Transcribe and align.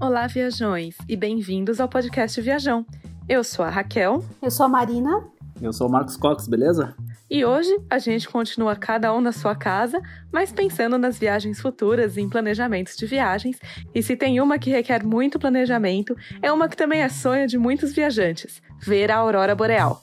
Olá, 0.00 0.26
viajões, 0.26 0.96
e 1.06 1.14
bem-vindos 1.14 1.78
ao 1.78 1.86
podcast 1.86 2.40
Viajão. 2.40 2.86
Eu 3.28 3.44
sou 3.44 3.62
a 3.62 3.68
Raquel. 3.68 4.24
Eu 4.40 4.50
sou 4.50 4.64
a 4.64 4.68
Marina. 4.68 5.28
Eu 5.60 5.74
sou 5.74 5.86
o 5.86 5.90
Marcos 5.92 6.16
Cox, 6.16 6.48
beleza? 6.48 6.96
E 7.30 7.44
hoje 7.44 7.70
a 7.90 7.98
gente 7.98 8.26
continua 8.26 8.74
cada 8.74 9.12
um 9.12 9.20
na 9.20 9.30
sua 9.30 9.54
casa, 9.54 10.00
mas 10.32 10.50
pensando 10.50 10.96
nas 10.96 11.18
viagens 11.18 11.60
futuras 11.60 12.16
e 12.16 12.22
em 12.22 12.30
planejamentos 12.30 12.96
de 12.96 13.04
viagens. 13.04 13.60
E 13.94 14.02
se 14.02 14.16
tem 14.16 14.40
uma 14.40 14.58
que 14.58 14.70
requer 14.70 15.04
muito 15.04 15.38
planejamento, 15.38 16.16
é 16.40 16.50
uma 16.50 16.66
que 16.66 16.78
também 16.78 17.02
é 17.02 17.08
sonho 17.10 17.46
de 17.46 17.58
muitos 17.58 17.92
viajantes: 17.92 18.62
ver 18.80 19.10
a 19.10 19.18
aurora 19.18 19.54
boreal. 19.54 20.02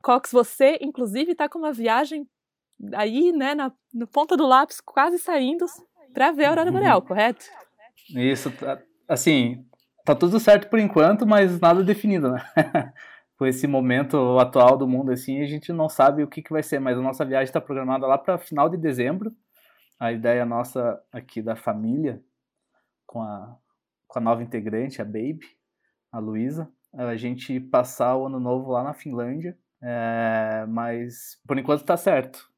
Cox, 0.00 0.32
você 0.32 0.78
inclusive 0.80 1.32
está 1.32 1.46
com 1.46 1.58
uma 1.58 1.74
viagem 1.74 2.26
aí, 2.94 3.32
né, 3.32 3.54
na, 3.54 3.70
no 3.92 4.06
ponta 4.06 4.34
do 4.34 4.46
lápis, 4.46 4.80
quase 4.80 5.18
saindo 5.18 5.66
para 6.14 6.32
ver 6.32 6.44
a 6.44 6.50
aurora 6.50 6.68
uhum. 6.68 6.72
boreal, 6.72 7.02
correto? 7.02 7.44
Isso, 8.14 8.50
tá, 8.52 8.80
assim, 9.08 9.66
tá 10.04 10.14
tudo 10.14 10.38
certo 10.38 10.70
por 10.70 10.78
enquanto, 10.78 11.26
mas 11.26 11.60
nada 11.60 11.82
definido, 11.82 12.30
né? 12.30 12.42
com 13.36 13.46
esse 13.46 13.66
momento 13.66 14.38
atual 14.38 14.76
do 14.76 14.86
mundo, 14.86 15.10
assim, 15.10 15.42
a 15.42 15.46
gente 15.46 15.72
não 15.72 15.88
sabe 15.88 16.22
o 16.22 16.28
que, 16.28 16.40
que 16.40 16.52
vai 16.52 16.62
ser, 16.62 16.78
mas 16.78 16.96
a 16.96 17.02
nossa 17.02 17.24
viagem 17.24 17.44
está 17.44 17.60
programada 17.60 18.06
lá 18.06 18.16
para 18.16 18.38
final 18.38 18.68
de 18.68 18.76
dezembro. 18.76 19.34
A 19.98 20.12
ideia 20.12 20.46
nossa 20.46 21.02
aqui 21.12 21.42
da 21.42 21.56
família, 21.56 22.22
com 23.04 23.20
a, 23.22 23.56
com 24.06 24.18
a 24.18 24.22
nova 24.22 24.42
integrante, 24.42 25.02
a 25.02 25.04
Baby, 25.04 25.46
a 26.12 26.18
Luísa, 26.18 26.70
é 26.94 27.02
a 27.02 27.16
gente 27.16 27.58
passar 27.58 28.16
o 28.16 28.26
ano 28.26 28.38
novo 28.38 28.70
lá 28.70 28.84
na 28.84 28.94
Finlândia, 28.94 29.58
é, 29.82 30.64
mas 30.68 31.40
por 31.46 31.58
enquanto 31.58 31.80
está 31.80 31.96
certo. 31.96 32.48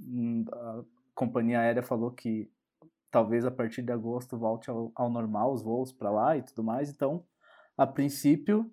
Hum, 0.00 0.44
a 0.52 0.82
companhia 1.14 1.60
aérea 1.60 1.82
falou 1.82 2.12
que 2.12 2.48
talvez 3.10 3.44
a 3.44 3.50
partir 3.50 3.82
de 3.82 3.92
agosto 3.92 4.38
volte 4.38 4.70
ao, 4.70 4.92
ao 4.94 5.10
normal 5.10 5.52
os 5.52 5.62
voos 5.62 5.92
para 5.92 6.10
lá 6.10 6.36
e 6.36 6.42
tudo 6.42 6.62
mais, 6.62 6.90
então, 6.90 7.24
a 7.76 7.86
princípio, 7.86 8.70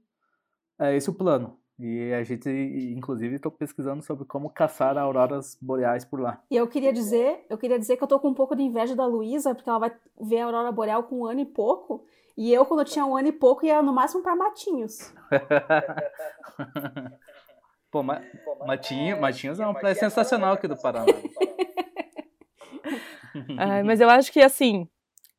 é 0.79 0.95
esse 0.95 1.09
o 1.09 1.13
plano. 1.13 1.57
E 1.79 2.11
a 2.11 2.23
gente, 2.23 2.49
inclusive, 2.49 3.35
estou 3.35 3.51
pesquisando 3.51 4.01
sobre 4.01 4.25
como 4.25 4.49
caçar 4.49 4.97
auroras 4.97 5.55
boreais 5.61 6.03
por 6.03 6.19
lá. 6.19 6.41
E 6.49 6.55
eu 6.55 6.67
queria 6.67 6.91
dizer, 6.91 7.45
eu 7.49 7.57
queria 7.57 7.77
dizer 7.77 7.97
que 7.97 8.03
eu 8.03 8.07
tô 8.07 8.19
com 8.19 8.29
um 8.29 8.33
pouco 8.33 8.55
de 8.55 8.63
inveja 8.63 8.95
da 8.95 9.05
Luísa, 9.05 9.53
porque 9.53 9.69
ela 9.69 9.77
vai 9.77 9.95
ver 10.19 10.39
a 10.39 10.45
aurora 10.45 10.71
boreal 10.71 11.03
com 11.03 11.19
um 11.19 11.27
ano 11.27 11.39
e 11.39 11.45
pouco. 11.45 12.03
E 12.35 12.51
eu, 12.51 12.65
quando 12.65 12.79
eu 12.79 12.85
tinha 12.85 13.05
um 13.05 13.15
ano 13.15 13.27
e 13.27 13.31
pouco, 13.31 13.63
ia 13.63 13.83
no 13.83 13.93
máximo 13.93 14.23
para 14.23 14.35
Matinhos. 14.35 15.13
Pô, 17.91 18.03
ma 18.03 18.21
Matinho, 18.65 19.21
Matinhos 19.21 19.59
é 19.59 19.67
um 19.67 19.73
praia 19.73 19.95
sensacional 19.95 20.53
aqui 20.53 20.67
do 20.67 20.75
Paraná. 20.75 21.05
Ai, 23.57 23.83
mas 23.83 24.01
eu 24.01 24.09
acho 24.09 24.31
que, 24.31 24.39
assim, 24.39 24.87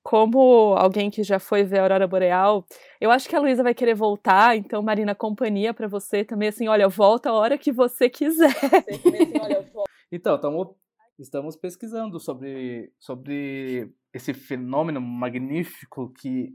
como 0.02 0.74
alguém 0.78 1.10
que 1.10 1.22
já 1.22 1.38
foi 1.38 1.64
ver 1.64 1.78
a 1.78 1.82
Aurora 1.82 2.08
Boreal, 2.08 2.64
eu 3.00 3.10
acho 3.10 3.28
que 3.28 3.36
a 3.36 3.40
Luísa 3.40 3.62
vai 3.62 3.74
querer 3.74 3.94
voltar, 3.94 4.56
então, 4.56 4.82
Marina, 4.82 5.14
companhia 5.14 5.74
para 5.74 5.86
você 5.86 6.24
também, 6.24 6.48
assim, 6.48 6.66
olha, 6.68 6.88
volta 6.88 7.30
a 7.30 7.34
hora 7.34 7.58
que 7.58 7.70
você 7.70 8.08
quiser. 8.08 8.48
então, 10.10 10.38
tamo, 10.40 10.76
estamos 11.18 11.56
pesquisando 11.56 12.18
sobre, 12.18 12.90
sobre 12.98 13.92
esse 14.12 14.32
fenômeno 14.32 15.00
magnífico 15.00 16.10
que 16.14 16.54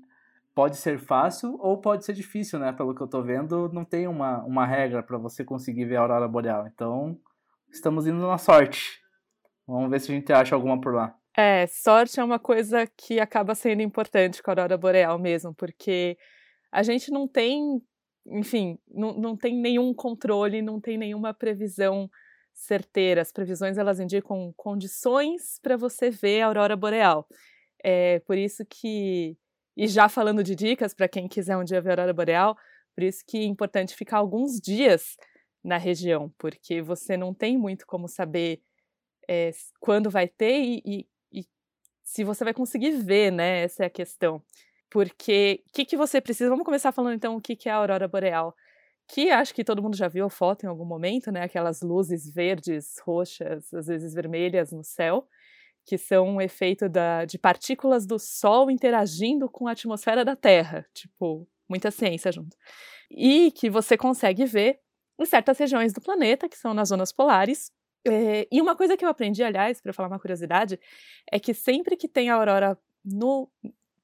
pode 0.56 0.78
ser 0.78 1.00
fácil 1.00 1.58
ou 1.60 1.78
pode 1.78 2.06
ser 2.06 2.14
difícil, 2.14 2.60
né? 2.60 2.72
Pelo 2.72 2.96
que 2.96 3.02
eu 3.02 3.08
tô 3.08 3.22
vendo, 3.22 3.70
não 3.74 3.84
tem 3.84 4.08
uma, 4.08 4.44
uma 4.44 4.66
regra 4.66 5.04
para 5.04 5.18
você 5.18 5.44
conseguir 5.44 5.86
ver 5.86 5.98
a 5.98 6.02
Aurora 6.02 6.28
Boreal. 6.28 6.68
Então, 6.68 7.20
estamos 7.72 8.08
indo 8.08 8.20
na 8.20 8.38
sorte. 8.38 9.02
Vamos 9.68 9.90
ver 9.90 10.00
se 10.00 10.12
a 10.12 10.16
gente 10.16 10.32
acha 10.34 10.56
alguma 10.56 10.80
por 10.80 10.94
lá. 10.94 11.16
É, 11.36 11.66
sorte 11.66 12.20
é 12.20 12.23
uma 12.23 12.38
coisa 12.38 12.86
que 12.86 13.20
acaba 13.20 13.56
sendo 13.56 13.81
importante 13.81 14.42
com 14.44 14.52
a 14.52 14.53
aurora 14.53 14.78
boreal 14.78 15.17
mesmo, 15.17 15.53
porque 15.53 16.16
a 16.72 16.84
gente 16.84 17.12
não 17.12 17.28
tem, 17.28 17.81
enfim, 18.28 18.78
não, 18.88 19.13
não 19.13 19.38
tem 19.38 19.56
nenhum 19.59 19.94
controle, 19.94 20.62
não 20.62 20.80
tem 20.80 20.97
nenhuma 20.97 21.34
previsão 21.34 22.09
certeira. 22.53 23.22
As 23.22 23.31
previsões 23.31 23.78
elas 23.78 24.00
indicam 24.00 24.53
condições 24.56 25.59
para 25.62 25.75
você 25.75 26.12
ver 26.12 26.41
a 26.41 26.47
aurora 26.47 26.75
boreal. 26.75 27.28
É 27.84 28.19
por 28.22 28.38
isso 28.38 28.63
que, 28.69 29.35
e 29.75 29.88
já 29.88 30.08
falando 30.08 30.44
de 30.44 30.56
dicas 30.56 30.94
para 30.94 31.08
quem 31.08 31.28
quiser 31.28 31.58
um 31.58 31.63
dia 31.63 31.81
ver 31.81 31.90
a 31.90 31.94
aurora 31.94 32.13
boreal, 32.13 32.56
por 32.96 33.03
isso 33.03 33.24
que 33.28 33.40
é 33.40 33.44
importante 33.44 33.96
ficar 33.96 34.18
alguns 34.18 34.59
dias 34.62 35.18
na 35.63 35.78
região, 35.78 36.31
porque 36.38 36.81
você 36.81 37.18
não 37.18 37.34
tem 37.34 37.58
muito 37.58 37.88
como 37.88 38.08
saber 38.08 38.62
é, 39.28 39.52
quando 39.79 40.09
vai 40.09 40.28
ter 40.28 40.59
e, 40.62 40.81
e, 40.85 41.08
se 42.03 42.24
você 42.24 42.44
vai 42.44 42.53
conseguir 42.53 42.91
ver, 42.91 43.31
né? 43.31 43.64
Essa 43.64 43.84
é 43.84 43.88
a 43.88 43.90
questão. 43.90 44.41
Porque 44.90 45.64
o 45.68 45.74
que, 45.74 45.86
que 45.86 45.97
você 45.97 46.22
precisa? 46.22 46.50
Vamos 46.50 46.66
começar 46.66 46.91
falando 46.91 47.16
então 47.16 47.36
o 47.36 47.41
que, 47.41 47.56
que 47.56 47.68
é 47.68 47.72
a 47.72 47.78
aurora 47.78 48.08
boreal. 48.08 48.56
Que 49.08 49.31
acho 49.31 49.53
que 49.53 49.64
todo 49.64 49.81
mundo 49.81 49.97
já 49.97 50.08
viu 50.08 50.25
a 50.25 50.30
foto 50.30 50.64
em 50.64 50.69
algum 50.69 50.86
momento, 50.86 51.31
né? 51.31 51.44
Aquelas 51.44 51.81
luzes 51.81 52.31
verdes, 52.31 52.96
roxas, 53.03 53.74
às 53.74 53.88
vezes 53.88 54.14
vermelhas 54.14 54.72
no 54.72 54.84
céu, 54.84 55.28
que 55.86 55.97
são 55.97 56.28
um 56.28 56.41
efeito 56.41 56.88
da, 56.88 57.25
de 57.25 57.38
partículas 57.38 58.06
do 58.06 58.20
Sol 58.20 58.70
interagindo 58.70 59.50
com 59.50 59.68
a 59.68 59.72
atmosfera 59.72 60.24
da 60.24 60.35
Terra. 60.35 60.85
Tipo, 60.94 61.47
muita 61.68 61.91
ciência 61.91 62.31
junto. 62.31 62.56
E 63.09 63.52
que 63.52 63.70
você 63.70 63.97
consegue 63.97 64.46
ver 64.46 64.80
em 65.20 65.25
certas 65.25 65.58
regiões 65.58 65.94
do 65.94 66.02
planeta, 66.02 66.47
que 66.47 66.58
são 66.58 66.74
nas 66.74 66.90
zonas 66.90 67.12
polares, 67.12 67.72
é, 68.06 68.47
e 68.52 68.62
uma 68.62 68.75
coisa 68.75 68.97
que 68.97 69.06
eu 69.06 69.09
aprendi, 69.09 69.44
aliás, 69.44 69.81
para 69.81 69.94
falar 69.94 70.09
uma 70.09 70.19
curiosidade, 70.19 70.80
é 71.31 71.40
que 71.40 71.53
sempre 71.53 71.96
que 71.96 72.08
tem 72.08 72.30
a 72.30 72.36
aurora 72.36 72.78
no 73.03 73.50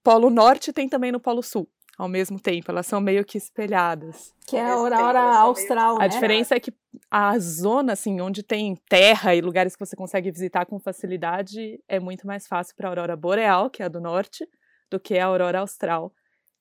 Polo 0.03 0.29
Norte, 0.29 0.73
tem 0.73 0.87
também 0.87 1.11
no 1.11 1.19
Polo 1.19 1.43
Sul, 1.43 1.69
ao 1.97 2.07
mesmo 2.07 2.39
tempo. 2.39 2.71
Elas 2.71 2.87
são 2.87 3.01
meio 3.01 3.25
que 3.25 3.37
espelhadas. 3.37 4.33
Que 4.47 4.57
é 4.57 4.61
a 4.61 4.73
aurora 4.73 5.21
austral, 5.39 5.97
A 5.97 6.03
né? 6.03 6.07
diferença 6.07 6.55
é 6.55 6.59
que 6.59 6.73
a 7.11 7.37
zona, 7.37 7.93
assim, 7.93 8.19
onde 8.21 8.41
tem 8.41 8.75
terra 8.87 9.35
e 9.35 9.41
lugares 9.41 9.75
que 9.75 9.85
você 9.85 9.95
consegue 9.95 10.31
visitar 10.31 10.65
com 10.65 10.79
facilidade, 10.79 11.79
é 11.87 11.99
muito 11.99 12.25
mais 12.25 12.47
fácil 12.47 12.75
para 12.75 12.87
a 12.87 12.91
aurora 12.91 13.15
boreal, 13.15 13.69
que 13.69 13.83
é 13.83 13.85
a 13.85 13.89
do 13.89 13.99
norte, 13.99 14.47
do 14.89 14.99
que 14.99 15.17
a 15.17 15.25
aurora 15.25 15.59
austral 15.59 16.11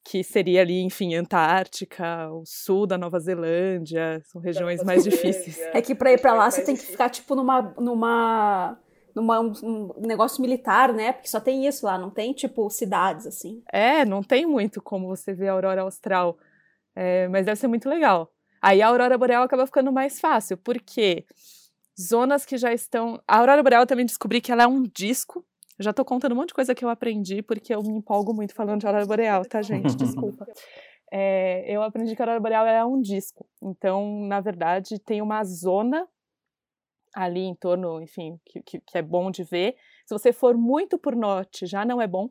que 0.08 0.24
seria 0.24 0.62
ali, 0.62 0.80
enfim, 0.80 1.14
Antártica, 1.14 2.30
o 2.30 2.42
sul 2.46 2.86
da 2.86 2.96
Nova 2.96 3.20
Zelândia, 3.20 4.22
são 4.24 4.40
regiões 4.40 4.82
mais 4.82 5.04
difíceis. 5.04 5.60
É 5.74 5.82
que 5.82 5.94
para 5.94 6.10
ir 6.10 6.18
para 6.18 6.32
lá 6.32 6.50
você 6.50 6.64
tem 6.64 6.74
que 6.74 6.86
ficar 6.86 7.10
tipo 7.10 7.34
numa 7.34 7.74
numa 7.78 8.78
numa 9.14 9.38
um 9.38 10.06
negócio 10.06 10.40
militar, 10.40 10.94
né? 10.94 11.12
Porque 11.12 11.28
só 11.28 11.38
tem 11.38 11.66
isso 11.66 11.84
lá, 11.84 11.98
não 11.98 12.08
tem 12.08 12.32
tipo 12.32 12.70
cidades 12.70 13.26
assim. 13.26 13.62
É, 13.70 14.06
não 14.06 14.22
tem 14.22 14.46
muito 14.46 14.80
como 14.80 15.08
você 15.08 15.34
ver 15.34 15.48
a 15.48 15.52
aurora 15.52 15.82
austral, 15.82 16.38
é, 16.96 17.28
mas 17.28 17.44
deve 17.44 17.60
ser 17.60 17.68
muito 17.68 17.86
legal. 17.86 18.32
Aí 18.62 18.80
a 18.80 18.88
aurora 18.88 19.18
boreal 19.18 19.42
acaba 19.42 19.66
ficando 19.66 19.92
mais 19.92 20.18
fácil, 20.18 20.56
porque 20.56 21.26
zonas 22.00 22.46
que 22.46 22.56
já 22.56 22.72
estão. 22.72 23.22
A 23.28 23.40
aurora 23.40 23.62
boreal 23.62 23.82
eu 23.82 23.86
também 23.86 24.06
descobri 24.06 24.40
que 24.40 24.50
ela 24.50 24.62
é 24.62 24.66
um 24.66 24.84
disco 24.84 25.44
eu 25.78 25.84
já 25.84 25.92
tô 25.92 26.04
contando 26.04 26.32
um 26.32 26.36
monte 26.36 26.48
de 26.48 26.54
coisa 26.54 26.74
que 26.74 26.84
eu 26.84 26.88
aprendi, 26.88 27.42
porque 27.42 27.74
eu 27.74 27.82
me 27.82 27.96
empolgo 27.96 28.34
muito 28.34 28.54
falando 28.54 28.80
de 28.80 28.86
aurora 28.86 29.06
boreal, 29.06 29.44
tá, 29.44 29.62
gente? 29.62 29.94
Desculpa. 29.96 30.46
É, 31.10 31.64
eu 31.70 31.82
aprendi 31.82 32.14
que 32.16 32.20
a 32.20 32.24
aurora 32.24 32.40
boreal 32.40 32.66
é 32.66 32.84
um 32.84 33.00
disco. 33.00 33.46
Então, 33.62 34.26
na 34.26 34.40
verdade, 34.40 34.98
tem 34.98 35.22
uma 35.22 35.42
zona 35.44 36.06
ali 37.14 37.40
em 37.40 37.54
torno, 37.54 38.00
enfim, 38.00 38.38
que, 38.44 38.62
que, 38.62 38.80
que 38.80 38.98
é 38.98 39.02
bom 39.02 39.30
de 39.30 39.44
ver. 39.44 39.76
Se 40.06 40.12
você 40.12 40.32
for 40.32 40.56
muito 40.56 40.98
por 40.98 41.14
norte, 41.14 41.66
já 41.66 41.84
não 41.84 42.02
é 42.02 42.06
bom. 42.06 42.28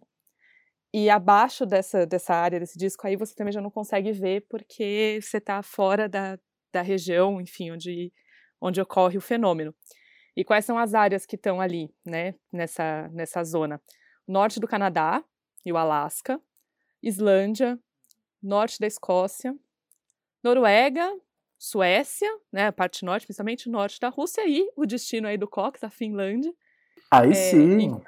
E 0.94 1.09
abaixo 1.09 1.66
dessa, 1.66 2.06
dessa 2.06 2.34
área, 2.34 2.59
desse 2.59 2.78
disco 2.78 3.06
aí, 3.06 3.16
você 3.16 3.34
também 3.36 3.52
já 3.52 3.62
não 3.62 3.69
consegue 3.69 4.12
ver, 4.12 4.46
porque 4.50 5.19
você 5.22 5.38
está 5.38 5.62
fora 5.62 6.07
da, 6.07 6.40
da 6.72 6.81
região, 6.81 7.41
enfim, 7.41 7.72
onde, 7.72 8.12
onde 8.62 8.81
ocorre 8.81 9.18
o 9.18 9.22
fenômeno. 9.22 9.75
E 10.38 10.44
quais 10.44 10.64
são 10.64 10.78
as 10.78 10.94
áreas 10.94 11.25
que 11.25 11.36
estão 11.36 11.59
ali, 11.59 11.92
né, 12.06 12.36
nessa, 12.53 13.09
nessa 13.12 13.44
zona? 13.44 13.81
Norte 14.28 14.60
do 14.60 14.68
Canadá 14.68 15.24
e 15.66 15.74
o 15.74 15.78
Alasca, 15.78 16.39
Islândia, 17.01 17.80
norte 18.42 18.80
da 18.80 18.86
Escócia, 18.86 19.56
Noruega, 20.44 21.12
Suécia, 21.57 22.30
né, 22.54 22.68
a 22.68 22.72
parte 22.72 23.04
norte, 23.04 23.25
principalmente 23.25 23.68
norte 23.68 24.00
da 24.00 24.10
Rússia 24.10 24.48
e 24.48 24.72
o 24.75 24.86
destino 24.86 25.28
aí 25.28 25.39
do 25.39 25.48
Cox, 25.48 25.84
a 25.84 25.89
Finlândia. 25.89 26.54
Aí 27.10 27.31
é, 27.31 27.33
sim. 27.33 28.00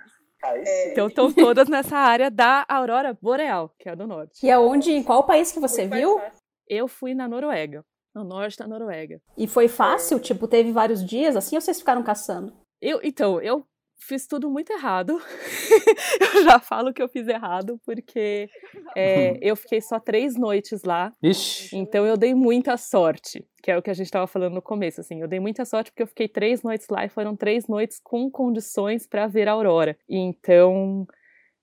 E, 0.43 0.91
então 0.91 1.07
estão 1.07 1.33
todas 1.33 1.67
nessa 1.67 1.97
área 1.97 2.29
da 2.29 2.63
aurora 2.69 3.17
boreal, 3.19 3.73
que 3.79 3.89
é 3.89 3.93
a 3.93 3.95
do 3.95 4.05
norte. 4.05 4.45
E 4.45 4.51
aonde, 4.51 4.91
em 4.91 5.01
qual 5.01 5.25
país 5.25 5.51
que 5.51 5.59
você 5.59 5.87
viu? 5.87 6.21
Eu 6.67 6.87
fui 6.87 7.15
na 7.15 7.27
Noruega 7.27 7.83
no 8.13 8.23
norte 8.23 8.57
da 8.57 8.67
Noruega. 8.67 9.21
E 9.37 9.47
foi 9.47 9.67
fácil? 9.67 10.19
Tipo, 10.19 10.47
teve 10.47 10.71
vários 10.71 11.05
dias 11.05 11.35
assim 11.35 11.55
ou 11.55 11.61
vocês 11.61 11.79
ficaram 11.79 12.03
caçando? 12.03 12.53
Eu, 12.81 12.99
então, 13.03 13.41
eu 13.41 13.65
fiz 13.99 14.25
tudo 14.25 14.49
muito 14.49 14.71
errado. 14.71 15.19
eu 16.35 16.43
já 16.43 16.59
falo 16.59 16.93
que 16.93 17.01
eu 17.01 17.09
fiz 17.09 17.27
errado, 17.27 17.79
porque 17.85 18.49
é, 18.95 19.37
eu 19.41 19.55
fiquei 19.55 19.81
só 19.81 19.99
três 19.99 20.35
noites 20.35 20.83
lá. 20.83 21.13
Ixi. 21.21 21.75
Então 21.75 22.05
eu 22.05 22.17
dei 22.17 22.33
muita 22.33 22.77
sorte, 22.77 23.45
que 23.61 23.69
é 23.69 23.77
o 23.77 23.81
que 23.81 23.89
a 23.89 23.93
gente 23.93 24.07
estava 24.07 24.27
falando 24.27 24.53
no 24.53 24.61
começo. 24.61 25.01
Assim, 25.01 25.21
eu 25.21 25.27
dei 25.27 25.39
muita 25.39 25.65
sorte 25.65 25.91
porque 25.91 26.03
eu 26.03 26.07
fiquei 26.07 26.27
três 26.27 26.63
noites 26.63 26.87
lá 26.89 27.05
e 27.05 27.09
foram 27.09 27.35
três 27.35 27.67
noites 27.67 27.99
com 28.01 28.29
condições 28.31 29.05
para 29.05 29.27
ver 29.27 29.47
a 29.47 29.51
aurora. 29.51 29.97
Então 30.07 31.05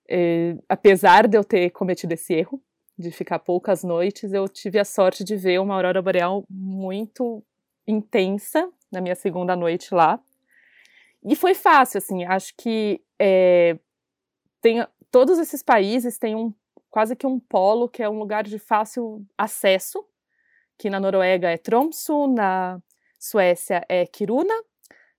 É, 0.09 0.55
apesar 0.69 1.27
de 1.27 1.37
eu 1.37 1.43
ter 1.43 1.69
cometido 1.71 2.13
esse 2.13 2.33
erro, 2.33 2.61
de 2.97 3.11
ficar 3.11 3.39
poucas 3.39 3.83
noites, 3.83 4.33
eu 4.33 4.47
tive 4.47 4.79
a 4.79 4.85
sorte 4.85 5.23
de 5.23 5.35
ver 5.35 5.59
uma 5.59 5.75
aurora 5.75 6.01
boreal 6.01 6.43
muito 6.49 7.43
intensa 7.87 8.69
na 8.91 8.99
minha 8.99 9.15
segunda 9.15 9.55
noite 9.55 9.93
lá. 9.93 10.19
E 11.23 11.35
foi 11.35 11.53
fácil, 11.53 11.99
assim, 11.99 12.25
acho 12.25 12.53
que 12.57 13.01
é, 13.19 13.77
tem, 14.61 14.85
todos 15.11 15.37
esses 15.37 15.61
países 15.61 16.17
têm 16.17 16.35
um, 16.35 16.53
quase 16.89 17.15
que 17.15 17.27
um 17.27 17.39
polo 17.39 17.87
que 17.87 18.01
é 18.01 18.09
um 18.09 18.17
lugar 18.17 18.43
de 18.43 18.57
fácil 18.57 19.25
acesso, 19.37 20.03
que 20.77 20.89
na 20.89 20.99
Noruega 20.99 21.49
é 21.49 21.57
Tromsø, 21.57 22.27
na 22.27 22.81
Suécia 23.19 23.83
é 23.89 24.05
Kiruna, 24.05 24.53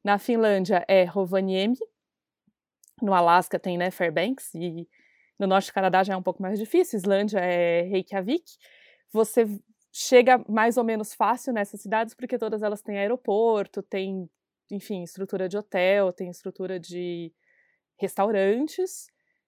na 0.03 0.19
Finlândia 0.19 0.85
é 0.89 1.05
Rovaniemi, 1.05 1.79
no 3.03 3.15
Alasca 3.15 3.59
tem 3.59 3.79
né, 3.79 3.91
Fairbanks 3.91 4.55
e 4.55 4.89
no 5.39 5.47
norte 5.47 5.71
do 5.71 5.75
Canadá 5.75 6.03
já 6.03 6.15
é 6.15 6.17
um 6.17 6.23
pouco 6.23 6.43
mais 6.43 6.59
difícil, 6.59 6.99
Islândia 6.99 7.39
é 7.39 7.83
Reykjavik. 7.83 8.45
Você 9.13 9.47
chega 9.93 10.45
mais 10.49 10.77
ou 10.77 10.85
menos 10.85 11.15
fácil 11.15 11.53
nessas 11.53 11.81
cidades 11.81 12.15
porque 12.15 12.39
todas 12.39 12.63
elas 12.63 12.83
têm 12.83 12.99
aeroporto, 12.99 13.83
tem, 13.83 14.29
enfim, 14.71 15.03
estrutura 15.03 15.49
de 15.49 15.57
hotel, 15.57 16.13
tem 16.13 16.29
estrutura 16.31 16.79
de 16.79 17.33
restaurantes. 17.99 19.07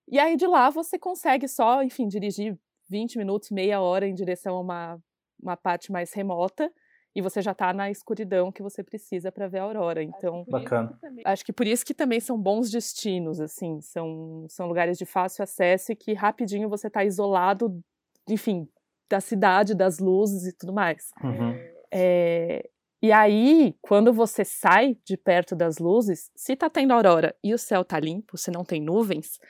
E 0.08 0.18
aí 0.18 0.36
de 0.36 0.46
lá 0.46 0.70
você 0.70 0.98
consegue 0.98 1.46
só, 1.46 1.82
enfim, 1.82 2.08
dirigir 2.08 2.58
20 2.88 3.18
minutos, 3.18 3.50
meia 3.50 3.80
hora 3.80 4.06
em 4.06 4.14
direção 4.14 4.56
a 4.56 4.60
uma, 4.60 5.02
uma 5.40 5.56
parte 5.56 5.92
mais 5.92 6.12
remota 6.12 6.72
e 7.14 7.20
você 7.20 7.42
já 7.42 7.52
está 7.52 7.72
na 7.72 7.90
escuridão 7.90 8.52
que 8.52 8.62
você 8.62 8.82
precisa 8.82 9.32
para 9.32 9.48
ver 9.48 9.58
a 9.58 9.62
aurora. 9.62 10.02
Então, 10.02 10.44
bacana. 10.48 10.98
Acho 11.24 11.44
que 11.44 11.52
por 11.52 11.66
isso 11.66 11.84
que 11.84 11.94
também 11.94 12.20
são 12.20 12.38
bons 12.38 12.70
destinos, 12.70 13.40
assim, 13.40 13.80
são, 13.80 14.46
são 14.48 14.68
lugares 14.68 14.96
de 14.96 15.04
fácil 15.04 15.42
acesso 15.42 15.92
e 15.92 15.96
que 15.96 16.12
rapidinho 16.12 16.68
você 16.68 16.86
está 16.86 17.04
isolado, 17.04 17.82
enfim, 18.28 18.68
da 19.10 19.20
cidade, 19.20 19.74
das 19.74 19.98
luzes 19.98 20.46
e 20.46 20.56
tudo 20.56 20.72
mais. 20.72 21.10
Uhum. 21.22 21.58
É, 21.92 22.68
e 23.02 23.10
aí, 23.10 23.74
quando 23.80 24.12
você 24.12 24.44
sai 24.44 24.96
de 25.04 25.16
perto 25.16 25.56
das 25.56 25.78
luzes, 25.78 26.30
se 26.36 26.54
tá 26.54 26.68
tendo 26.68 26.92
aurora 26.92 27.34
e 27.42 27.54
o 27.54 27.58
céu 27.58 27.84
tá 27.84 27.98
limpo, 27.98 28.36
se 28.36 28.50
não 28.50 28.62
tem 28.62 28.80
nuvens, 28.80 29.40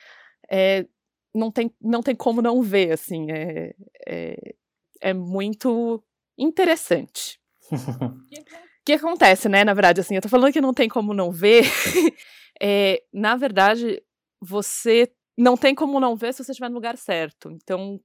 é, 0.48 0.86
não, 1.34 1.50
tem, 1.50 1.74
não 1.80 2.02
tem 2.02 2.14
como 2.14 2.40
não 2.40 2.62
ver, 2.62 2.92
assim, 2.92 3.30
é, 3.30 3.74
é, 4.06 4.54
é 5.00 5.12
muito 5.12 6.02
interessante. 6.38 7.39
O 7.70 7.74
que 8.84 8.92
acontece, 8.92 9.48
né, 9.48 9.64
na 9.64 9.74
verdade, 9.74 10.00
assim, 10.00 10.14
eu 10.14 10.22
tô 10.22 10.28
falando 10.28 10.52
que 10.52 10.60
não 10.60 10.74
tem 10.74 10.88
como 10.88 11.14
não 11.14 11.30
ver, 11.30 11.64
é, 12.60 13.02
na 13.12 13.36
verdade, 13.36 14.02
você 14.40 15.10
não 15.38 15.56
tem 15.56 15.74
como 15.74 16.00
não 16.00 16.16
ver 16.16 16.34
se 16.34 16.42
você 16.42 16.52
estiver 16.52 16.68
no 16.68 16.74
lugar 16.74 16.96
certo, 16.96 17.50
então 17.50 18.00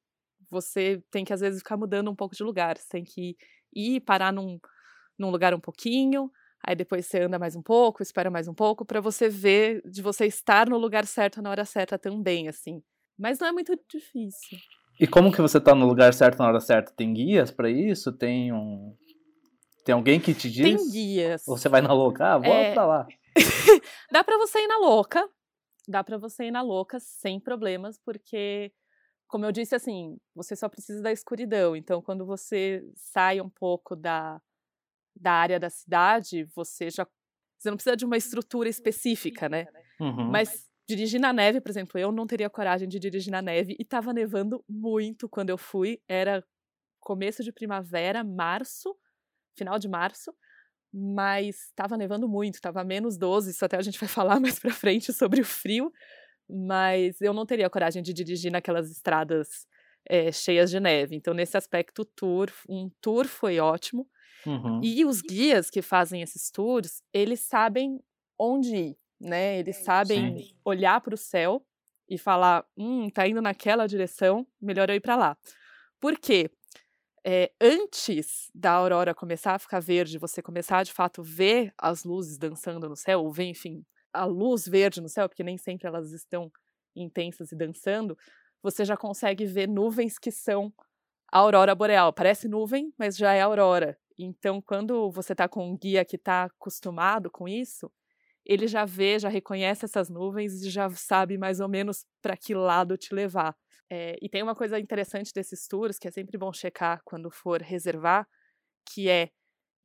você 0.50 1.02
tem 1.10 1.26
que, 1.26 1.34
às 1.34 1.42
vezes, 1.42 1.60
ficar 1.60 1.78
mudando 1.78 2.10
um 2.12 2.16
pouco 2.16 2.36
de 2.36 2.44
lugar, 2.44 2.78
você 2.78 2.88
tem 2.90 3.04
que 3.04 3.36
ir 3.74 4.00
parar 4.02 4.32
num, 4.32 4.60
num 5.18 5.32
lugar 5.32 5.54
um 5.54 5.60
pouquinho, 5.60 6.30
aí 6.64 6.76
depois 6.76 7.06
você 7.06 7.22
anda 7.22 7.40
mais 7.40 7.56
um 7.56 7.62
pouco, 7.62 8.04
espera 8.04 8.30
mais 8.30 8.48
um 8.48 8.54
pouco, 8.54 8.86
para 8.86 9.02
você 9.02 9.28
ver 9.28 9.82
de 9.90 10.02
você 10.02 10.26
estar 10.26 10.70
no 10.70 10.78
lugar 10.78 11.06
certo 11.06 11.42
na 11.42 11.50
hora 11.50 11.66
certa 11.66 11.98
também, 11.98 12.48
assim. 12.48 12.82
Mas 13.18 13.40
não 13.40 13.48
é 13.48 13.52
muito 13.52 13.78
difícil. 13.90 14.58
E 15.00 15.08
como 15.08 15.32
que 15.32 15.42
você 15.42 15.60
tá 15.60 15.76
no 15.76 15.86
lugar 15.86 16.14
certo 16.14 16.40
na 16.40 16.48
hora 16.48 16.60
certa? 16.60 16.94
Tem 16.94 17.14
guias 17.14 17.52
para 17.52 17.70
isso? 17.70 18.14
Tem 18.14 18.52
um 18.54 18.96
tem 19.86 19.94
alguém 19.94 20.20
que 20.20 20.34
te 20.34 20.50
diz? 20.50 20.64
Tem 20.64 20.92
guias. 20.92 21.46
Você 21.46 21.70
vai 21.70 21.80
na 21.80 21.94
louca? 21.94 22.34
Ah, 22.34 22.38
vou 22.40 22.52
é... 22.52 22.74
pra 22.74 22.86
lá. 22.88 23.08
dá 24.12 24.24
para 24.24 24.36
você 24.40 24.60
ir 24.60 24.68
na 24.68 24.80
louca. 24.80 25.30
Dá 25.88 26.04
para 26.04 26.18
você 26.18 26.46
ir 26.46 26.52
na 26.52 26.64
louca 26.64 27.00
sem 27.00 27.40
problemas, 27.40 28.00
porque 28.04 28.74
como 29.28 29.46
eu 29.46 29.52
disse 29.52 29.76
assim, 29.76 30.18
você 30.34 30.56
só 30.56 30.68
precisa 30.68 31.04
da 31.04 31.12
escuridão. 31.12 31.76
Então, 31.76 32.02
quando 32.02 32.26
você 32.26 32.84
sai 32.96 33.40
um 33.40 33.50
pouco 33.50 33.96
da, 33.96 34.42
da 35.16 35.34
área 35.34 35.60
da 35.60 35.70
cidade, 35.70 36.46
você 36.56 36.90
já 36.90 37.06
você 37.60 37.70
não 37.70 37.78
precisa 37.78 37.96
de 37.96 38.06
uma 38.06 38.18
estrutura 38.18 38.68
específica, 38.68 39.48
né? 39.48 39.68
Uhum. 40.00 40.30
Mas 40.32 40.68
dirigir 40.90 41.20
na 41.20 41.32
neve, 41.32 41.62
por 41.62 41.70
exemplo, 41.70 42.00
eu 42.00 42.12
não 42.12 42.26
teria 42.26 42.50
coragem 42.50 42.88
de 42.88 43.00
dirigir 43.00 43.32
na 43.32 43.42
neve 43.42 43.76
e 43.80 43.84
estava 43.84 44.12
nevando 44.12 44.64
muito 44.68 45.30
quando 45.30 45.52
eu 45.52 45.58
fui. 45.58 46.02
Era 46.08 46.44
começo 47.00 47.44
de 47.44 47.52
primavera, 47.52 48.24
março, 48.24 48.96
final 49.56 49.80
de 49.80 49.88
março, 49.88 50.34
mas 50.94 51.68
estava 51.68 51.98
nevando 51.98 52.28
muito, 52.28 52.56
estava 52.56 52.84
menos 52.84 53.18
12, 53.18 53.52
isso 53.52 53.66
até 53.66 53.78
a 53.78 53.82
gente 53.82 54.00
vai 54.00 54.08
falar 54.10 54.40
mais 54.40 54.60
para 54.60 54.72
frente 54.72 55.12
sobre 55.14 55.42
o 55.42 55.46
frio, 55.46 55.92
mas 56.50 57.20
eu 57.22 57.34
não 57.34 57.46
teria 57.46 57.70
coragem 57.70 58.04
de 58.04 58.14
dirigir 58.14 58.52
naquelas 58.52 58.90
estradas 58.92 59.68
é, 60.08 60.32
cheias 60.32 60.70
de 60.70 60.80
neve. 60.80 61.16
Então, 61.16 61.34
nesse 61.34 61.58
aspecto, 61.58 62.06
tour, 62.06 62.50
um 62.70 62.90
tour 63.02 63.26
foi 63.28 63.60
ótimo. 63.60 64.08
Uhum. 64.46 64.80
E 64.84 65.04
os 65.04 65.22
guias 65.22 65.70
que 65.70 65.82
fazem 65.82 66.22
esses 66.22 66.52
tours, 66.52 67.02
eles 67.12 67.40
sabem 67.40 68.00
onde 68.38 68.76
ir, 68.76 68.98
né? 69.20 69.58
Eles 69.60 69.78
sabem 69.78 70.38
Sim. 70.38 70.56
olhar 70.64 71.02
para 71.02 71.16
o 71.16 71.18
céu 71.18 71.66
e 72.08 72.18
falar, 72.18 72.66
hum, 72.78 73.10
tá 73.10 73.28
indo 73.28 73.42
naquela 73.42 73.88
direção, 73.88 74.46
melhor 74.62 74.90
eu 74.90 74.96
ir 74.96 75.00
para 75.00 75.16
lá. 75.16 75.38
Por 76.00 76.20
quê? 76.20 76.52
É, 77.26 77.52
antes 77.60 78.52
da 78.54 78.72
aurora 78.72 79.16
começar 79.16 79.56
a 79.56 79.60
ficar 79.60 79.80
verde, 79.80 80.20
você 80.20 80.42
começar 80.42 80.84
de 80.84 80.94
fato 80.94 81.24
ver 81.24 81.74
as 81.78 82.04
luzes 82.04 82.38
dançando 82.38 82.88
no 82.88 82.96
céu, 82.96 83.22
ou 83.24 83.32
ver, 83.32 83.46
enfim, 83.46 83.84
a 84.14 84.26
luz 84.26 84.68
verde 84.68 85.02
no 85.02 85.10
céu, 85.10 85.28
porque 85.28 85.44
nem 85.44 85.58
sempre 85.58 85.88
elas 85.88 86.12
estão 86.12 86.52
intensas 86.96 87.52
e 87.52 87.56
dançando, 87.56 88.18
você 88.62 88.86
já 88.86 88.96
consegue 88.96 89.46
ver 89.46 89.68
nuvens 89.68 90.20
que 90.20 90.32
são 90.32 90.72
a 91.32 91.40
aurora 91.40 91.76
boreal. 91.76 92.14
Parece 92.14 92.48
nuvem, 92.48 92.94
mas 92.98 93.18
já 93.18 93.34
é 93.34 93.42
aurora. 93.42 93.98
Então, 94.18 94.62
quando 94.62 95.12
você 95.12 95.34
está 95.34 95.48
com 95.48 95.70
um 95.70 95.78
guia 95.78 96.06
que 96.06 96.16
está 96.16 96.46
acostumado 96.46 97.30
com 97.32 97.48
isso, 97.48 97.92
ele 98.46 98.68
já 98.68 98.86
vê, 98.86 99.20
já 99.20 99.30
reconhece 99.30 99.86
essas 99.86 100.10
nuvens 100.10 100.62
e 100.64 100.70
já 100.70 100.90
sabe 100.92 101.38
mais 101.38 101.60
ou 101.60 101.68
menos 101.68 102.06
para 102.22 102.38
que 102.38 102.54
lado 102.54 102.98
te 102.98 103.14
levar. 103.14 103.56
É, 103.90 104.18
e 104.22 104.28
tem 104.30 104.42
uma 104.44 104.56
coisa 104.56 104.80
interessante 104.80 105.32
desses 105.34 105.68
tours, 105.68 106.00
que 106.00 106.08
é 106.08 106.12
sempre 106.12 106.38
bom 106.38 106.52
checar 106.52 107.02
quando 107.06 107.30
for 107.32 107.62
reservar, 107.62 108.28
que 108.86 109.10
é, 109.10 109.30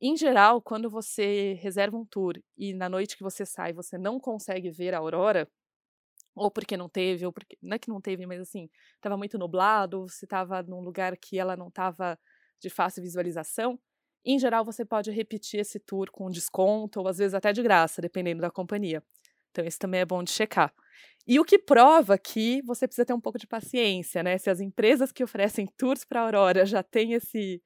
em 0.01 0.17
geral, 0.17 0.61
quando 0.61 0.89
você 0.89 1.55
reserva 1.61 1.97
um 1.97 2.05
tour 2.05 2.35
e 2.57 2.73
na 2.73 2.89
noite 2.89 3.17
que 3.17 3.23
você 3.23 3.45
sai 3.45 3.73
você 3.73 3.97
não 3.97 4.19
consegue 4.19 4.71
ver 4.71 4.93
a 4.95 4.99
aurora, 4.99 5.49
ou 6.35 6.51
porque 6.51 6.77
não 6.77 6.89
teve, 6.89 7.25
ou 7.25 7.33
porque. 7.33 7.57
Não 7.61 7.75
é 7.75 7.79
que 7.79 7.89
não 7.89 8.01
teve, 8.01 8.25
mas 8.27 8.41
assim, 8.41 8.69
estava 8.95 9.17
muito 9.17 9.37
nublado, 9.37 10.07
se 10.09 10.25
estava 10.25 10.63
num 10.63 10.81
lugar 10.81 11.17
que 11.17 11.37
ela 11.39 11.57
não 11.57 11.67
estava 11.69 12.17
de 12.61 12.69
fácil 12.69 13.03
visualização, 13.03 13.79
em 14.25 14.39
geral 14.39 14.65
você 14.65 14.85
pode 14.85 15.11
repetir 15.11 15.59
esse 15.61 15.79
tour 15.79 16.09
com 16.11 16.29
desconto, 16.31 16.99
ou 17.01 17.07
às 17.07 17.17
vezes 17.19 17.33
até 17.35 17.53
de 17.53 17.61
graça, 17.63 18.01
dependendo 18.01 18.41
da 18.41 18.51
companhia. 18.51 19.03
Então, 19.51 19.65
isso 19.65 19.79
também 19.79 20.01
é 20.01 20.05
bom 20.05 20.23
de 20.23 20.31
checar. 20.31 20.73
E 21.27 21.39
o 21.39 21.45
que 21.45 21.59
prova 21.59 22.17
que 22.17 22.61
você 22.63 22.87
precisa 22.87 23.05
ter 23.05 23.13
um 23.13 23.21
pouco 23.21 23.37
de 23.37 23.47
paciência, 23.47 24.23
né? 24.23 24.37
Se 24.37 24.49
as 24.49 24.59
empresas 24.59 25.11
que 25.11 25.23
oferecem 25.23 25.67
tours 25.77 26.03
para 26.03 26.21
a 26.21 26.23
Aurora 26.23 26.65
já 26.65 26.81
têm 26.81 27.13
esse, 27.13 27.61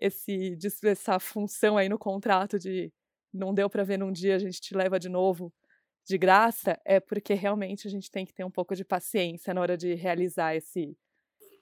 esse, 0.00 0.58
essa 0.84 1.18
função 1.18 1.76
aí 1.76 1.88
no 1.88 1.98
contrato 1.98 2.58
de 2.58 2.92
não 3.32 3.54
deu 3.54 3.70
para 3.70 3.84
ver 3.84 3.98
num 3.98 4.10
dia, 4.10 4.34
a 4.34 4.38
gente 4.38 4.60
te 4.60 4.74
leva 4.74 4.98
de 4.98 5.08
novo 5.08 5.52
de 6.06 6.18
graça, 6.18 6.76
é 6.84 6.98
porque 6.98 7.34
realmente 7.34 7.86
a 7.86 7.90
gente 7.90 8.10
tem 8.10 8.24
que 8.24 8.34
ter 8.34 8.44
um 8.44 8.50
pouco 8.50 8.74
de 8.74 8.84
paciência 8.84 9.54
na 9.54 9.60
hora 9.60 9.76
de 9.76 9.94
realizar 9.94 10.56
esse, 10.56 10.96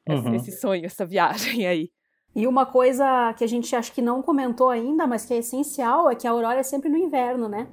uhum. 0.09 0.35
esse, 0.35 0.51
esse 0.51 0.61
sonho, 0.61 0.87
essa 0.87 1.05
viagem 1.05 1.67
aí. 1.67 1.91
E 2.35 2.47
uma 2.47 2.65
coisa 2.65 3.35
que 3.35 3.45
a 3.45 3.47
gente 3.47 3.75
acho 3.75 3.93
que 3.93 4.01
não 4.01 4.23
comentou 4.23 4.71
ainda, 4.71 5.07
mas 5.07 5.27
que 5.27 5.35
é 5.35 5.39
essencial, 5.39 6.11
é 6.11 6.15
que 6.15 6.27
a 6.27 6.31
aurora 6.31 6.61
é 6.61 6.63
sempre 6.63 6.89
no 6.89 6.97
inverno, 6.97 7.49
né? 7.49 7.69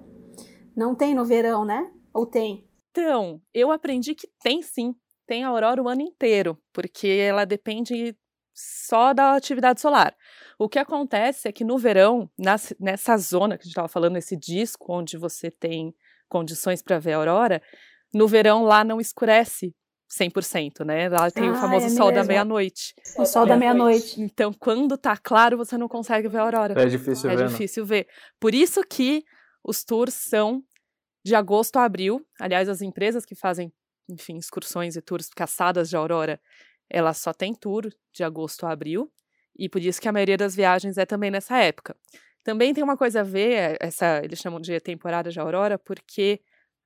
Não 0.75 0.96
tem 0.96 1.13
no 1.13 1.24
verão, 1.24 1.63
né? 1.63 1.91
Ou 2.13 2.25
tem? 2.25 2.64
Então, 2.97 3.41
eu 3.53 3.71
aprendi 3.71 4.15
que 4.15 4.25
tem 4.41 4.61
sim. 4.61 4.95
Tem 5.27 5.43
a 5.43 5.49
aurora 5.49 5.83
o 5.83 5.89
ano 5.89 6.01
inteiro, 6.01 6.57
porque 6.71 7.07
ela 7.07 7.43
depende 7.43 8.15
só 8.53 9.13
da 9.13 9.33
atividade 9.33 9.81
solar. 9.81 10.15
O 10.57 10.69
que 10.69 10.79
acontece 10.79 11.49
é 11.49 11.51
que 11.51 11.65
no 11.65 11.77
verão, 11.77 12.29
nessa 12.79 13.17
zona 13.17 13.57
que 13.57 13.63
a 13.63 13.65
gente 13.65 13.71
estava 13.71 13.89
falando, 13.89 14.15
esse 14.15 14.37
disco 14.37 14.93
onde 14.93 15.17
você 15.17 15.51
tem 15.51 15.93
condições 16.29 16.81
para 16.81 16.97
ver 16.97 17.13
a 17.13 17.17
aurora, 17.17 17.61
no 18.13 18.29
verão 18.29 18.63
lá 18.63 18.85
não 18.85 19.01
escurece 19.01 19.75
100%, 20.09 20.85
né? 20.85 21.09
Lá 21.09 21.29
tem 21.29 21.49
ah, 21.49 21.51
o 21.51 21.55
famoso 21.55 21.87
é 21.87 21.89
sol 21.89 22.13
da 22.13 22.23
meia-noite. 22.23 22.93
O 23.17 23.25
sol 23.25 23.45
da 23.45 23.57
meia-noite. 23.57 24.21
Então, 24.21 24.53
quando 24.53 24.97
tá 24.97 25.17
claro, 25.17 25.57
você 25.57 25.77
não 25.77 25.89
consegue 25.89 26.29
ver 26.29 26.37
a 26.37 26.43
aurora. 26.43 26.81
É 26.81 26.85
difícil 26.85 27.29
é 27.29 27.35
ver. 27.35 27.43
É 27.43 27.47
difícil 27.47 27.85
ver. 27.85 28.07
Por 28.39 28.55
isso 28.55 28.81
que 28.87 29.25
os 29.61 29.83
tours 29.83 30.13
são 30.13 30.63
de 31.25 31.34
agosto 31.34 31.77
a 31.77 31.84
abril. 31.84 32.24
Aliás, 32.39 32.70
as 32.70 32.84
empresas 32.84 33.25
que 33.25 33.34
fazem, 33.34 33.74
enfim, 34.08 34.38
excursões 34.38 34.96
e 34.96 35.01
tours 35.01 35.27
caçadas 35.29 35.89
de 35.89 35.98
aurora, 35.98 36.39
elas 36.88 37.17
só 37.17 37.34
têm 37.34 37.55
tour 37.55 37.91
de 38.13 38.24
agosto 38.24 38.65
a 38.65 38.72
abril. 38.72 39.12
E 39.58 39.67
por 39.67 39.82
isso 39.82 40.00
que 40.00 40.08
a 40.08 40.12
maioria 40.12 40.38
das 40.38 40.55
viagens 40.55 40.98
é 41.00 41.05
também 41.05 41.32
nessa 41.32 41.58
época. 41.58 41.98
Também 42.44 42.75
tem 42.75 42.84
uma 42.84 42.96
coisa 42.96 43.22
a 43.22 43.24
ver, 43.24 43.53
é, 43.53 43.77
essa 43.79 44.22
eles 44.24 44.38
chamam 44.38 44.62
de 44.62 44.79
temporada 44.79 45.32
de 45.32 45.39
aurora, 45.39 45.79
porque 45.79 46.41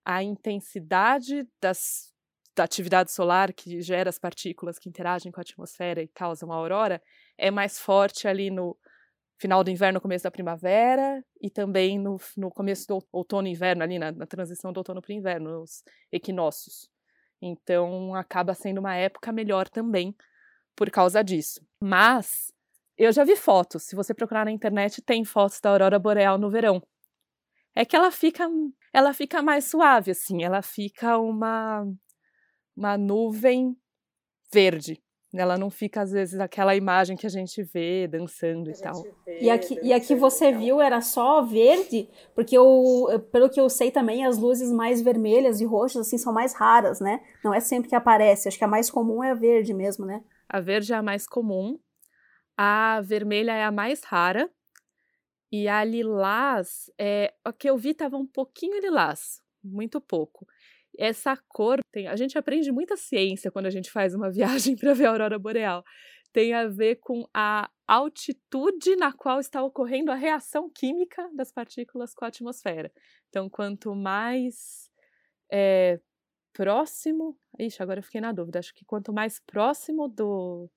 a 0.06 0.24
intensidade 0.24 1.46
das 1.62 2.14
da 2.56 2.64
atividade 2.66 3.12
solar 3.12 3.54
que 3.54 3.82
gera 3.82 4.10
as 4.10 4.20
partículas 4.20 4.78
que 4.78 4.90
interagem 4.90 5.32
com 5.32 5.40
a 5.40 5.44
atmosfera 5.44 6.02
e 6.02 6.10
causam 6.10 6.52
a 6.52 6.56
aurora 6.56 7.02
é 7.38 7.50
mais 7.50 7.80
forte 7.80 8.28
ali 8.28 8.50
no 8.50 8.78
final 9.40 9.64
do 9.64 9.72
inverno, 9.72 10.02
começo 10.02 10.24
da 10.24 10.32
primavera 10.32 11.24
e 11.42 11.50
também 11.50 11.98
no, 11.98 12.18
no 12.36 12.52
começo 12.52 12.86
do 12.88 13.04
outono 13.12 13.48
e 13.48 13.52
inverno, 13.52 13.82
ali 13.82 13.98
na, 13.98 14.12
na 14.12 14.28
transição 14.28 14.74
do 14.74 14.78
outono 14.78 15.02
para 15.02 15.12
o 15.12 15.16
inverno, 15.16 15.62
os 15.62 15.82
equinócios. 16.12 16.90
Então 17.42 18.14
acaba 18.14 18.54
sendo 18.54 18.80
uma 18.80 18.96
época 18.96 19.32
melhor 19.32 19.70
também 19.70 20.14
por 20.76 20.92
causa 20.92 21.24
disso. 21.24 21.62
Mas 21.82 22.52
eu 22.98 23.12
já 23.14 23.24
vi 23.24 23.36
fotos, 23.38 23.84
se 23.84 23.96
você 23.96 24.14
procurar 24.14 24.44
na 24.44 24.52
internet, 24.52 25.02
tem 25.02 25.24
fotos 25.24 25.62
da 25.62 25.70
aurora 25.70 25.98
boreal 25.98 26.38
no 26.38 26.50
verão. 26.50 26.84
É 27.74 27.86
que 27.86 27.96
ela 27.96 28.12
fica 28.12 28.46
ela 28.92 29.14
fica 29.14 29.42
mais 29.42 29.66
suave 29.66 30.12
assim, 30.12 30.44
ela 30.44 30.62
fica 30.62 31.18
uma 31.18 31.88
uma 32.76 32.98
nuvem 32.98 33.76
verde. 34.52 35.02
Ela 35.34 35.58
não 35.58 35.70
fica, 35.70 36.02
às 36.02 36.12
vezes, 36.12 36.40
aquela 36.40 36.76
imagem 36.76 37.16
que 37.16 37.28
a 37.28 37.30
gente 37.30 37.62
vê 37.62 38.08
dançando 38.08 38.72
e 38.72 38.74
tal. 38.74 39.06
E 39.40 39.50
aqui, 39.50 39.80
e 39.84 39.94
aqui 39.94 40.16
você 40.16 40.52
viu 40.52 40.82
era 40.82 41.02
só 41.02 41.44
verde, 41.44 42.10
porque 42.34 42.58
eu, 42.58 43.06
pelo 43.32 43.48
que 43.48 43.62
eu 43.62 43.70
sei 43.70 43.92
também, 43.92 44.26
as 44.26 44.40
luzes 44.40 44.72
mais 44.72 45.02
vermelhas 45.02 45.62
e 45.62 45.66
roxas 45.66 46.08
assim 46.08 46.18
são 46.18 46.34
mais 46.34 46.54
raras, 46.56 47.00
né? 47.00 47.22
Não 47.44 47.54
é 47.54 47.60
sempre 47.60 47.90
que 47.90 47.96
aparece. 47.96 48.48
Acho 48.48 48.58
que 48.58 48.64
a 48.64 48.68
mais 48.68 48.90
comum 48.90 49.24
é 49.24 49.30
a 49.30 49.36
verde 49.36 49.72
mesmo, 49.72 50.04
né? 50.04 50.24
A 50.48 50.60
verde 50.60 50.94
é 50.94 50.96
a 50.96 51.04
mais 51.04 51.28
comum, 51.28 51.78
a 52.58 53.00
vermelha 53.02 53.52
é 53.52 53.64
a 53.64 53.72
mais 53.72 54.04
rara, 54.04 54.50
e 55.52 55.68
a 55.68 55.84
lilás, 55.84 56.92
é, 56.98 57.34
o 57.48 57.54
que 57.54 57.70
eu 57.70 57.78
vi 57.78 57.90
estava 57.90 58.18
um 58.18 58.26
pouquinho 58.26 58.80
lilás, 58.80 59.42
muito 59.64 60.02
pouco 60.02 60.48
essa 60.98 61.38
cor 61.48 61.80
tem. 61.92 62.08
A 62.08 62.16
gente 62.16 62.38
aprende 62.38 62.72
muita 62.72 62.98
ciência 62.98 63.52
quando 63.52 63.68
a 63.68 63.70
gente 63.70 63.92
faz 63.92 64.14
uma 64.14 64.30
viagem 64.32 64.76
para 64.76 64.94
ver 64.94 65.06
a 65.06 65.12
aurora 65.12 65.40
boreal. 65.40 65.84
Tem 66.32 66.54
a 66.54 66.68
ver 66.68 66.98
com 66.98 67.28
a 67.34 67.70
altitude 67.88 68.96
na 68.96 69.12
qual 69.12 69.40
está 69.40 69.64
ocorrendo 69.64 70.12
a 70.12 70.16
reação 70.16 70.70
química 70.70 71.28
das 71.36 71.52
partículas 71.52 72.14
com 72.14 72.24
a 72.24 72.28
atmosfera. 72.28 72.92
Então, 73.30 73.50
quanto 73.50 73.96
mais 73.96 74.90
é, 75.52 76.00
próximo. 76.54 77.38
Ixi, 77.58 77.82
agora 77.82 78.00
eu 78.00 78.04
fiquei 78.04 78.22
na 78.22 78.32
dúvida. 78.32 78.60
Acho 78.60 78.74
que 78.74 78.86
quanto 78.86 79.14
mais 79.14 79.40
próximo 79.40 80.08
do, 80.08 80.70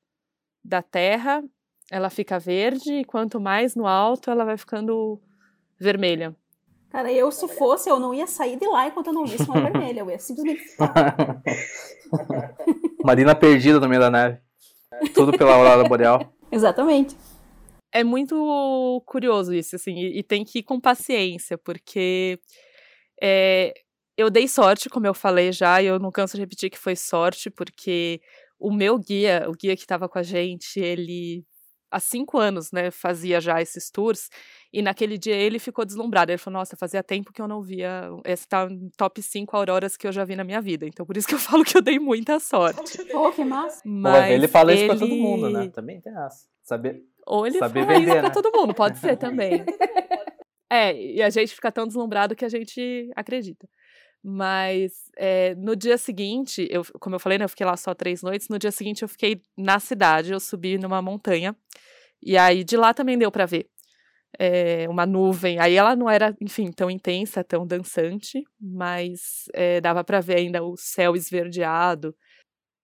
da 0.64 0.82
Terra, 0.82 1.42
ela 1.90 2.08
fica 2.08 2.38
verde, 2.38 3.00
e 3.00 3.04
quanto 3.04 3.40
mais 3.40 3.74
no 3.74 3.86
alto, 3.86 4.30
ela 4.30 4.44
vai 4.44 4.56
ficando 4.56 5.20
vermelha. 5.78 6.36
Cara, 6.92 7.10
eu 7.10 7.32
se 7.32 7.48
fosse, 7.48 7.88
eu 7.88 7.98
não 7.98 8.12
ia 8.12 8.26
sair 8.26 8.58
de 8.58 8.66
lá 8.66 8.86
enquanto 8.86 9.06
eu 9.06 9.12
não 9.14 9.24
visse 9.24 9.44
uma 9.44 9.58
vermelha. 9.62 10.00
Eu 10.00 10.10
ia 10.10 10.18
simplesmente 10.18 10.60
ficar. 10.60 11.42
Marina 13.02 13.34
perdida 13.34 13.80
no 13.80 13.88
meio 13.88 14.02
da 14.02 14.10
neve. 14.10 14.38
Tudo 15.14 15.32
pela 15.32 15.54
aurora 15.54 15.88
boreal. 15.88 16.30
Exatamente. 16.52 17.16
É 17.90 18.04
muito 18.04 19.02
curioso 19.06 19.54
isso, 19.54 19.76
assim, 19.76 19.94
e, 19.94 20.18
e 20.18 20.22
tem 20.22 20.44
que 20.44 20.58
ir 20.58 20.62
com 20.62 20.80
paciência, 20.80 21.58
porque 21.58 22.38
é, 23.22 23.72
eu 24.16 24.30
dei 24.30 24.46
sorte, 24.48 24.88
como 24.88 25.06
eu 25.06 25.12
falei 25.12 25.52
já, 25.52 25.82
e 25.82 25.86
eu 25.86 25.98
não 25.98 26.10
canso 26.10 26.36
de 26.36 26.42
repetir 26.42 26.70
que 26.70 26.78
foi 26.78 26.96
sorte, 26.96 27.50
porque 27.50 28.20
o 28.58 28.72
meu 28.72 28.98
guia, 28.98 29.46
o 29.48 29.52
guia 29.52 29.76
que 29.76 29.82
estava 29.82 30.08
com 30.08 30.18
a 30.18 30.22
gente, 30.22 30.78
ele 30.78 31.44
há 31.92 32.00
cinco 32.00 32.38
anos, 32.38 32.72
né, 32.72 32.90
fazia 32.90 33.40
já 33.40 33.60
esses 33.60 33.90
tours, 33.90 34.30
e 34.72 34.80
naquele 34.80 35.18
dia 35.18 35.36
ele 35.36 35.58
ficou 35.58 35.84
deslumbrado. 35.84 36.32
Ele 36.32 36.38
falou: 36.38 36.58
Nossa, 36.58 36.76
fazia 36.76 37.02
tempo 37.02 37.32
que 37.32 37.42
eu 37.42 37.46
não 37.46 37.62
via. 37.62 38.08
Esse 38.24 38.48
tá 38.48 38.68
no 38.68 38.90
top 38.96 39.22
5 39.22 39.54
auroras 39.54 39.96
que 39.96 40.06
eu 40.06 40.12
já 40.12 40.24
vi 40.24 40.34
na 40.34 40.44
minha 40.44 40.62
vida. 40.62 40.86
Então 40.86 41.04
por 41.04 41.16
isso 41.16 41.28
que 41.28 41.34
eu 41.34 41.38
falo 41.38 41.62
que 41.62 41.76
eu 41.76 41.82
dei 41.82 41.98
muita 41.98 42.40
sorte. 42.40 43.04
Pô, 43.12 43.28
oh, 43.28 43.32
que 43.32 43.44
massa. 43.44 43.82
Mas 43.84 44.30
ele 44.30 44.48
fala 44.48 44.72
isso 44.72 44.86
pra 44.86 44.96
todo 44.96 45.14
mundo, 45.14 45.50
né? 45.50 45.68
Também 45.68 46.00
tem 46.00 46.12
essa. 46.12 46.46
Saber. 46.62 47.02
Ou 47.26 47.46
ele 47.46 47.58
saber 47.58 47.84
fala 47.84 47.98
vender, 47.98 48.10
isso 48.10 48.20
pra 48.20 48.28
né? 48.28 48.34
todo 48.34 48.50
mundo, 48.52 48.74
pode 48.74 48.98
ser 48.98 49.16
também. 49.18 49.64
é, 50.70 50.96
e 50.96 51.22
a 51.22 51.28
gente 51.28 51.54
fica 51.54 51.70
tão 51.70 51.86
deslumbrado 51.86 52.34
que 52.34 52.44
a 52.44 52.48
gente 52.48 53.10
acredita. 53.14 53.68
Mas 54.24 55.10
é, 55.16 55.54
no 55.56 55.74
dia 55.74 55.98
seguinte, 55.98 56.66
eu, 56.70 56.82
como 57.00 57.16
eu 57.16 57.20
falei, 57.20 57.38
né, 57.38 57.44
eu 57.44 57.48
fiquei 57.48 57.66
lá 57.66 57.76
só 57.76 57.94
três 57.94 58.22
noites. 58.22 58.48
No 58.48 58.58
dia 58.58 58.70
seguinte, 58.70 59.02
eu 59.02 59.08
fiquei 59.08 59.42
na 59.56 59.80
cidade, 59.80 60.32
eu 60.32 60.38
subi 60.38 60.78
numa 60.78 61.02
montanha. 61.02 61.56
E 62.22 62.38
aí 62.38 62.62
de 62.62 62.76
lá 62.76 62.94
também 62.94 63.18
deu 63.18 63.32
para 63.32 63.46
ver 63.46 63.68
é, 64.38 64.88
uma 64.88 65.04
nuvem. 65.04 65.58
Aí 65.58 65.74
ela 65.74 65.94
não 65.96 66.08
era, 66.08 66.36
enfim, 66.40 66.70
tão 66.70 66.90
intensa, 66.90 67.44
tão 67.44 67.66
dançante, 67.66 68.42
mas 68.60 69.44
é, 69.54 69.80
dava 69.80 70.04
para 70.04 70.20
ver 70.20 70.36
ainda 70.36 70.62
o 70.62 70.76
céu 70.76 71.14
esverdeado. 71.16 72.14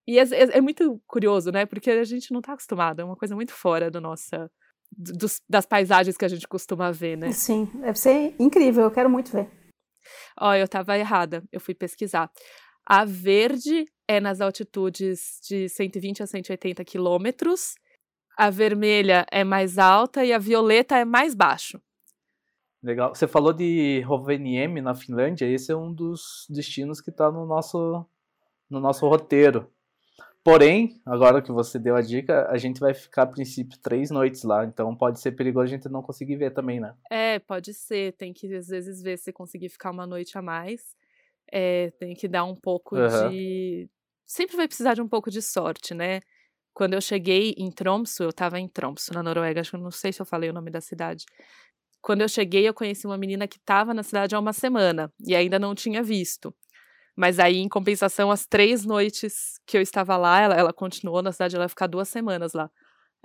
E 0.07 0.18
é, 0.18 0.23
é, 0.23 0.59
é, 0.59 0.61
muito 0.61 1.00
curioso, 1.07 1.50
né? 1.50 1.66
Porque 1.66 1.90
a 1.90 2.04
gente 2.04 2.33
não 2.33 2.40
está 2.40 2.52
acostumado, 2.52 3.00
é 3.00 3.04
uma 3.04 3.16
coisa 3.16 3.35
muito 3.35 3.52
fora 3.52 3.90
do 3.90 4.00
nossa, 4.00 4.50
dos, 4.90 5.40
das 5.49 5.66
paisagens 5.66 6.16
que 6.16 6.25
a 6.25 6.28
gente 6.28 6.49
costuma 6.49 6.90
ver, 6.90 7.16
né? 7.16 7.30
Sim, 7.33 7.68
deve 7.75 7.99
ser 7.99 8.35
incrível, 8.38 8.85
eu 8.85 8.90
quero 8.90 9.11
muito 9.11 9.30
ver. 9.30 9.57
Ó, 10.40 10.54
eu 10.54 10.64
estava 10.64 10.98
errada, 10.98 11.42
eu 11.52 11.60
fui 11.60 11.74
pesquisar. 11.74 12.30
A 12.86 13.04
verde 13.04 13.86
é 14.06 14.20
nas 14.20 14.40
altitudes 14.40 15.40
de 15.46 15.68
120 15.68 16.22
a 16.22 16.26
180 16.26 16.84
quilômetros 16.84 17.74
a 18.38 18.50
vermelha 18.50 19.26
é 19.32 19.42
mais 19.42 19.78
alta 19.78 20.24
e 20.24 20.32
a 20.32 20.38
violeta 20.38 20.96
é 20.96 21.04
mais 21.04 21.34
baixo. 21.34 21.82
Legal. 22.80 23.12
Você 23.12 23.26
falou 23.26 23.52
de 23.52 24.00
Rovaniemi 24.02 24.80
na 24.80 24.94
Finlândia, 24.94 25.44
esse 25.44 25.72
é 25.72 25.76
um 25.76 25.92
dos 25.92 26.46
destinos 26.48 27.00
que 27.00 27.10
está 27.10 27.32
no 27.32 27.44
nosso, 27.44 28.06
no 28.70 28.78
nosso 28.78 29.08
roteiro. 29.08 29.68
Porém, 30.45 31.00
agora 31.04 31.42
que 31.42 31.52
você 31.52 31.78
deu 31.78 31.95
a 31.95 32.00
dica, 32.00 32.49
a 32.49 32.57
gente 32.57 32.80
vai 32.80 32.95
ficar 32.95 33.23
a 33.23 33.26
princípio 33.26 33.78
três 33.78 34.11
noites 34.11 34.45
lá, 34.45 34.64
então 34.64 34.95
pode 34.97 35.21
ser 35.21 35.33
perigoso 35.33 35.64
a 35.64 35.76
gente 35.76 35.88
não 35.88 36.02
conseguir 36.02 36.37
ver 36.37 36.52
também, 36.52 36.80
né? 36.80 36.95
É, 37.11 37.38
pode 37.38 37.75
ser. 37.75 38.12
Tem 38.14 38.33
que 38.33 38.54
às 38.54 38.68
vezes 38.68 39.02
ver 39.02 39.18
se 39.18 39.33
conseguir 39.33 39.68
ficar 39.68 39.90
uma 39.90 40.07
noite 40.07 40.38
a 40.38 40.42
mais. 40.42 40.97
É, 41.52 41.90
tem 41.99 42.14
que 42.14 42.28
dar 42.28 42.45
um 42.45 42.54
pouco 42.54 42.97
uhum. 42.97 43.30
de. 43.30 43.88
Sempre 44.26 44.57
vai 44.57 44.68
precisar 44.68 44.95
de 44.95 45.02
um 45.02 45.09
pouco 45.09 45.30
de 45.30 45.42
sorte, 45.42 45.95
né? 45.95 46.21
Quando 46.73 46.95
eu 46.95 47.00
cheguei 47.00 47.54
em 47.59 47.71
Tromsø, 47.71 48.25
eu 48.25 48.28
estava 48.30 48.61
em 48.61 48.68
Tromsø, 48.68 49.12
na 49.12 49.23
Noruega, 49.23 49.61
acho 49.61 49.73
que 49.73 49.76
não 49.76 49.90
sei 49.90 50.12
se 50.12 50.23
eu 50.23 50.26
falei 50.26 50.49
o 50.49 50.52
nome 50.52 50.71
da 50.71 50.80
cidade. 50.80 51.25
Quando 52.00 52.21
eu 52.21 52.28
cheguei, 52.28 52.68
eu 52.68 52.73
conheci 52.73 53.07
uma 53.07 53.18
menina 53.18 53.49
que 53.49 53.57
estava 53.57 53.92
na 53.92 54.02
cidade 54.02 54.35
há 54.35 54.38
uma 54.38 54.52
semana 54.52 55.12
e 55.26 55.35
ainda 55.35 55.59
não 55.59 55.75
tinha 55.75 56.02
visto. 56.02 56.54
Mas 57.18 57.40
aí, 57.40 57.56
em 57.56 57.68
compensação, 57.68 58.30
as 58.30 58.46
três 58.46 58.84
noites 58.84 59.60
que 59.66 59.76
eu 59.76 59.82
estava 59.82 60.16
lá, 60.16 60.40
ela, 60.40 60.54
ela 60.54 60.72
continuou 60.72 61.20
na 61.20 61.32
cidade, 61.32 61.56
ela 61.56 61.64
ia 61.64 61.68
ficar 61.68 61.88
duas 61.88 62.08
semanas 62.08 62.52
lá. 62.52 62.70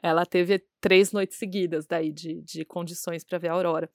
Ela 0.01 0.25
teve 0.25 0.65
três 0.81 1.11
noites 1.11 1.37
seguidas 1.37 1.85
daí 1.85 2.11
de, 2.11 2.41
de 2.41 2.65
condições 2.65 3.23
para 3.23 3.37
ver 3.37 3.49
a 3.49 3.53
aurora. 3.53 3.87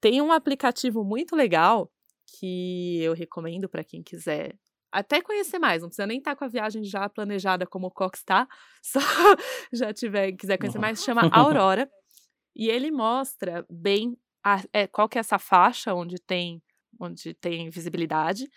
Tem 0.00 0.22
um 0.22 0.32
aplicativo 0.32 1.04
muito 1.04 1.36
legal 1.36 1.92
que 2.38 3.02
eu 3.02 3.12
recomendo 3.12 3.68
para 3.68 3.84
quem 3.84 4.02
quiser 4.02 4.56
até 4.90 5.20
conhecer 5.20 5.58
mais, 5.58 5.82
não 5.82 5.90
precisa 5.90 6.06
nem 6.06 6.16
estar 6.16 6.30
tá 6.30 6.36
com 6.36 6.46
a 6.46 6.48
viagem 6.48 6.82
já 6.82 7.06
planejada 7.06 7.66
como 7.66 7.88
o 7.88 7.90
Cox 7.90 8.20
está, 8.20 8.48
só 8.82 9.00
já 9.70 9.92
tiver, 9.92 10.32
quiser 10.32 10.56
conhecer 10.56 10.78
mais, 10.78 11.04
chama 11.04 11.28
Aurora, 11.30 11.86
e 12.56 12.70
ele 12.70 12.90
mostra 12.90 13.66
bem 13.68 14.16
a, 14.42 14.62
é, 14.72 14.86
qual 14.86 15.06
que 15.06 15.18
é 15.18 15.20
essa 15.20 15.38
faixa 15.38 15.92
onde 15.92 16.16
tem, 16.18 16.62
onde 16.98 17.34
tem 17.34 17.68
visibilidade, 17.68 18.48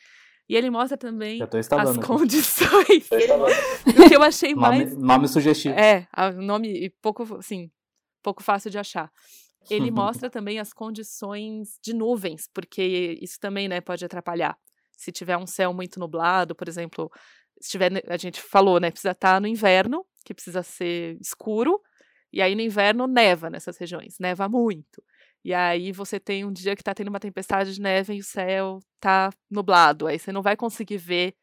e 0.52 0.56
ele 0.58 0.70
mostra 0.70 0.98
também 0.98 1.40
as 1.42 1.98
condições. 2.06 3.10
o 3.10 4.10
que 4.10 4.14
eu 4.14 4.22
achei 4.22 4.54
mais... 4.54 4.92
Nome, 4.92 5.06
nome 5.06 5.28
sugestivo. 5.30 5.74
É, 5.80 6.06
nome 6.36 6.90
pouco, 7.02 7.24
assim, 7.38 7.72
pouco 8.22 8.44
fácil 8.44 8.70
de 8.70 8.78
achar. 8.78 9.10
Ele 9.70 9.90
mostra 9.92 10.30
também 10.30 10.60
as 10.60 10.74
condições 10.74 11.80
de 11.82 11.94
nuvens, 11.94 12.50
porque 12.54 13.18
isso 13.22 13.40
também, 13.40 13.70
né, 13.70 13.80
pode 13.80 14.04
atrapalhar 14.04 14.58
se 14.98 15.10
tiver 15.10 15.38
um 15.38 15.48
céu 15.48 15.74
muito 15.74 16.00
nublado, 16.02 16.54
por 16.54 16.68
exemplo, 16.68 17.10
se 17.62 17.72
tiver, 17.72 18.04
a 18.10 18.18
gente 18.18 18.42
falou, 18.42 18.78
né, 18.78 18.92
precisa 18.92 19.12
estar 19.12 19.36
tá 19.36 19.40
no 19.40 19.48
inverno, 19.48 20.06
que 20.26 20.34
precisa 20.34 20.62
ser 20.62 21.18
escuro, 21.22 21.80
e 22.32 22.42
aí 22.42 22.54
no 22.56 22.62
inverno 22.62 23.08
neva 23.08 23.50
nessas 23.50 23.78
regiões, 23.78 24.18
neva 24.20 24.50
muito. 24.50 25.02
E 25.44 25.54
aí 25.54 25.92
você 25.92 26.20
tem 26.20 26.46
um 26.46 26.52
dia 26.52 26.76
que 26.76 26.82
está 26.82 26.94
tendo 26.94 27.08
uma 27.10 27.20
tempestade 27.20 27.74
de 27.74 27.82
neve 27.82 28.14
e 28.14 28.20
o 28.20 28.24
céu 28.24 28.80
está 28.96 29.32
nublado, 29.50 30.08
aí 30.08 30.20
você 30.20 30.32
não 30.32 30.42
vai 30.42 30.56
conseguir 30.56 30.98
ver 30.98 31.36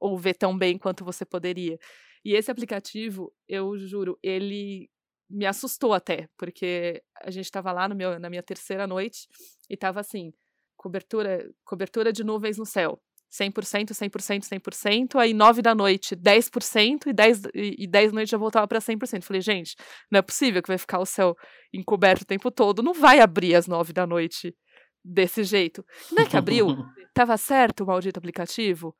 ou 0.00 0.18
ver 0.18 0.34
tão 0.34 0.56
bem 0.56 0.78
quanto 0.78 1.04
você 1.04 1.24
poderia. 1.24 1.78
E 2.24 2.34
esse 2.34 2.50
aplicativo, 2.50 3.32
eu 3.48 3.76
juro, 3.78 4.18
ele 4.22 4.90
me 5.30 5.46
assustou 5.46 5.94
até, 5.94 6.28
porque 6.36 7.02
a 7.22 7.30
gente 7.30 7.46
estava 7.46 7.72
lá 7.72 7.88
no 7.88 7.94
meu, 7.94 8.18
na 8.18 8.28
minha 8.28 8.42
terceira 8.42 8.86
noite 8.86 9.28
e 9.70 9.74
estava 9.74 10.00
assim, 10.00 10.32
cobertura, 10.76 11.48
cobertura 11.64 12.12
de 12.12 12.24
nuvens 12.24 12.58
no 12.58 12.66
céu. 12.66 13.00
100%, 13.32 13.94
100%, 13.94 14.42
100%, 14.44 15.18
aí 15.18 15.32
9 15.32 15.62
da 15.62 15.74
noite, 15.74 16.14
10%, 16.14 17.06
e 17.06 17.12
10, 17.14 17.42
e 17.54 17.86
10 17.86 18.10
da 18.10 18.14
noite 18.14 18.30
já 18.30 18.36
voltava 18.36 18.68
para 18.68 18.78
100%. 18.78 19.22
Falei, 19.22 19.40
gente, 19.40 19.74
não 20.10 20.18
é 20.18 20.22
possível 20.22 20.62
que 20.62 20.68
vai 20.68 20.76
ficar 20.76 20.98
o 20.98 21.06
céu 21.06 21.34
encoberto 21.72 22.22
o 22.22 22.26
tempo 22.26 22.50
todo, 22.50 22.82
não 22.82 22.92
vai 22.92 23.20
abrir 23.20 23.54
às 23.54 23.66
9 23.66 23.92
da 23.94 24.06
noite 24.06 24.54
desse 25.02 25.44
jeito. 25.44 25.84
Não 26.10 26.22
é 26.22 26.26
que 26.26 26.36
abriu? 26.36 26.66
Tava 27.14 27.36
certo 27.38 27.84
o 27.84 27.86
maldito 27.86 28.18
aplicativo? 28.18 28.94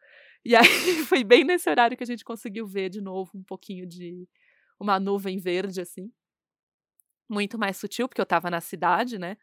E 0.45 0.57
aí 0.57 0.65
foi 1.07 1.23
bem 1.23 1.45
nesse 1.45 1.69
horário 1.69 1.97
que 1.97 2.03
a 2.03 2.07
gente 2.07 2.25
conseguiu 2.25 2.67
ver 2.67 2.89
de 2.89 3.03
novo 3.03 3.31
um 3.35 3.45
pouquinho 3.45 3.87
de 3.87 4.27
uma 4.81 4.99
nuvem 4.99 5.39
verde, 5.39 5.81
assim. 5.81 6.11
Muito 7.29 7.59
mais 7.59 7.77
sutil, 7.77 8.09
porque 8.09 8.21
eu 8.21 8.25
estava 8.25 8.51
na 8.51 8.61
cidade, 8.63 9.19
né? 9.19 9.37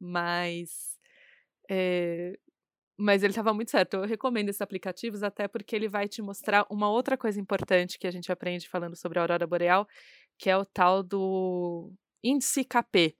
Mas. 0.00 0.98
É, 1.70 2.36
mas 3.02 3.22
ele 3.22 3.32
estava 3.32 3.52
muito 3.52 3.70
certo. 3.70 3.94
Eu 3.94 4.04
recomendo 4.04 4.48
esses 4.48 4.62
aplicativos 4.62 5.22
até 5.24 5.48
porque 5.48 5.74
ele 5.74 5.88
vai 5.88 6.06
te 6.08 6.22
mostrar 6.22 6.64
uma 6.70 6.88
outra 6.88 7.16
coisa 7.18 7.40
importante 7.40 7.98
que 7.98 8.06
a 8.06 8.10
gente 8.10 8.30
aprende 8.30 8.68
falando 8.68 8.94
sobre 8.94 9.18
a 9.18 9.22
aurora 9.22 9.46
boreal, 9.46 9.88
que 10.38 10.48
é 10.48 10.56
o 10.56 10.64
tal 10.64 11.02
do 11.02 11.92
índice 12.22 12.64
KP, 12.64 13.16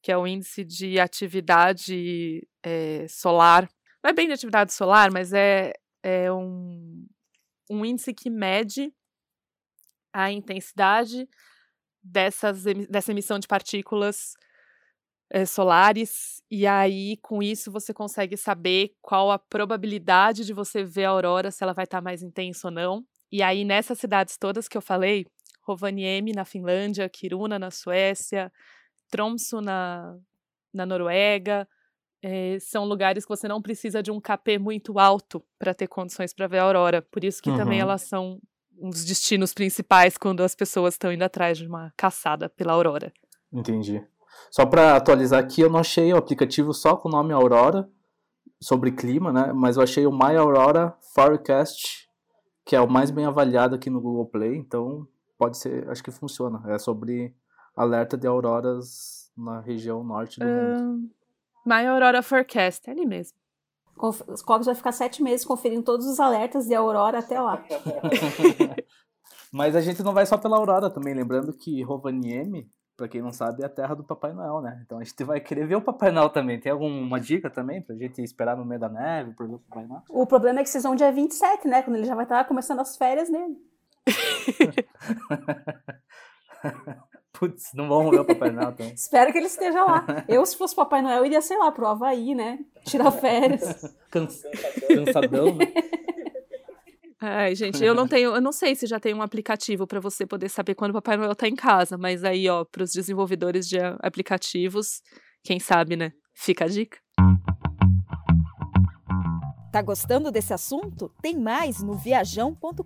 que 0.00 0.12
é 0.12 0.16
o 0.16 0.26
índice 0.26 0.64
de 0.64 1.00
atividade 1.00 2.46
é, 2.62 3.06
solar. 3.08 3.68
Não 4.02 4.10
é 4.10 4.12
bem 4.12 4.28
de 4.28 4.34
atividade 4.34 4.72
solar, 4.72 5.10
mas 5.10 5.32
é, 5.32 5.72
é 6.00 6.32
um, 6.32 7.04
um 7.68 7.84
índice 7.84 8.14
que 8.14 8.30
mede 8.30 8.94
a 10.12 10.30
intensidade 10.30 11.28
dessas, 12.00 12.62
dessa 12.88 13.10
emissão 13.10 13.40
de 13.40 13.48
partículas 13.48 14.34
é, 15.30 15.44
solares, 15.44 16.42
e 16.50 16.66
aí 16.66 17.16
com 17.22 17.42
isso 17.42 17.70
você 17.70 17.92
consegue 17.92 18.36
saber 18.36 18.92
qual 19.02 19.30
a 19.30 19.38
probabilidade 19.38 20.44
de 20.44 20.52
você 20.52 20.84
ver 20.84 21.04
a 21.04 21.10
aurora, 21.10 21.50
se 21.50 21.62
ela 21.62 21.72
vai 21.72 21.84
estar 21.84 21.98
tá 21.98 22.02
mais 22.02 22.22
intensa 22.22 22.68
ou 22.68 22.70
não. 22.70 23.04
E 23.32 23.42
aí 23.42 23.64
nessas 23.64 23.98
cidades 23.98 24.36
todas 24.36 24.68
que 24.68 24.76
eu 24.76 24.82
falei, 24.82 25.26
Rovaniemi 25.62 26.32
na 26.32 26.44
Finlândia, 26.44 27.08
Kiruna 27.08 27.58
na 27.58 27.70
Suécia, 27.70 28.52
Tromsø 29.10 29.60
na, 29.60 30.16
na 30.72 30.84
Noruega, 30.86 31.66
é, 32.22 32.58
são 32.58 32.84
lugares 32.84 33.24
que 33.24 33.28
você 33.28 33.46
não 33.46 33.60
precisa 33.60 34.02
de 34.02 34.10
um 34.10 34.20
KP 34.20 34.58
muito 34.58 34.98
alto 34.98 35.44
para 35.58 35.74
ter 35.74 35.86
condições 35.86 36.32
para 36.32 36.46
ver 36.46 36.58
a 36.58 36.62
aurora. 36.62 37.02
Por 37.02 37.22
isso 37.22 37.42
que 37.42 37.50
uhum. 37.50 37.56
também 37.56 37.80
elas 37.80 38.02
são 38.02 38.40
uns 38.80 39.04
destinos 39.04 39.52
principais 39.52 40.16
quando 40.16 40.42
as 40.42 40.54
pessoas 40.54 40.94
estão 40.94 41.12
indo 41.12 41.22
atrás 41.22 41.58
de 41.58 41.66
uma 41.66 41.92
caçada 41.96 42.48
pela 42.48 42.72
aurora. 42.72 43.12
Entendi. 43.52 44.02
Só 44.50 44.64
para 44.64 44.96
atualizar 44.96 45.40
aqui, 45.40 45.60
eu 45.62 45.70
não 45.70 45.80
achei 45.80 46.12
o 46.12 46.16
aplicativo 46.16 46.72
só 46.72 46.96
com 46.96 47.08
o 47.08 47.12
nome 47.12 47.32
Aurora, 47.32 47.88
sobre 48.60 48.92
clima, 48.92 49.32
né? 49.32 49.52
Mas 49.52 49.76
eu 49.76 49.82
achei 49.82 50.06
o 50.06 50.12
My 50.12 50.36
Aurora 50.36 50.96
Forecast, 51.14 52.08
que 52.64 52.74
é 52.74 52.80
o 52.80 52.88
mais 52.88 53.10
bem 53.10 53.26
avaliado 53.26 53.74
aqui 53.74 53.90
no 53.90 54.00
Google 54.00 54.26
Play, 54.26 54.56
então 54.56 55.06
pode 55.36 55.58
ser, 55.58 55.88
acho 55.90 56.02
que 56.02 56.10
funciona. 56.10 56.62
É 56.72 56.78
sobre 56.78 57.34
alerta 57.76 58.16
de 58.16 58.26
auroras 58.26 59.30
na 59.36 59.60
região 59.60 60.02
norte 60.04 60.38
do 60.40 60.46
uh, 60.46 60.48
mundo. 60.48 61.10
My 61.66 61.86
Aurora 61.86 62.22
Forecast, 62.22 62.88
é 62.88 62.92
ali 62.92 63.04
mesmo. 63.04 63.36
Os 63.96 64.42
Cogs 64.42 64.66
vai 64.66 64.74
ficar 64.74 64.92
sete 64.92 65.22
meses 65.22 65.46
conferindo 65.46 65.82
todos 65.82 66.06
os 66.06 66.18
alertas 66.18 66.66
de 66.66 66.74
aurora 66.74 67.18
até 67.18 67.40
lá. 67.40 67.62
Mas 69.52 69.76
a 69.76 69.80
gente 69.80 70.02
não 70.02 70.12
vai 70.12 70.26
só 70.26 70.36
pela 70.36 70.56
aurora 70.56 70.90
também, 70.90 71.14
lembrando 71.14 71.52
que 71.52 71.80
Rovaniemi 71.82 72.68
Pra 72.96 73.08
quem 73.08 73.20
não 73.20 73.32
sabe, 73.32 73.62
é 73.62 73.66
a 73.66 73.68
terra 73.68 73.94
do 73.94 74.04
Papai 74.04 74.32
Noel, 74.32 74.60
né? 74.60 74.80
Então 74.84 74.98
a 74.98 75.04
gente 75.04 75.24
vai 75.24 75.40
querer 75.40 75.66
ver 75.66 75.74
o 75.74 75.82
Papai 75.82 76.12
Noel 76.12 76.30
também. 76.30 76.60
Tem 76.60 76.70
alguma 76.70 77.18
dica 77.18 77.50
também 77.50 77.82
pra 77.82 77.96
gente 77.96 78.22
esperar 78.22 78.56
no 78.56 78.64
meio 78.64 78.80
da 78.80 78.88
neve 78.88 79.32
pra 79.32 79.46
ver 79.46 79.54
o 79.54 79.58
Papai 79.58 79.86
Noel? 79.86 80.02
O 80.08 80.26
problema 80.26 80.60
é 80.60 80.62
que 80.62 80.68
vocês 80.68 80.84
vão 80.84 80.94
dia 80.94 81.10
27, 81.10 81.66
né? 81.66 81.82
Quando 81.82 81.96
ele 81.96 82.06
já 82.06 82.14
vai 82.14 82.24
estar 82.24 82.44
começando 82.44 82.80
as 82.80 82.96
férias 82.96 83.28
dele. 83.28 83.56
Putz, 87.32 87.72
não 87.74 87.88
vamos 87.88 88.12
ver 88.12 88.20
o 88.20 88.24
Papai 88.24 88.50
Noel 88.50 88.72
também. 88.72 88.94
Espero 88.94 89.32
que 89.32 89.38
ele 89.38 89.48
esteja 89.48 89.84
lá. 89.84 90.06
Eu, 90.28 90.46
se 90.46 90.56
fosse 90.56 90.76
Papai 90.76 91.02
Noel, 91.02 91.26
iria, 91.26 91.42
sei 91.42 91.58
lá, 91.58 91.72
pro 91.72 91.86
Havaí, 91.86 92.32
né? 92.32 92.60
Tirar 92.84 93.10
férias. 93.10 93.92
Cansadão, 94.08 95.56
né? 95.56 95.66
Ai, 97.26 97.54
gente, 97.54 97.82
eu 97.82 97.94
não 97.94 98.06
tenho, 98.06 98.34
eu 98.34 98.40
não 98.40 98.52
sei 98.52 98.74
se 98.74 98.86
já 98.86 99.00
tem 99.00 99.14
um 99.14 99.22
aplicativo 99.22 99.86
para 99.86 99.98
você 99.98 100.26
poder 100.26 100.50
saber 100.50 100.74
quando 100.74 100.90
o 100.90 100.94
Papai 100.94 101.16
Noel 101.16 101.34
tá 101.34 101.48
em 101.48 101.54
casa, 101.56 101.96
mas 101.96 102.22
aí, 102.22 102.48
ó, 102.50 102.64
para 102.64 102.82
os 102.82 102.92
desenvolvedores 102.92 103.66
de 103.66 103.78
aplicativos, 104.00 105.00
quem 105.42 105.58
sabe, 105.58 105.96
né? 105.96 106.12
Fica 106.34 106.66
a 106.66 106.68
dica. 106.68 106.98
Tá 109.72 109.80
gostando 109.80 110.30
desse 110.30 110.52
assunto? 110.52 111.10
Tem 111.22 111.38
mais 111.38 111.82
no 111.82 111.94
viajão.com.br. 111.94 112.84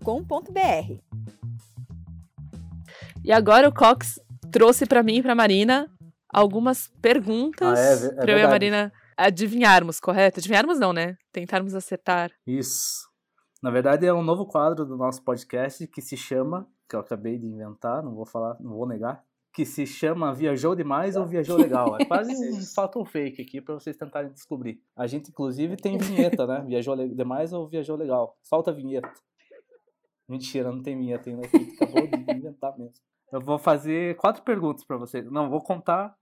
E 3.24 3.32
agora 3.32 3.68
o 3.68 3.74
Cox 3.74 4.20
trouxe 4.52 4.86
para 4.86 5.02
mim 5.02 5.16
e 5.16 5.22
para 5.22 5.34
Marina 5.34 5.90
algumas 6.32 6.88
perguntas 7.02 7.78
ah, 7.78 8.06
é, 8.06 8.06
é 8.06 8.14
para 8.14 8.32
eu 8.32 8.38
e 8.38 8.42
a 8.42 8.48
Marina 8.48 8.92
adivinharmos, 9.16 9.98
correto? 9.98 10.38
Adivinharmos 10.38 10.78
não, 10.78 10.92
né? 10.92 11.16
Tentarmos 11.32 11.74
acertar. 11.74 12.30
Isso. 12.46 13.08
Na 13.60 13.70
verdade, 13.70 14.06
é 14.06 14.14
um 14.14 14.22
novo 14.22 14.46
quadro 14.46 14.86
do 14.86 14.96
nosso 14.96 15.22
podcast 15.22 15.86
que 15.88 16.00
se 16.00 16.16
chama, 16.16 16.68
que 16.88 16.94
eu 16.94 17.00
acabei 17.00 17.36
de 17.36 17.46
inventar, 17.46 18.02
não 18.02 18.14
vou 18.14 18.24
falar, 18.24 18.56
não 18.60 18.70
vou 18.70 18.86
negar, 18.86 19.24
que 19.52 19.64
se 19.64 19.84
chama 19.84 20.32
Viajou 20.32 20.76
Demais 20.76 21.16
ou 21.16 21.26
Viajou 21.26 21.56
Legal. 21.56 21.96
É 21.98 22.04
quase 22.04 22.32
um 22.32 22.60
fato 22.72 23.04
fake 23.04 23.42
aqui 23.42 23.60
para 23.60 23.74
vocês 23.74 23.96
tentarem 23.96 24.30
descobrir. 24.30 24.80
A 24.94 25.08
gente, 25.08 25.30
inclusive, 25.30 25.76
tem 25.76 25.98
vinheta, 25.98 26.46
né? 26.46 26.64
Viajou 26.64 26.96
demais 27.08 27.52
ou 27.52 27.66
Viajou 27.68 27.96
Legal. 27.96 28.38
Solta 28.44 28.70
a 28.70 28.74
vinheta. 28.74 29.12
Mentira, 30.28 30.70
não 30.70 30.80
tem 30.80 30.96
vinheta 30.96 31.28
ainda. 31.28 31.42
A 31.44 31.58
gente 31.58 31.74
acabou 31.74 32.06
de 32.06 32.32
inventar 32.32 32.78
mesmo. 32.78 32.94
Eu 33.32 33.40
vou 33.40 33.58
fazer 33.58 34.16
quatro 34.16 34.44
perguntas 34.44 34.84
para 34.84 34.96
vocês. 34.96 35.28
Não, 35.30 35.50
vou 35.50 35.60
contar 35.60 36.16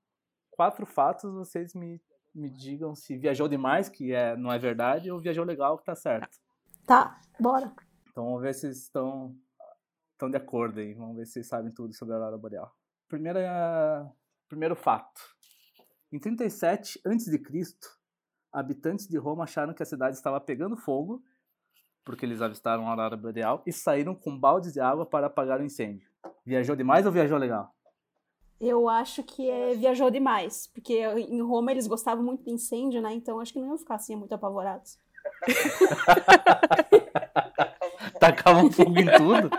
quatro 0.52 0.86
fatos, 0.86 1.30
vocês 1.34 1.74
me, 1.74 2.00
me 2.34 2.48
digam 2.48 2.94
se 2.94 3.18
viajou 3.18 3.48
demais, 3.48 3.90
que 3.90 4.12
é, 4.12 4.34
não 4.36 4.50
é 4.50 4.58
verdade, 4.58 5.10
ou 5.10 5.20
viajou 5.20 5.44
legal, 5.44 5.76
que 5.76 5.84
tá 5.84 5.94
certo. 5.94 6.38
Tá, 6.86 7.20
bora. 7.40 7.74
Então 8.10 8.24
vamos 8.24 8.42
ver 8.42 8.54
se 8.54 8.68
estão, 8.70 9.36
estão 10.12 10.30
de 10.30 10.36
acordo 10.36 10.78
aí. 10.78 10.94
Vamos 10.94 11.16
ver 11.16 11.26
se 11.26 11.32
vocês 11.32 11.48
sabem 11.48 11.72
tudo 11.72 11.92
sobre 11.92 12.14
a 12.14 12.18
aurora 12.18 12.38
boreal. 12.38 12.72
Primeira, 13.08 14.08
primeiro 14.48 14.76
fato. 14.76 15.20
Em 16.12 16.18
37 16.20 17.00
a.C., 17.04 17.42
habitantes 18.52 19.08
de 19.08 19.18
Roma 19.18 19.44
acharam 19.44 19.74
que 19.74 19.82
a 19.82 19.86
cidade 19.86 20.16
estava 20.16 20.40
pegando 20.40 20.76
fogo, 20.76 21.22
porque 22.04 22.24
eles 22.24 22.40
avistaram 22.40 22.86
a 22.86 22.90
aurora 22.90 23.16
boreal, 23.16 23.64
e 23.66 23.72
saíram 23.72 24.14
com 24.14 24.38
baldes 24.38 24.72
de 24.72 24.78
água 24.78 25.04
para 25.04 25.26
apagar 25.26 25.60
o 25.60 25.64
incêndio. 25.64 26.08
Viajou 26.44 26.76
demais 26.76 27.04
ou 27.04 27.10
viajou 27.10 27.36
legal? 27.36 27.74
Eu 28.60 28.88
acho 28.88 29.24
que 29.24 29.50
é, 29.50 29.74
viajou 29.74 30.08
demais, 30.08 30.68
porque 30.68 30.94
em 30.94 31.42
Roma 31.42 31.72
eles 31.72 31.88
gostavam 31.88 32.24
muito 32.24 32.44
de 32.44 32.50
incêndio, 32.50 33.02
né? 33.02 33.12
Então 33.12 33.40
acho 33.40 33.52
que 33.52 33.58
não 33.58 33.66
iam 33.66 33.78
ficar 33.78 33.96
assim 33.96 34.14
muito 34.14 34.32
apavorados. 34.32 34.98
Tacavam 38.20 38.70
fogo 38.70 38.98
em 38.98 39.06
tudo. 39.06 39.50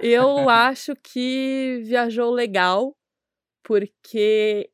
Eu 0.00 0.48
acho 0.48 0.94
que 0.96 1.82
viajou 1.84 2.30
legal, 2.30 2.96
porque 3.62 4.70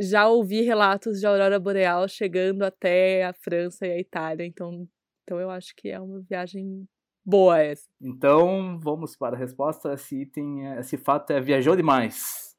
já 0.00 0.28
ouvi 0.28 0.62
relatos 0.62 1.20
de 1.20 1.26
aurora 1.26 1.60
boreal 1.60 2.08
chegando 2.08 2.62
até 2.62 3.24
a 3.24 3.32
França 3.32 3.86
e 3.86 3.92
a 3.92 3.98
Itália, 3.98 4.46
então, 4.46 4.88
então 5.22 5.38
eu 5.38 5.50
acho 5.50 5.74
que 5.76 5.90
é 5.90 6.00
uma 6.00 6.20
viagem 6.20 6.86
boa 7.24 7.58
essa. 7.58 7.88
Então, 8.00 8.78
vamos 8.80 9.16
para 9.16 9.36
a 9.36 9.38
resposta. 9.38 9.94
Esse 9.94 10.22
item, 10.22 10.66
esse 10.78 10.96
fato 10.96 11.32
é 11.32 11.40
viajou 11.40 11.76
demais. 11.76 12.56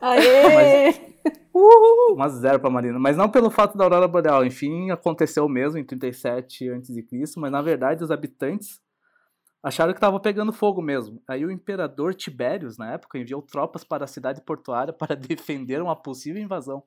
Aê! 0.00 0.54
Mas, 0.54 1.00
Uhul! 1.56 2.14
Uma 2.14 2.28
zero 2.28 2.60
pra 2.60 2.68
Marina. 2.68 2.98
Mas 2.98 3.16
não 3.16 3.30
pelo 3.30 3.50
fato 3.50 3.78
da 3.78 3.84
Aurora 3.84 4.06
Boreal. 4.06 4.44
Enfim, 4.44 4.90
aconteceu 4.90 5.48
mesmo 5.48 5.78
em 5.78 5.84
37 5.84 6.70
a.C., 6.70 7.06
mas 7.38 7.50
na 7.50 7.62
verdade 7.62 8.04
os 8.04 8.10
habitantes 8.10 8.78
acharam 9.62 9.92
que 9.92 9.96
estava 9.96 10.20
pegando 10.20 10.52
fogo 10.52 10.82
mesmo. 10.82 11.22
Aí 11.26 11.46
o 11.46 11.50
imperador 11.50 12.14
Tibérios, 12.14 12.76
na 12.76 12.92
época, 12.92 13.18
enviou 13.18 13.40
tropas 13.40 13.82
para 13.82 14.04
a 14.04 14.08
cidade 14.08 14.42
portuária 14.42 14.92
para 14.92 15.16
defender 15.16 15.80
uma 15.80 15.96
possível 15.96 16.42
invasão. 16.42 16.82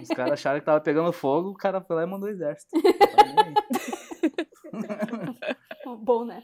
Os 0.00 0.08
caras 0.08 0.34
acharam 0.34 0.58
que 0.58 0.62
estava 0.62 0.80
pegando 0.80 1.10
fogo, 1.10 1.50
o 1.50 1.56
cara 1.56 1.80
foi 1.80 1.96
lá 1.96 2.02
e 2.02 2.06
mandou 2.06 2.28
o 2.28 2.32
exército. 2.32 2.70
Bom, 6.02 6.26
né? 6.26 6.42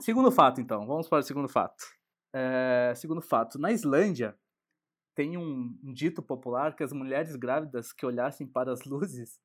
Segundo 0.00 0.32
fato, 0.32 0.60
então. 0.60 0.86
Vamos 0.86 1.06
para 1.06 1.18
o 1.18 1.22
segundo 1.22 1.48
fato. 1.48 1.84
É, 2.32 2.94
segundo 2.96 3.20
fato. 3.20 3.58
Na 3.58 3.72
Islândia, 3.72 4.34
tem 5.18 5.36
um, 5.36 5.76
um, 5.82 5.92
dito 5.92 6.22
popular 6.22 6.76
que 6.76 6.84
as 6.84 6.92
mulheres 6.92 7.34
grávidas 7.34 7.92
que 7.92 8.06
olhassem 8.06 8.46
para 8.46 8.70
as 8.70 8.84
luzes 8.84 9.40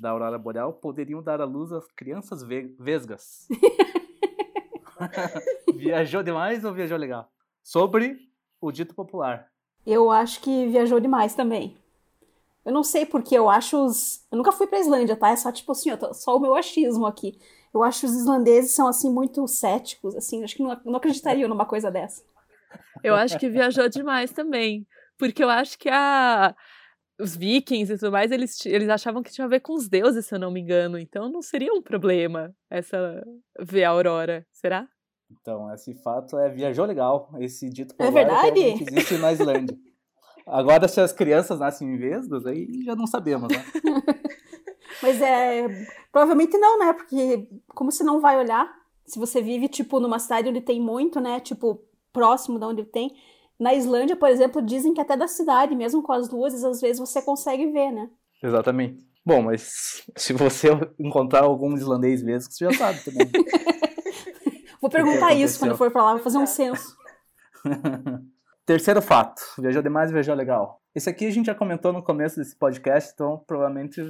da 0.00 0.08
aurora 0.08 0.38
boreal 0.38 0.72
poderiam 0.72 1.22
dar 1.22 1.42
à 1.42 1.44
luz 1.44 1.72
às 1.72 1.86
crianças 1.92 2.42
vesgas. 2.42 3.46
viajou 5.76 6.22
demais 6.22 6.64
ou 6.64 6.72
viajou 6.72 6.96
legal? 6.96 7.30
Sobre 7.62 8.18
o 8.58 8.72
dito 8.72 8.94
popular. 8.94 9.52
Eu 9.86 10.10
acho 10.10 10.40
que 10.40 10.66
viajou 10.68 10.98
demais 10.98 11.34
também. 11.34 11.76
Eu 12.64 12.72
não 12.72 12.82
sei 12.82 13.04
porque 13.04 13.36
eu 13.36 13.50
acho 13.50 13.76
os. 13.76 14.26
Eu 14.32 14.38
nunca 14.38 14.52
fui 14.52 14.66
pra 14.66 14.80
Islândia, 14.80 15.16
tá? 15.16 15.28
É 15.28 15.36
só 15.36 15.52
tipo 15.52 15.72
assim, 15.72 15.94
tô... 15.98 16.14
só 16.14 16.34
o 16.34 16.40
meu 16.40 16.54
achismo 16.54 17.04
aqui. 17.04 17.38
Eu 17.74 17.82
acho 17.82 18.06
os 18.06 18.14
islandeses 18.14 18.70
são 18.70 18.88
assim 18.88 19.12
muito 19.12 19.46
céticos, 19.46 20.16
assim, 20.16 20.42
acho 20.42 20.56
que 20.56 20.62
não, 20.62 20.80
não 20.82 20.96
acreditariam 20.96 21.46
numa 21.46 21.66
coisa 21.66 21.90
dessa. 21.90 22.24
Eu 23.04 23.14
acho 23.14 23.38
que 23.38 23.50
viajou 23.50 23.86
demais 23.86 24.32
também. 24.32 24.86
Porque 25.20 25.44
eu 25.44 25.50
acho 25.50 25.78
que 25.78 25.88
a. 25.88 26.54
os 27.20 27.36
vikings 27.36 27.92
e 27.92 27.98
tudo 27.98 28.10
mais, 28.10 28.32
eles, 28.32 28.64
eles 28.64 28.88
achavam 28.88 29.22
que 29.22 29.30
tinha 29.30 29.44
a 29.44 29.48
ver 29.48 29.60
com 29.60 29.74
os 29.74 29.88
deuses, 29.88 30.26
se 30.26 30.34
eu 30.34 30.38
não 30.38 30.50
me 30.50 30.60
engano. 30.60 30.98
Então 30.98 31.30
não 31.30 31.42
seria 31.42 31.72
um 31.72 31.82
problema 31.82 32.52
essa 32.70 33.22
ver 33.60 33.84
a 33.84 33.90
aurora, 33.90 34.46
será? 34.50 34.88
Então, 35.30 35.72
esse 35.72 35.94
fato 36.02 36.36
é 36.38 36.48
viajou 36.48 36.86
legal. 36.86 37.30
Esse 37.38 37.68
dito 37.70 37.94
É 37.98 38.10
verdade? 38.10 38.60
existe 38.60 39.18
na 39.18 39.32
Islândia. 39.32 39.78
Agora, 40.46 40.88
se 40.88 41.00
as 41.00 41.12
crianças 41.12 41.60
nascem 41.60 41.86
em 41.86 41.96
vesdas, 41.96 42.44
aí 42.46 42.66
já 42.84 42.96
não 42.96 43.06
sabemos, 43.06 43.48
né? 43.48 43.62
Mas 45.02 45.20
é. 45.20 45.68
Provavelmente 46.10 46.58
não, 46.58 46.78
né? 46.78 46.92
Porque 46.92 47.46
como 47.68 47.92
você 47.92 48.02
não 48.02 48.20
vai 48.20 48.38
olhar? 48.38 48.68
Se 49.06 49.18
você 49.18 49.40
vive, 49.40 49.68
tipo, 49.68 50.00
numa 50.00 50.18
cidade 50.18 50.48
onde 50.48 50.60
tem 50.60 50.80
muito, 50.80 51.20
né? 51.20 51.38
Tipo, 51.38 51.84
próximo 52.12 52.58
de 52.58 52.64
onde 52.64 52.84
tem. 52.84 53.12
Na 53.60 53.74
Islândia, 53.74 54.16
por 54.16 54.30
exemplo, 54.30 54.62
dizem 54.62 54.94
que 54.94 55.02
até 55.02 55.14
da 55.14 55.28
cidade, 55.28 55.76
mesmo 55.76 56.02
com 56.02 56.12
as 56.14 56.30
luzes, 56.30 56.64
às 56.64 56.80
vezes 56.80 56.98
você 56.98 57.20
consegue 57.20 57.70
ver, 57.70 57.92
né? 57.92 58.08
Exatamente. 58.42 59.06
Bom, 59.24 59.42
mas 59.42 60.02
se 60.16 60.32
você 60.32 60.68
encontrar 60.98 61.44
algum 61.44 61.74
islandês 61.74 62.22
mesmo, 62.22 62.50
você 62.50 62.64
já 62.64 62.72
sabe 62.72 63.04
também. 63.04 63.30
Vou 64.80 64.88
perguntar 64.88 65.34
isso 65.34 65.58
quando 65.58 65.76
for 65.76 65.90
pra 65.90 66.02
lá, 66.02 66.14
vou 66.14 66.22
fazer 66.22 66.38
um 66.38 66.46
censo. 66.46 66.96
Terceiro 68.64 69.02
fato, 69.02 69.42
viajou 69.58 69.82
demais 69.82 70.08
e 70.08 70.14
viajou 70.14 70.34
legal. 70.34 70.80
Esse 70.94 71.10
aqui 71.10 71.26
a 71.26 71.30
gente 71.30 71.46
já 71.46 71.54
comentou 71.54 71.92
no 71.92 72.02
começo 72.02 72.36
desse 72.36 72.56
podcast, 72.56 73.12
então 73.12 73.44
provavelmente 73.46 74.00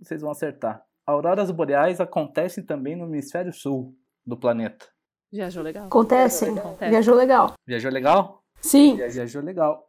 vocês 0.00 0.22
vão 0.22 0.30
acertar. 0.30 0.82
Auroras 1.06 1.50
boreais 1.50 2.00
acontecem 2.00 2.64
também 2.64 2.96
no 2.96 3.04
hemisfério 3.04 3.52
sul 3.52 3.94
do 4.24 4.34
planeta. 4.34 4.86
Viajou 5.30 5.62
legal. 5.62 5.86
Acontece. 5.88 6.46
Acontece. 6.46 6.90
Viajou 6.90 7.14
legal. 7.14 7.52
Viajou 7.66 7.90
legal? 7.90 8.37
Sim. 8.60 8.96
Viajou 8.96 9.42
legal. 9.42 9.88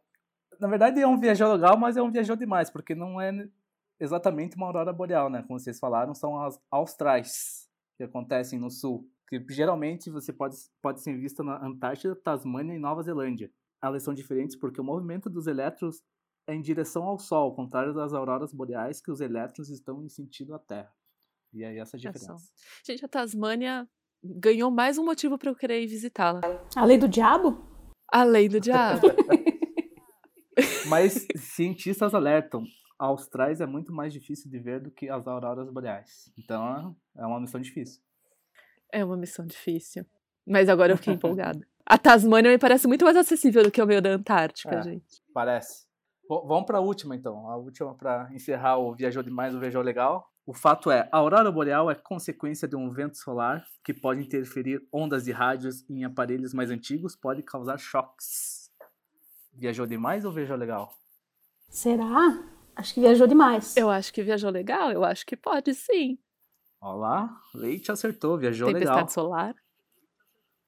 Na 0.58 0.68
verdade 0.68 1.00
é 1.00 1.06
um 1.06 1.18
viajou 1.18 1.52
legal, 1.52 1.76
mas 1.78 1.96
é 1.96 2.02
um 2.02 2.10
viajou 2.10 2.36
demais, 2.36 2.70
porque 2.70 2.94
não 2.94 3.20
é 3.20 3.32
exatamente 3.98 4.56
uma 4.56 4.66
aurora 4.66 4.92
boreal, 4.92 5.30
né? 5.30 5.42
Como 5.46 5.58
vocês 5.58 5.78
falaram, 5.78 6.14
são 6.14 6.42
as 6.42 6.60
austrais 6.70 7.68
que 7.96 8.04
acontecem 8.04 8.58
no 8.58 8.70
sul. 8.70 9.08
Que 9.28 9.44
geralmente 9.50 10.10
você 10.10 10.32
pode, 10.32 10.56
pode 10.82 11.00
ser 11.02 11.16
vista 11.16 11.42
na 11.42 11.64
Antártida, 11.64 12.16
Tasmânia 12.16 12.74
e 12.74 12.78
Nova 12.78 13.02
Zelândia. 13.02 13.50
Elas 13.82 14.02
são 14.02 14.12
diferentes 14.12 14.56
porque 14.56 14.80
o 14.80 14.84
movimento 14.84 15.30
dos 15.30 15.46
elétrons 15.46 16.02
é 16.46 16.54
em 16.54 16.60
direção 16.60 17.04
ao 17.04 17.18
Sol, 17.18 17.44
ao 17.44 17.54
contrário 17.54 17.94
das 17.94 18.12
auroras 18.12 18.52
boreais, 18.52 19.00
que 19.00 19.10
os 19.10 19.20
elétrons 19.20 19.68
estão 19.70 20.02
em 20.02 20.08
sentido 20.08 20.54
à 20.54 20.58
Terra. 20.58 20.92
E 21.52 21.64
aí 21.64 21.78
essa 21.78 21.96
é 21.96 21.98
a 21.98 22.00
diferença. 22.00 22.52
Gente, 22.84 23.04
a 23.04 23.08
Tasmânia 23.08 23.88
ganhou 24.22 24.70
mais 24.70 24.98
um 24.98 25.04
motivo 25.04 25.38
para 25.38 25.50
eu 25.50 25.56
querer 25.56 25.82
ir 25.82 25.86
visitá-la. 25.86 26.40
A 26.76 26.84
lei 26.84 26.98
do 26.98 27.08
diabo? 27.08 27.69
Além 28.12 28.48
do 28.48 28.60
diabo. 28.60 29.06
Mas 30.88 31.26
cientistas 31.36 32.14
alertam, 32.14 32.64
a 32.98 33.06
austrais 33.06 33.60
é 33.60 33.66
muito 33.66 33.92
mais 33.92 34.12
difícil 34.12 34.50
de 34.50 34.58
ver 34.58 34.80
do 34.80 34.90
que 34.90 35.08
as 35.08 35.26
auroras 35.26 35.70
boreais. 35.70 36.30
Então 36.38 36.94
é 37.16 37.24
uma 37.24 37.40
missão 37.40 37.60
difícil. 37.60 38.02
É 38.92 39.04
uma 39.04 39.16
missão 39.16 39.46
difícil. 39.46 40.04
Mas 40.46 40.68
agora 40.68 40.92
eu 40.92 40.96
fiquei 40.96 41.14
empolgada. 41.14 41.66
A 41.86 41.96
Tasmânia 41.96 42.50
me 42.50 42.58
parece 42.58 42.86
muito 42.86 43.04
mais 43.04 43.16
acessível 43.16 43.62
do 43.62 43.70
que 43.70 43.80
o 43.80 43.86
meio 43.86 44.02
da 44.02 44.10
Antártica, 44.10 44.76
É. 44.76 44.82
gente. 44.82 45.22
Parece. 45.32 45.86
Bom, 46.28 46.46
vamos 46.46 46.66
para 46.66 46.78
a 46.78 46.80
última 46.80 47.16
então. 47.16 47.48
A 47.48 47.56
última 47.56 47.94
para 47.94 48.28
encerrar 48.32 48.78
o 48.78 48.94
Viajou 48.94 49.22
Demais, 49.22 49.54
o 49.54 49.60
Viajou 49.60 49.82
Legal. 49.82 50.28
O 50.46 50.54
fato 50.54 50.90
é, 50.90 51.08
a 51.12 51.18
aurora 51.18 51.50
boreal 51.50 51.90
é 51.90 51.94
consequência 51.94 52.66
de 52.66 52.74
um 52.74 52.90
vento 52.90 53.16
solar 53.16 53.64
que 53.84 53.94
pode 53.94 54.20
interferir 54.20 54.86
ondas 54.92 55.24
de 55.24 55.32
rádios 55.32 55.88
em 55.88 56.04
aparelhos 56.04 56.52
mais 56.52 56.70
antigos, 56.70 57.14
pode 57.14 57.42
causar 57.42 57.78
choques. 57.78 58.70
Viajou 59.52 59.86
demais 59.86 60.24
ou 60.24 60.32
viajou 60.32 60.56
legal? 60.56 60.92
Será? 61.68 62.42
Acho 62.74 62.94
que 62.94 63.00
viajou 63.00 63.26
demais. 63.26 63.76
Eu 63.76 63.90
acho 63.90 64.12
que 64.12 64.22
viajou 64.22 64.50
legal, 64.50 64.90
eu 64.90 65.04
acho 65.04 65.24
que 65.26 65.36
pode 65.36 65.74
sim. 65.74 66.18
Olha 66.80 66.96
lá, 66.96 67.40
Leite 67.54 67.92
acertou, 67.92 68.38
viajou 68.38 68.68
Tempestade 68.68 68.96
legal. 68.96 69.08
solar. 69.08 69.54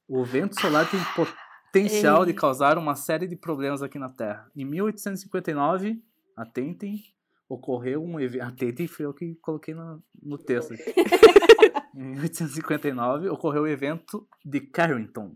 O 0.07 0.23
vento 0.23 0.59
solar 0.59 0.89
tem 0.89 0.99
potencial 1.15 2.23
de 2.23 2.31
Ei. 2.31 2.37
causar 2.37 2.77
uma 2.77 2.95
série 2.95 3.27
de 3.27 3.35
problemas 3.35 3.81
aqui 3.81 3.97
na 3.97 4.09
Terra. 4.09 4.49
Em 4.55 4.63
1859, 4.63 6.03
atentem, 6.37 7.03
ocorreu 7.53 8.03
um 8.03 8.19
evento. 8.19 8.43
Atentem 8.43 8.87
foi 8.87 9.05
eu 9.05 9.13
que 9.13 9.35
coloquei 9.35 9.73
no, 9.73 10.03
no 10.21 10.37
texto. 10.37 10.73
em 11.95 12.11
1859, 12.11 13.29
ocorreu 13.29 13.63
o 13.63 13.67
evento 13.67 14.27
de 14.43 14.61
Carrington, 14.61 15.35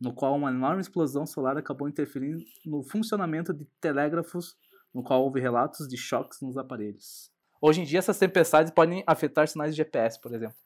no 0.00 0.14
qual 0.14 0.36
uma 0.36 0.50
enorme 0.50 0.80
explosão 0.80 1.26
solar 1.26 1.56
acabou 1.56 1.88
interferindo 1.88 2.42
no 2.64 2.82
funcionamento 2.82 3.52
de 3.52 3.64
telégrafos, 3.80 4.56
no 4.94 5.02
qual 5.02 5.22
houve 5.22 5.40
relatos 5.40 5.88
de 5.88 5.96
choques 5.96 6.40
nos 6.40 6.56
aparelhos. 6.56 7.30
Hoje 7.60 7.80
em 7.80 7.84
dia, 7.84 7.98
essas 7.98 8.18
tempestades 8.18 8.72
podem 8.72 9.02
afetar 9.06 9.48
sinais 9.48 9.74
de 9.74 9.78
GPS, 9.78 10.20
por 10.20 10.32
exemplo. 10.32 10.56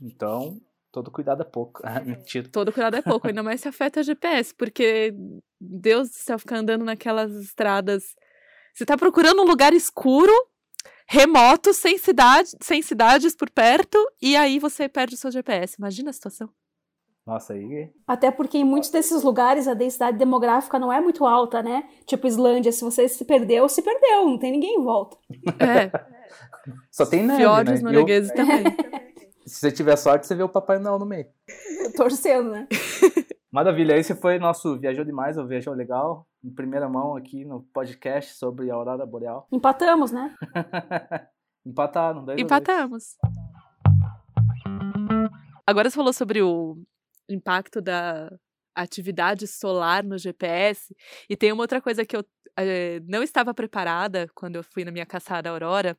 Então, 0.00 0.60
todo 0.92 1.10
cuidado 1.10 1.42
é 1.42 1.46
pouco. 1.46 1.80
Ah, 1.82 2.00
mentira. 2.04 2.48
Todo 2.48 2.72
cuidado 2.72 2.96
é 2.96 3.02
pouco, 3.02 3.26
ainda 3.26 3.42
mais 3.42 3.60
se 3.60 3.68
afeta 3.68 4.02
GPS, 4.02 4.54
porque 4.54 5.14
Deus 5.60 6.10
do 6.10 6.14
céu, 6.14 6.38
ficar 6.38 6.58
andando 6.58 6.84
naquelas 6.84 7.34
estradas. 7.34 8.14
Você 8.78 8.86
tá 8.86 8.96
procurando 8.96 9.42
um 9.42 9.44
lugar 9.44 9.74
escuro, 9.74 10.32
remoto, 11.08 11.74
sem 11.74 11.98
cidade, 11.98 12.50
sem 12.60 12.80
cidades 12.80 13.34
por 13.34 13.50
perto, 13.50 13.98
e 14.22 14.36
aí 14.36 14.60
você 14.60 14.88
perde 14.88 15.16
o 15.16 15.18
seu 15.18 15.32
GPS. 15.32 15.74
Imagina 15.80 16.10
a 16.10 16.12
situação. 16.12 16.48
Nossa, 17.26 17.54
aí. 17.54 17.90
Até 18.06 18.30
porque 18.30 18.56
em 18.56 18.62
muitos 18.62 18.90
desses 18.90 19.24
lugares 19.24 19.66
a 19.66 19.74
densidade 19.74 20.16
demográfica 20.16 20.78
não 20.78 20.92
é 20.92 21.00
muito 21.00 21.26
alta, 21.26 21.60
né? 21.60 21.88
Tipo 22.06 22.28
Islândia, 22.28 22.70
se 22.70 22.84
você 22.84 23.08
se 23.08 23.24
perdeu, 23.24 23.68
se 23.68 23.82
perdeu, 23.82 24.24
não 24.26 24.38
tem 24.38 24.52
ninguém 24.52 24.76
em 24.76 24.84
volta. 24.84 25.16
É, 25.58 25.90
Só 26.88 27.04
tem 27.04 27.24
neve, 27.24 27.40
fiordes 27.40 27.82
né? 27.82 27.90
E 27.90 27.94
eu- 27.94 28.00
noruegueses 28.02 28.30
também. 28.32 28.62
se 29.44 29.56
você 29.58 29.72
tiver 29.72 29.96
sorte, 29.96 30.24
você 30.24 30.36
vê 30.36 30.44
o 30.44 30.48
Papai 30.48 30.78
Noel 30.78 31.00
no 31.00 31.04
meio. 31.04 31.26
Torcendo, 31.96 32.50
né? 32.52 32.68
Maravilha, 33.50 33.96
esse 33.98 34.14
foi 34.14 34.38
nosso 34.38 34.78
Viajou 34.78 35.04
Demais, 35.04 35.36
ou 35.36 35.48
Viajou 35.48 35.74
Legal, 35.74 36.27
em 36.42 36.50
primeira 36.50 36.88
mão 36.88 37.16
aqui 37.16 37.44
no 37.44 37.62
podcast 37.62 38.34
sobre 38.34 38.70
a 38.70 38.74
Aurora 38.74 39.04
Boreal. 39.04 39.46
Empatamos, 39.52 40.12
né? 40.12 40.34
Empataram, 41.66 42.24
dois. 42.24 42.40
Empatamos. 42.40 43.16
Agora 45.66 45.90
você 45.90 45.96
falou 45.96 46.12
sobre 46.12 46.40
o 46.42 46.78
impacto 47.28 47.80
da 47.80 48.30
atividade 48.74 49.46
solar 49.46 50.04
no 50.04 50.16
GPS, 50.16 50.94
e 51.28 51.36
tem 51.36 51.52
uma 51.52 51.62
outra 51.62 51.80
coisa 51.80 52.04
que 52.06 52.16
eu 52.16 52.24
eh, 52.56 53.00
não 53.06 53.22
estava 53.22 53.52
preparada 53.52 54.28
quando 54.34 54.56
eu 54.56 54.62
fui 54.62 54.84
na 54.84 54.90
minha 54.90 55.04
caçada 55.04 55.50
Aurora, 55.50 55.96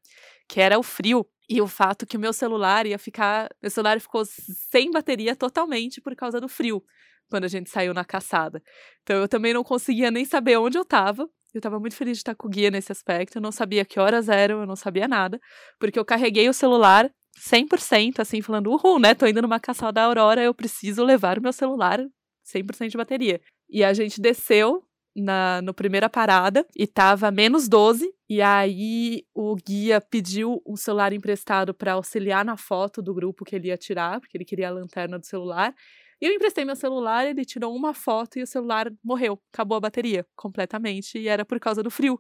que 0.48 0.60
era 0.60 0.80
o 0.80 0.84
frio. 0.84 1.26
E 1.48 1.62
o 1.62 1.68
fato 1.68 2.06
que 2.06 2.16
o 2.16 2.20
meu 2.20 2.32
celular 2.32 2.86
ia 2.86 3.00
ficar. 3.00 3.50
Meu 3.62 3.72
celular 3.72 4.00
ficou 4.00 4.24
sem 4.26 4.92
bateria 4.92 5.36
totalmente 5.36 6.00
por 6.00 6.16
causa 6.16 6.40
do 6.40 6.48
frio, 6.48 6.84
quando 7.30 7.46
a 7.46 7.48
gente 7.48 7.70
saiu 7.70 7.94
na 7.94 8.04
caçada. 8.04 8.62
Então 9.04 9.18
eu 9.18 9.28
também 9.28 9.54
não 9.54 9.64
conseguia 9.64 10.12
nem 10.12 10.26
saber 10.26 10.58
onde 10.58 10.78
eu 10.78 10.84
estava. 10.84 11.24
Eu 11.54 11.60
estava 11.60 11.80
muito 11.80 11.96
feliz 11.96 12.18
de 12.18 12.22
estar 12.22 12.36
com 12.36 12.48
o 12.48 12.50
guia 12.50 12.70
nesse 12.70 12.92
aspecto. 12.92 13.38
Eu 13.38 13.42
não 13.42 13.52
sabia 13.52 13.84
que 13.84 14.00
horas 14.00 14.30
eram, 14.30 14.62
eu 14.62 14.68
não 14.68 14.76
sabia 14.76 15.08
nada. 15.08 15.40
Porque 15.80 15.98
eu 15.98 16.06
carreguei 16.06 16.48
o 16.48 16.54
celular 16.54 17.10
100%, 17.40 18.20
assim, 18.20 18.42
falando, 18.42 18.72
uhul, 18.72 19.00
né? 19.00 19.16
Tô 19.16 19.26
indo 19.26 19.42
numa 19.42 19.60
caçada 19.60 20.02
Aurora, 20.02 20.44
eu 20.44 20.54
preciso 20.54 21.04
levar 21.04 21.40
o 21.40 21.42
meu 21.42 21.54
celular 21.54 22.00
100% 22.46 22.90
de 22.90 22.98
bateria. 22.98 23.42
E 23.70 23.84
a 23.84 23.94
gente 23.94 24.22
desceu 24.22 24.84
na 25.16 25.62
no 25.62 25.74
primeira 25.74 26.10
parada 26.10 26.66
e 26.76 26.86
tava 26.86 27.32
menos 27.32 27.68
12. 27.68 28.12
E 28.30 28.42
aí 28.42 29.24
o 29.34 29.56
guia 29.56 30.00
pediu 30.00 30.62
um 30.66 30.76
celular 30.76 31.14
emprestado 31.14 31.74
para 31.74 31.94
auxiliar 31.94 32.46
na 32.46 32.58
foto 32.58 33.02
do 33.02 33.14
grupo 33.14 33.44
que 33.44 33.56
ele 33.56 33.70
ia 33.70 33.78
tirar, 33.78 34.20
porque 34.20 34.38
ele 34.38 34.46
queria 34.46 34.70
a 34.70 34.72
lanterna 34.72 35.18
do 35.18 35.26
celular. 35.26 35.74
E 36.22 36.26
eu 36.26 36.34
emprestei 36.34 36.66
meu 36.66 36.76
celular, 36.76 37.26
ele 37.26 37.46
tirou 37.46 37.74
uma 37.76 37.94
foto 37.94 38.38
e 38.38 38.44
o 38.44 38.48
celular 38.48 38.92
morreu, 39.04 39.40
acabou 39.54 39.78
a 39.78 39.80
bateria 39.82 40.26
completamente. 40.36 41.18
E 41.18 41.28
era 41.28 41.46
por 41.46 41.60
causa 41.60 41.82
do 41.82 41.90
frio. 41.90 42.20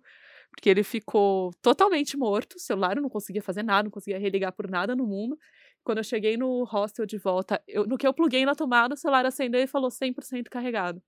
Porque 0.51 0.69
ele 0.69 0.83
ficou 0.83 1.51
totalmente 1.61 2.17
morto, 2.17 2.55
o 2.55 2.59
celular 2.59 2.95
eu 2.97 3.03
não 3.03 3.09
conseguia 3.09 3.41
fazer 3.41 3.61
nada, 3.61 3.83
não 3.83 3.91
conseguia 3.91 4.17
religar 4.19 4.51
por 4.51 4.69
nada 4.69 4.95
no 4.95 5.05
mundo. 5.05 5.37
Quando 5.83 5.99
eu 5.99 6.03
cheguei 6.03 6.37
no 6.37 6.63
hostel 6.63 7.05
de 7.05 7.17
volta, 7.17 7.61
eu- 7.67 7.85
no 7.85 7.97
que 7.97 8.07
eu 8.07 8.13
pluguei 8.13 8.45
na 8.45 8.55
tomada, 8.55 8.95
o 8.95 8.97
celular 8.97 9.25
acendeu 9.25 9.61
e 9.61 9.67
falou 9.67 9.91
100% 9.91 10.49
carregado. 10.49 11.01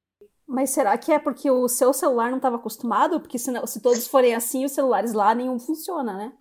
Mas 0.47 0.69
será 0.71 0.97
que 0.97 1.12
é 1.12 1.17
porque 1.17 1.49
o 1.49 1.67
seu 1.67 1.93
celular 1.93 2.30
não 2.30 2.38
estava 2.38 2.58
acostumado? 2.58 3.19
Porque 3.19 3.39
se, 3.39 3.51
não- 3.51 3.65
se 3.65 3.82
todos 3.82 4.08
forem 4.08 4.36
assim, 4.36 4.63
os 4.65 4.73
celulares 4.73 5.13
lá 5.13 5.34
nenhum 5.34 5.58
funciona, 5.58 6.13
né? 6.13 6.34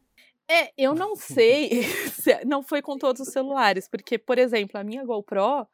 É, 0.48 0.72
eu 0.76 0.94
não 0.94 1.14
sei 1.16 1.70
se 2.12 2.44
não 2.44 2.62
foi 2.62 2.82
com 2.82 2.98
todos 2.98 3.22
os 3.22 3.32
celulares, 3.32 3.88
porque, 3.88 4.18
por 4.18 4.36
exemplo, 4.38 4.78
a 4.78 4.84
minha 4.84 5.04
GoPro, 5.04 5.66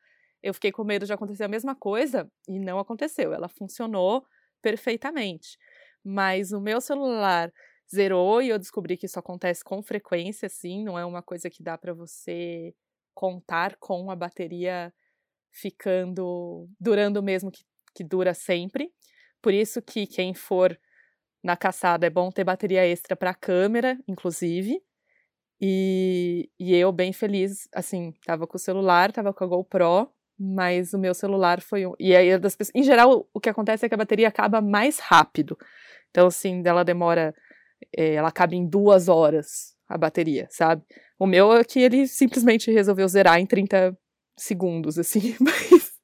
eu 0.42 0.54
fiquei 0.54 0.72
com 0.72 0.84
medo 0.84 1.06
de 1.06 1.12
acontecer 1.12 1.44
a 1.44 1.48
mesma 1.48 1.74
coisa 1.74 2.30
e 2.48 2.58
não 2.58 2.78
aconteceu. 2.78 3.32
Ela 3.32 3.48
funcionou 3.48 4.24
perfeitamente. 4.62 5.58
Mas 6.04 6.52
o 6.52 6.60
meu 6.60 6.80
celular 6.80 7.52
zerou 7.92 8.42
e 8.42 8.48
eu 8.48 8.58
descobri 8.58 8.96
que 8.96 9.06
isso 9.06 9.18
acontece 9.18 9.62
com 9.64 9.82
frequência, 9.82 10.46
assim, 10.46 10.84
não 10.84 10.98
é 10.98 11.04
uma 11.04 11.22
coisa 11.22 11.48
que 11.50 11.62
dá 11.62 11.78
para 11.78 11.94
você 11.94 12.74
contar 13.14 13.76
com 13.76 14.10
a 14.10 14.16
bateria 14.16 14.92
ficando 15.50 16.68
durando 16.78 17.18
o 17.18 17.22
mesmo 17.22 17.50
que, 17.50 17.64
que 17.94 18.04
dura 18.04 18.34
sempre. 18.34 18.92
Por 19.40 19.54
isso 19.54 19.80
que 19.80 20.06
quem 20.06 20.34
for 20.34 20.78
na 21.42 21.56
caçada 21.56 22.06
é 22.06 22.10
bom 22.10 22.30
ter 22.30 22.44
bateria 22.44 22.86
extra 22.86 23.16
para 23.16 23.34
câmera, 23.34 23.98
inclusive. 24.06 24.82
E, 25.60 26.50
e 26.58 26.74
eu 26.74 26.92
bem 26.92 27.12
feliz, 27.12 27.68
assim, 27.72 28.12
tava 28.24 28.46
com 28.46 28.56
o 28.56 28.60
celular, 28.60 29.12
tava 29.12 29.32
com 29.32 29.44
a 29.44 29.46
GoPro, 29.46 30.12
mas 30.38 30.92
o 30.92 30.98
meu 30.98 31.14
celular 31.14 31.60
foi 31.60 31.86
um. 31.86 31.94
E 31.98 32.14
aí, 32.14 32.38
das 32.38 32.54
pessoas, 32.54 32.74
em 32.74 32.82
geral, 32.82 33.28
o 33.32 33.40
que 33.40 33.48
acontece 33.48 33.86
é 33.86 33.88
que 33.88 33.94
a 33.94 33.98
bateria 33.98 34.28
acaba 34.28 34.60
mais 34.60 34.98
rápido. 34.98 35.56
Então, 36.10 36.26
assim, 36.26 36.62
ela 36.64 36.84
demora. 36.84 37.34
É, 37.96 38.14
ela 38.14 38.28
acaba 38.28 38.54
em 38.54 38.66
duas 38.66 39.08
horas 39.08 39.76
a 39.88 39.96
bateria, 39.96 40.46
sabe? 40.50 40.82
O 41.18 41.26
meu 41.26 41.52
é 41.52 41.64
que 41.64 41.80
ele 41.80 42.06
simplesmente 42.06 42.70
resolveu 42.70 43.06
zerar 43.08 43.38
em 43.38 43.46
30 43.46 43.96
segundos, 44.36 44.98
assim, 44.98 45.34
mas. 45.40 45.96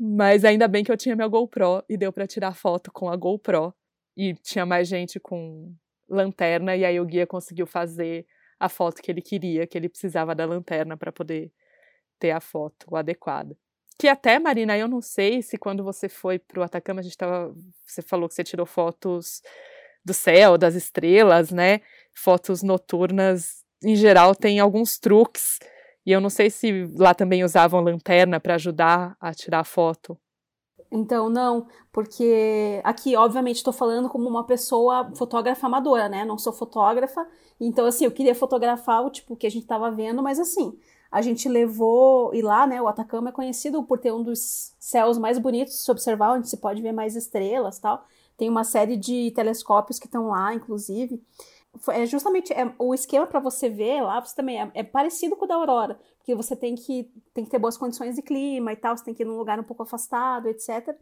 Mas 0.00 0.44
ainda 0.44 0.68
bem 0.68 0.84
que 0.84 0.92
eu 0.92 0.96
tinha 0.96 1.16
minha 1.16 1.26
GoPro 1.26 1.82
e 1.88 1.96
deu 1.96 2.12
para 2.12 2.26
tirar 2.26 2.54
foto 2.54 2.92
com 2.92 3.08
a 3.08 3.16
GoPro. 3.16 3.74
E 4.16 4.34
tinha 4.34 4.64
mais 4.64 4.86
gente 4.86 5.18
com 5.18 5.74
lanterna, 6.08 6.76
e 6.76 6.84
aí 6.84 6.98
o 7.00 7.04
guia 7.04 7.26
conseguiu 7.26 7.66
fazer 7.66 8.26
a 8.58 8.68
foto 8.68 9.02
que 9.02 9.10
ele 9.10 9.22
queria, 9.22 9.66
que 9.66 9.76
ele 9.76 9.88
precisava 9.88 10.34
da 10.34 10.44
lanterna 10.44 10.96
para 10.96 11.12
poder 11.12 11.52
ter 12.18 12.30
a 12.30 12.40
foto 12.40 12.94
adequada. 12.96 13.56
Que 13.98 14.06
até, 14.06 14.38
Marina, 14.38 14.78
eu 14.78 14.86
não 14.86 15.00
sei 15.00 15.42
se 15.42 15.58
quando 15.58 15.82
você 15.82 16.08
foi 16.08 16.38
pro 16.38 16.62
Atacama, 16.62 17.00
a 17.00 17.02
gente 17.02 17.16
tava. 17.16 17.52
Você 17.84 18.00
falou 18.00 18.28
que 18.28 18.34
você 18.34 18.44
tirou 18.44 18.64
fotos 18.64 19.42
do 20.04 20.14
céu, 20.14 20.56
das 20.56 20.74
estrelas, 20.74 21.50
né? 21.50 21.80
Fotos 22.14 22.62
noturnas, 22.62 23.64
em 23.82 23.96
geral, 23.96 24.34
tem 24.34 24.60
alguns 24.60 24.98
truques. 24.98 25.58
E 26.06 26.12
eu 26.12 26.20
não 26.20 26.30
sei 26.30 26.48
se 26.48 26.88
lá 26.96 27.12
também 27.12 27.44
usavam 27.44 27.80
lanterna 27.80 28.38
para 28.38 28.54
ajudar 28.54 29.16
a 29.20 29.34
tirar 29.34 29.64
foto. 29.64 30.16
Então, 30.90 31.28
não, 31.28 31.66
porque 31.92 32.80
aqui, 32.82 33.14
obviamente, 33.14 33.56
estou 33.56 33.72
falando 33.74 34.08
como 34.08 34.26
uma 34.26 34.44
pessoa 34.44 35.12
fotógrafa 35.14 35.66
amadora, 35.66 36.08
né? 36.08 36.24
Não 36.24 36.38
sou 36.38 36.52
fotógrafa. 36.52 37.26
Então, 37.60 37.84
assim, 37.84 38.04
eu 38.04 38.10
queria 38.10 38.34
fotografar 38.34 39.04
o 39.04 39.10
tipo 39.10 39.36
que 39.36 39.46
a 39.46 39.50
gente 39.50 39.64
estava 39.64 39.90
vendo, 39.90 40.22
mas 40.22 40.38
assim, 40.38 40.78
a 41.10 41.22
gente 41.22 41.48
levou, 41.48 42.34
e 42.34 42.42
lá, 42.42 42.66
né, 42.66 42.80
o 42.82 42.88
Atacama 42.88 43.30
é 43.30 43.32
conhecido 43.32 43.82
por 43.82 43.98
ter 43.98 44.12
um 44.12 44.22
dos 44.22 44.74
céus 44.78 45.16
mais 45.16 45.38
bonitos 45.38 45.74
de 45.74 45.80
se 45.80 45.90
observar, 45.90 46.34
onde 46.34 46.48
se 46.48 46.56
pode 46.58 46.82
ver 46.82 46.92
mais 46.92 47.16
estrelas 47.16 47.78
tal. 47.78 48.04
Tem 48.36 48.48
uma 48.48 48.62
série 48.62 48.96
de 48.96 49.30
telescópios 49.32 49.98
que 49.98 50.06
estão 50.06 50.28
lá, 50.28 50.52
inclusive. 50.54 51.22
É 51.88 52.06
justamente 52.06 52.52
é, 52.52 52.72
o 52.78 52.94
esquema 52.94 53.26
para 53.26 53.40
você 53.40 53.68
ver 53.68 54.02
lá, 54.02 54.20
você 54.20 54.34
também 54.34 54.60
é, 54.60 54.70
é, 54.74 54.82
parecido 54.82 55.36
com 55.36 55.44
o 55.44 55.48
da 55.48 55.54
Aurora, 55.54 55.98
porque 56.18 56.34
você 56.34 56.54
tem 56.54 56.74
que, 56.74 57.10
tem 57.32 57.44
que 57.44 57.50
ter 57.50 57.58
boas 57.58 57.76
condições 57.76 58.14
de 58.14 58.22
clima 58.22 58.72
e 58.72 58.76
tal, 58.76 58.96
você 58.96 59.04
tem 59.04 59.14
que 59.14 59.22
ir 59.22 59.26
num 59.26 59.38
lugar 59.38 59.58
um 59.58 59.64
pouco 59.64 59.82
afastado, 59.82 60.48
etc. 60.48 60.94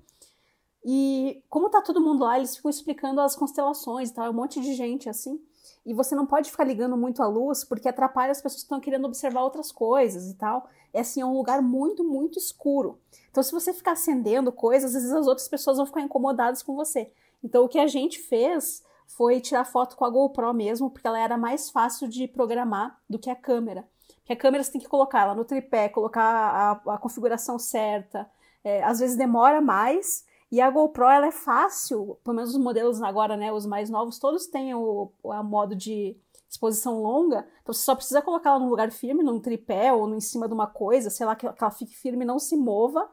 E 0.85 1.43
como 1.49 1.69
tá 1.69 1.83
todo 1.83 2.01
mundo 2.01 2.23
lá, 2.23 2.39
eles 2.39 2.57
ficam 2.57 2.71
explicando 2.71 3.21
as 3.21 3.35
constelações 3.35 4.11
e 4.11 4.15
tal, 4.15 4.27
é 4.27 4.31
um 4.31 4.35
monte 4.35 4.61
de 4.61 4.75
gente 4.75 5.09
assim. 5.09 5.41
E 5.87 5.95
você 5.95 6.17
não 6.17 6.27
pode 6.27 6.51
ficar 6.51 6.65
ligando 6.65 6.97
muito 6.97 7.23
a 7.23 7.29
luz, 7.29 7.63
porque 7.63 7.89
atrapalha 7.89 8.33
as 8.33 8.43
pessoas 8.43 8.63
que 8.63 8.67
estão 8.67 8.81
querendo 8.81 9.05
observar 9.05 9.43
outras 9.43 9.71
coisas 9.71 10.29
e 10.29 10.35
tal. 10.35 10.69
É 10.93 11.01
assim, 11.01 11.21
é 11.21 11.25
um 11.25 11.37
lugar 11.37 11.63
muito, 11.63 12.03
muito 12.03 12.41
escuro. 12.41 12.99
Então, 13.31 13.41
se 13.41 13.53
você 13.53 13.73
ficar 13.73 13.93
acendendo 13.93 14.51
coisas, 14.51 14.97
às 14.97 15.03
vezes 15.03 15.17
as 15.17 15.29
outras 15.29 15.47
pessoas 15.47 15.77
vão 15.77 15.87
ficar 15.87 16.01
incomodadas 16.01 16.61
com 16.61 16.75
você. 16.75 17.13
Então, 17.43 17.65
o 17.65 17.69
que 17.69 17.79
a 17.79 17.87
gente 17.87 18.19
fez 18.19 18.83
foi 19.07 19.41
tirar 19.41 19.65
foto 19.65 19.97
com 19.97 20.05
a 20.05 20.11
GoPro 20.11 20.53
mesmo, 20.53 20.91
porque 20.91 21.07
ela 21.07 21.21
era 21.21 21.39
mais 21.39 21.71
fácil 21.71 22.09
de 22.09 22.27
programar 22.27 22.99
do 23.09 23.19
que 23.19 23.31
a 23.31 23.37
câmera. 23.37 23.87
Porque 24.19 24.33
a 24.33 24.37
câmera 24.37 24.65
você 24.65 24.73
tem 24.73 24.81
que 24.81 24.89
colocar 24.89 25.21
ela 25.21 25.35
no 25.37 25.45
tripé, 25.45 25.89
colocar 25.89 26.25
a, 26.25 26.95
a 26.95 26.99
configuração 26.99 27.61
certa. 27.61 28.29
É, 28.65 28.83
às 28.83 28.99
vezes 28.99 29.17
demora 29.17 29.61
mais, 29.61 30.25
e 30.51 30.61
a 30.61 30.71
GoPro 30.71 31.05
ela 31.05 31.27
é 31.27 31.33
fácil, 31.33 32.19
pelo 32.23 32.37
menos 32.37 32.55
os 32.55 32.61
modelos 32.61 33.03
agora, 33.03 33.37
né, 33.37 33.53
os 33.53 33.67
mais 33.67 33.91
novos, 33.91 34.19
todos 34.19 34.47
têm 34.47 34.75
o, 34.75 35.13
o 35.23 35.43
modo 35.43 35.75
de 35.75 36.17
exposição 36.49 37.03
longa, 37.03 37.47
então 37.63 37.75
você 37.75 37.83
só 37.83 37.95
precisa 37.95 38.23
colocar 38.23 38.51
ela 38.51 38.61
num 38.61 38.69
lugar 38.69 38.91
firme, 38.91 39.23
num 39.23 39.41
tripé 39.41 39.93
ou 39.93 40.09
em 40.15 40.21
cima 40.21 40.47
de 40.47 40.55
uma 40.55 40.67
coisa, 40.67 41.11
sei 41.11 41.27
lá, 41.27 41.35
que, 41.35 41.53
que 41.53 41.63
ela 41.63 41.71
fique 41.71 41.95
firme 41.95 42.25
e 42.25 42.27
não 42.27 42.39
se 42.39 42.57
mova, 42.57 43.09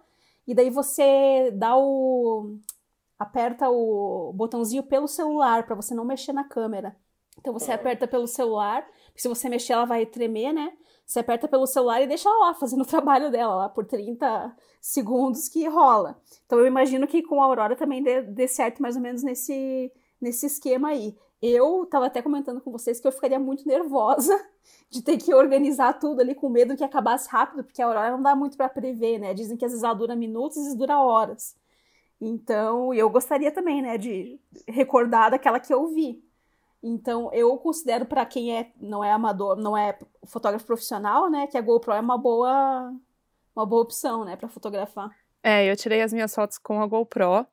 e 0.46 0.54
daí 0.54 0.69
você 0.69 1.52
dá 1.52 1.76
o 1.76 2.58
aperta 3.17 3.69
o 3.69 4.34
botãozinho 4.34 4.84
pelo 4.84 5.08
celular 5.08 5.65
para 5.65 5.76
você 5.76 5.96
não 5.96 6.04
mexer 6.04 6.34
na 6.34 6.43
câmera. 6.43 6.96
Então 7.39 7.54
você 7.54 7.72
aperta 7.72 8.08
pelo 8.08 8.28
celular, 8.28 8.86
porque 9.06 9.22
se 9.22 9.28
você 9.28 9.50
mexer 9.50 9.74
ela 9.74 9.86
vai 9.86 10.06
tremer, 10.06 10.54
né? 10.54 10.74
Você 11.06 11.20
aperta 11.20 11.48
pelo 11.48 11.68
celular 11.68 12.02
e 12.02 12.08
deixa 12.08 12.30
ela 12.30 12.48
lá 12.48 12.54
fazendo 12.54 12.82
o 12.82 12.86
trabalho 12.88 13.32
dela 13.32 13.56
lá 13.56 13.70
por 13.70 13.86
30 13.86 14.56
segundos 14.82 15.48
que 15.48 15.68
rola. 15.68 16.20
Então 16.46 16.60
eu 16.60 16.66
imagino 16.68 17.08
que 17.08 17.22
com 17.22 17.42
a 17.42 17.46
Aurora 17.46 17.76
também 17.76 18.02
dê, 18.02 18.22
dê 18.22 18.48
certo 18.48 18.82
mais 18.82 18.96
ou 18.96 19.02
menos 19.02 19.24
nesse, 19.24 19.92
nesse 20.20 20.46
esquema 20.46 20.89
aí. 20.89 21.16
Eu 21.42 21.86
tava 21.86 22.06
até 22.06 22.22
comentando 22.22 22.62
com 22.62 22.72
vocês 22.72 23.02
que 23.02 23.08
eu 23.08 23.12
ficaria 23.12 23.38
muito 23.38 23.68
nervosa 23.68 24.34
de 24.89 25.02
ter 25.02 25.18
que 25.18 25.34
organizar 25.34 26.00
tudo 26.00 26.22
ali 26.22 26.34
com 26.34 26.48
medo 26.50 26.76
que 26.76 26.84
acabasse 26.84 27.30
rápido, 27.30 27.63
porque 27.63 27.82
a 27.82 27.86
Aurora 27.86 28.12
não 28.12 28.22
dá 28.22 28.36
muito 28.36 28.56
para 28.56 28.70
prever, 28.70 29.20
né? 29.20 29.34
Dizem 29.34 29.58
que 29.58 29.66
às 29.66 29.72
vezes 29.72 29.84
ela 29.84 29.94
dura 29.94 30.16
minutos, 30.16 30.58
às 30.58 30.63
vezes 30.63 30.78
dura 30.80 31.02
horas. 31.02 31.56
Então, 32.22 32.94
eu 32.94 33.10
gostaria 33.10 33.52
também, 33.52 33.82
né, 33.82 33.98
de 33.98 34.39
recordar 34.68 35.32
daquela 35.32 35.60
que 35.60 35.74
eu 35.74 35.88
vi. 35.88 36.24
Então, 36.84 37.32
eu 37.34 37.58
considero 37.58 38.06
para 38.06 38.26
quem 38.26 38.58
é 38.58 38.72
não 38.80 39.02
é 39.02 39.12
amador, 39.12 39.56
não 39.56 39.78
é 39.78 39.98
fotógrafo 40.26 40.65
profissional, 40.65 41.32
né, 41.32 41.48
que 41.48 41.58
a 41.58 41.62
GoPro 41.62 41.93
é 41.93 42.00
uma 42.00 42.17
boa 42.17 42.93
uma 43.56 43.65
boa 43.65 43.84
opção, 43.84 44.26
né, 44.26 44.36
para 44.36 44.50
fotografar. 44.50 45.10
É, 45.41 45.69
eu 45.69 45.76
tirei 45.78 46.02
as 46.02 46.12
minhas 46.12 46.34
fotos 46.34 46.58
com 46.58 46.82
a 46.82 46.88
GoPro, 46.88 47.46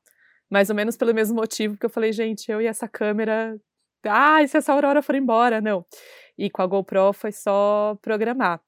mais 0.49 0.71
ou 0.71 0.75
menos 0.75 0.97
pelo 0.97 1.14
mesmo 1.14 1.37
motivo 1.37 1.77
que 1.77 1.87
eu 1.87 1.90
falei, 1.90 2.12
gente, 2.12 2.51
eu 2.51 2.61
e 2.61 2.66
essa 2.66 2.88
câmera, 2.88 3.61
ah, 4.05 4.43
e 4.43 4.49
se 4.49 4.57
essa 4.57 4.73
aurora 4.73 5.03
for 5.03 5.14
embora, 5.14 5.61
não. 5.61 5.85
E 6.38 6.49
com 6.49 6.62
a 6.62 6.66
GoPro 6.66 7.12
foi 7.12 7.33
só 7.33 7.97
programar. 8.01 8.61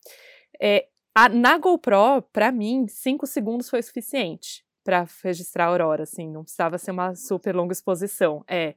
É, 0.61 0.89
a, 1.15 1.29
na 1.29 1.59
GoPro, 1.59 2.23
para 2.33 2.53
mim, 2.53 2.87
cinco 2.89 3.27
segundos 3.27 3.69
foi 3.71 3.83
suficiente 3.83 4.65
para 4.85 5.07
registrar 5.23 5.67
a 5.67 5.69
aurora, 5.69 6.03
assim, 6.03 6.29
não 6.29 6.43
precisava 6.43 6.77
ser 6.77 6.91
uma 6.91 7.15
super 7.15 7.55
longa 7.55 7.73
exposição. 7.73 8.45
É, 8.49 8.75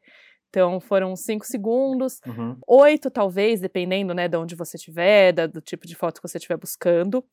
então 0.55 0.79
foram 0.79 1.17
cinco 1.17 1.45
segundos, 1.45 2.21
uhum. 2.25 2.57
oito 2.65 3.11
talvez, 3.11 3.59
dependendo 3.59 4.13
né, 4.13 4.29
de 4.29 4.37
onde 4.37 4.55
você 4.55 4.77
estiver, 4.77 5.33
do 5.49 5.59
tipo 5.59 5.85
de 5.85 5.93
foto 5.95 6.21
que 6.21 6.27
você 6.27 6.37
estiver 6.37 6.55
buscando. 6.55 7.25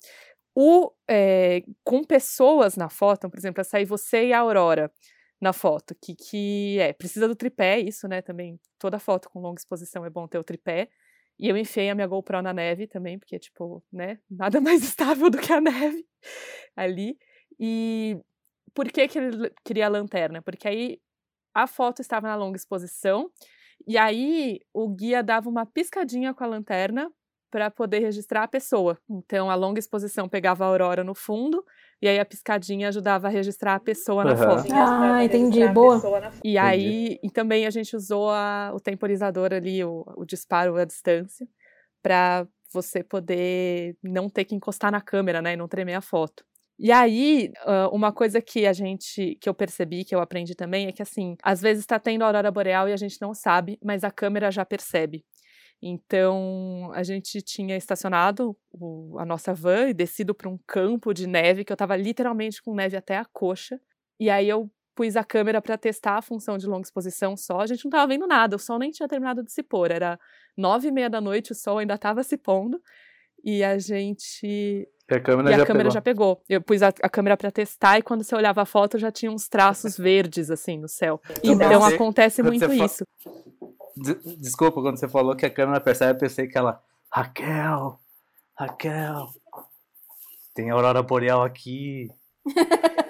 O, 0.52 0.90
é, 1.08 1.62
com 1.84 2.02
pessoas 2.02 2.76
na 2.76 2.90
foto, 2.90 3.30
por 3.30 3.38
exemplo, 3.38 3.62
sair 3.62 3.84
você 3.84 4.26
e 4.26 4.32
a 4.32 4.40
Aurora 4.40 4.90
na 5.40 5.52
foto, 5.52 5.94
que, 6.02 6.16
que 6.16 6.78
é, 6.80 6.92
precisa 6.92 7.28
do 7.28 7.36
tripé, 7.36 7.78
isso, 7.78 8.08
né, 8.08 8.20
também, 8.20 8.58
toda 8.76 8.98
foto 8.98 9.30
com 9.30 9.40
longa 9.40 9.60
exposição 9.60 10.04
é 10.04 10.10
bom 10.10 10.26
ter 10.26 10.38
o 10.38 10.44
tripé, 10.44 10.88
e 11.38 11.48
eu 11.48 11.56
enfiei 11.56 11.90
a 11.90 11.94
minha 11.94 12.06
GoPro 12.06 12.42
na 12.42 12.52
neve 12.52 12.88
também, 12.88 13.18
porque, 13.18 13.38
tipo, 13.38 13.82
né, 13.92 14.18
nada 14.28 14.60
mais 14.60 14.82
estável 14.82 15.30
do 15.30 15.38
que 15.38 15.52
a 15.52 15.60
neve 15.60 16.04
ali, 16.76 17.16
e 17.58 18.18
por 18.74 18.90
que, 18.90 19.06
que 19.06 19.18
ele 19.18 19.52
queria 19.64 19.86
a 19.86 19.88
lanterna? 19.88 20.42
Porque 20.42 20.66
aí 20.66 21.00
a 21.54 21.66
foto 21.66 22.00
estava 22.00 22.28
na 22.28 22.34
longa 22.36 22.56
exposição 22.56 23.30
e 23.86 23.98
aí 23.98 24.60
o 24.72 24.88
guia 24.88 25.22
dava 25.22 25.48
uma 25.48 25.66
piscadinha 25.66 26.32
com 26.34 26.44
a 26.44 26.46
lanterna 26.46 27.10
para 27.50 27.70
poder 27.70 27.98
registrar 27.98 28.44
a 28.44 28.48
pessoa. 28.48 28.96
Então 29.10 29.50
a 29.50 29.54
longa 29.54 29.78
exposição 29.78 30.28
pegava 30.28 30.64
a 30.64 30.68
aurora 30.68 31.04
no 31.04 31.14
fundo 31.14 31.62
e 32.00 32.08
aí 32.08 32.18
a 32.18 32.24
piscadinha 32.24 32.88
ajudava 32.88 33.26
a 33.26 33.30
registrar 33.30 33.74
a 33.74 33.80
pessoa 33.80 34.24
na 34.24 34.30
foto. 34.36 34.72
Ah, 34.72 35.24
entendi, 35.24 35.60
boa. 35.68 35.96
E 36.42 36.56
aí 36.56 37.18
e 37.22 37.30
também 37.30 37.66
a 37.66 37.70
gente 37.70 37.94
usou 37.94 38.30
a, 38.30 38.72
o 38.74 38.80
temporizador 38.80 39.52
ali, 39.52 39.84
o, 39.84 40.04
o 40.16 40.24
disparo 40.24 40.76
à 40.76 40.84
distância, 40.84 41.46
para 42.02 42.46
você 42.72 43.04
poder 43.04 43.96
não 44.02 44.30
ter 44.30 44.44
que 44.46 44.54
encostar 44.54 44.90
na 44.90 45.00
câmera, 45.02 45.42
né, 45.42 45.52
e 45.52 45.56
não 45.56 45.68
tremer 45.68 45.94
a 45.94 46.00
foto. 46.00 46.42
E 46.84 46.90
aí, 46.90 47.52
uma 47.92 48.12
coisa 48.12 48.42
que 48.42 48.66
a 48.66 48.72
gente, 48.72 49.36
que 49.40 49.48
eu 49.48 49.54
percebi, 49.54 50.04
que 50.04 50.12
eu 50.12 50.20
aprendi 50.20 50.52
também, 50.52 50.88
é 50.88 50.92
que 50.92 51.00
assim, 51.00 51.36
às 51.40 51.62
vezes 51.62 51.84
está 51.84 51.96
tendo 51.96 52.24
aurora 52.24 52.50
boreal 52.50 52.88
e 52.88 52.92
a 52.92 52.96
gente 52.96 53.22
não 53.22 53.32
sabe, 53.32 53.78
mas 53.80 54.02
a 54.02 54.10
câmera 54.10 54.50
já 54.50 54.64
percebe. 54.64 55.24
Então, 55.80 56.90
a 56.92 57.04
gente 57.04 57.40
tinha 57.40 57.76
estacionado 57.76 58.56
o, 58.72 59.16
a 59.20 59.24
nossa 59.24 59.54
van 59.54 59.90
e 59.90 59.94
descido 59.94 60.34
para 60.34 60.48
um 60.48 60.58
campo 60.66 61.14
de 61.14 61.24
neve, 61.24 61.64
que 61.64 61.70
eu 61.70 61.76
estava 61.76 61.94
literalmente 61.94 62.60
com 62.60 62.74
neve 62.74 62.96
até 62.96 63.16
a 63.16 63.24
coxa. 63.26 63.80
E 64.18 64.28
aí 64.28 64.48
eu 64.48 64.68
pus 64.96 65.14
a 65.14 65.22
câmera 65.22 65.62
para 65.62 65.78
testar 65.78 66.18
a 66.18 66.22
função 66.22 66.58
de 66.58 66.66
longa 66.66 66.82
exposição 66.84 67.36
só. 67.36 67.60
A 67.60 67.66
gente 67.66 67.84
não 67.84 67.90
estava 67.90 68.08
vendo 68.08 68.26
nada, 68.26 68.56
o 68.56 68.58
sol 68.58 68.80
nem 68.80 68.90
tinha 68.90 69.08
terminado 69.08 69.44
de 69.44 69.52
se 69.52 69.62
pôr. 69.62 69.92
Era 69.92 70.18
nove 70.56 70.88
e 70.88 70.92
meia 70.92 71.08
da 71.08 71.20
noite, 71.20 71.52
o 71.52 71.54
sol 71.54 71.78
ainda 71.78 71.94
estava 71.94 72.24
se 72.24 72.36
pondo. 72.36 72.80
E 73.44 73.62
a 73.62 73.78
gente 73.78 74.88
e 75.10 75.14
a 75.14 75.20
câmera, 75.20 75.50
e 75.50 75.56
já, 75.56 75.62
a 75.62 75.66
câmera 75.66 75.84
pegou. 75.84 75.92
já 75.92 76.00
pegou. 76.00 76.42
Eu 76.48 76.62
pus 76.62 76.82
a, 76.82 76.88
a 76.88 77.08
câmera 77.08 77.36
para 77.36 77.50
testar 77.50 77.98
e 77.98 78.02
quando 78.02 78.22
você 78.24 78.34
olhava 78.34 78.62
a 78.62 78.66
foto 78.66 78.98
já 78.98 79.10
tinha 79.10 79.30
uns 79.30 79.48
traços 79.48 79.96
verdes 79.96 80.50
assim 80.50 80.78
no 80.78 80.88
céu. 80.88 81.20
Então, 81.42 81.66
então 81.66 81.84
acontece 81.84 82.42
muito 82.42 82.72
isso. 82.72 83.04
Desculpa, 84.38 84.80
quando 84.80 84.98
você 84.98 85.08
falou 85.08 85.36
que 85.36 85.44
a 85.44 85.50
câmera 85.50 85.80
percebe, 85.80 86.12
eu 86.12 86.18
pensei 86.18 86.46
que 86.46 86.56
ela. 86.56 86.82
Raquel! 87.10 87.98
Raquel! 88.56 89.28
Tem 90.54 90.70
aurora 90.70 91.02
boreal 91.02 91.42
aqui. 91.42 92.08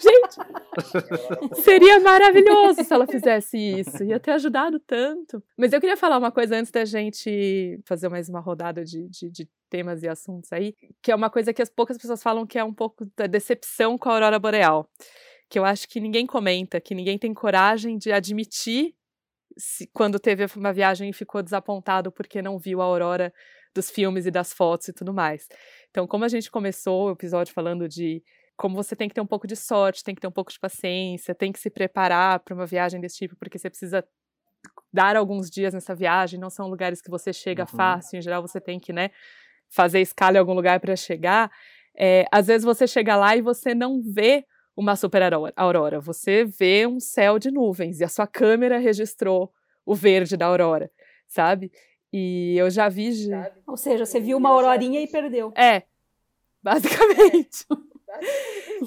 Gente, 0.00 1.62
seria 1.62 2.00
maravilhoso 2.00 2.82
se 2.82 2.92
ela 2.92 3.06
fizesse 3.06 3.56
isso. 3.58 4.02
Ia 4.02 4.18
ter 4.18 4.32
ajudado 4.32 4.80
tanto. 4.80 5.42
Mas 5.56 5.72
eu 5.72 5.80
queria 5.80 5.96
falar 5.96 6.18
uma 6.18 6.32
coisa 6.32 6.56
antes 6.56 6.72
da 6.72 6.84
gente 6.84 7.78
fazer 7.84 8.08
mais 8.08 8.28
uma 8.28 8.40
rodada 8.40 8.84
de, 8.84 9.06
de, 9.08 9.30
de 9.30 9.48
temas 9.74 10.04
e 10.04 10.08
assuntos 10.08 10.52
aí, 10.52 10.72
que 11.02 11.10
é 11.10 11.14
uma 11.16 11.28
coisa 11.28 11.52
que 11.52 11.60
as 11.60 11.68
poucas 11.68 11.98
pessoas 11.98 12.22
falam 12.22 12.46
que 12.46 12.56
é 12.56 12.62
um 12.62 12.72
pouco 12.72 13.04
da 13.16 13.26
decepção 13.26 13.98
com 13.98 14.08
a 14.08 14.12
aurora 14.12 14.38
boreal. 14.38 14.88
Que 15.50 15.58
eu 15.58 15.64
acho 15.64 15.88
que 15.88 15.98
ninguém 15.98 16.26
comenta, 16.26 16.80
que 16.80 16.94
ninguém 16.94 17.18
tem 17.18 17.34
coragem 17.34 17.98
de 17.98 18.12
admitir 18.12 18.94
se, 19.58 19.88
quando 19.92 20.20
teve 20.20 20.46
uma 20.56 20.72
viagem 20.72 21.10
e 21.10 21.12
ficou 21.12 21.42
desapontado 21.42 22.12
porque 22.12 22.40
não 22.40 22.56
viu 22.56 22.80
a 22.80 22.84
aurora 22.84 23.34
dos 23.74 23.90
filmes 23.90 24.26
e 24.26 24.30
das 24.30 24.52
fotos 24.52 24.86
e 24.86 24.92
tudo 24.92 25.12
mais. 25.12 25.48
Então, 25.90 26.06
como 26.06 26.24
a 26.24 26.28
gente 26.28 26.48
começou 26.52 27.08
o 27.08 27.12
episódio 27.12 27.52
falando 27.52 27.88
de 27.88 28.22
como 28.56 28.76
você 28.76 28.94
tem 28.94 29.08
que 29.08 29.14
ter 29.14 29.20
um 29.20 29.26
pouco 29.26 29.48
de 29.48 29.56
sorte, 29.56 30.04
tem 30.04 30.14
que 30.14 30.20
ter 30.20 30.28
um 30.28 30.32
pouco 30.32 30.52
de 30.52 30.60
paciência, 30.60 31.34
tem 31.34 31.50
que 31.50 31.58
se 31.58 31.68
preparar 31.68 32.38
para 32.38 32.54
uma 32.54 32.64
viagem 32.64 33.00
desse 33.00 33.16
tipo, 33.16 33.34
porque 33.34 33.58
você 33.58 33.68
precisa 33.68 34.06
dar 34.92 35.16
alguns 35.16 35.50
dias 35.50 35.74
nessa 35.74 35.96
viagem, 35.96 36.38
não 36.38 36.48
são 36.48 36.68
lugares 36.68 37.02
que 37.02 37.10
você 37.10 37.32
chega 37.32 37.62
uhum. 37.64 37.76
fácil, 37.76 38.16
em 38.16 38.22
geral 38.22 38.40
você 38.40 38.60
tem 38.60 38.78
que, 38.78 38.92
né, 38.92 39.10
fazer 39.74 40.00
escala 40.00 40.36
em 40.36 40.38
algum 40.38 40.54
lugar 40.54 40.78
para 40.78 40.94
chegar. 40.94 41.50
É, 41.96 42.26
às 42.30 42.46
vezes 42.46 42.64
você 42.64 42.86
chega 42.86 43.16
lá 43.16 43.36
e 43.36 43.42
você 43.42 43.74
não 43.74 44.00
vê 44.00 44.44
uma 44.76 44.96
super 44.96 45.22
aurora, 45.56 46.00
você 46.00 46.44
vê 46.44 46.86
um 46.86 46.98
céu 46.98 47.38
de 47.38 47.50
nuvens 47.50 48.00
e 48.00 48.04
a 48.04 48.08
sua 48.08 48.26
câmera 48.26 48.78
registrou 48.78 49.52
o 49.84 49.94
verde 49.94 50.36
da 50.36 50.46
aurora, 50.46 50.90
sabe? 51.26 51.70
E 52.12 52.56
eu 52.56 52.70
já 52.70 52.88
vi. 52.88 53.10
Ou 53.66 53.76
seja, 53.76 54.06
você 54.06 54.20
viu 54.20 54.36
uma 54.36 54.50
aurorinha 54.50 55.00
e 55.00 55.06
perdeu. 55.06 55.52
É, 55.56 55.82
basicamente. 56.62 57.66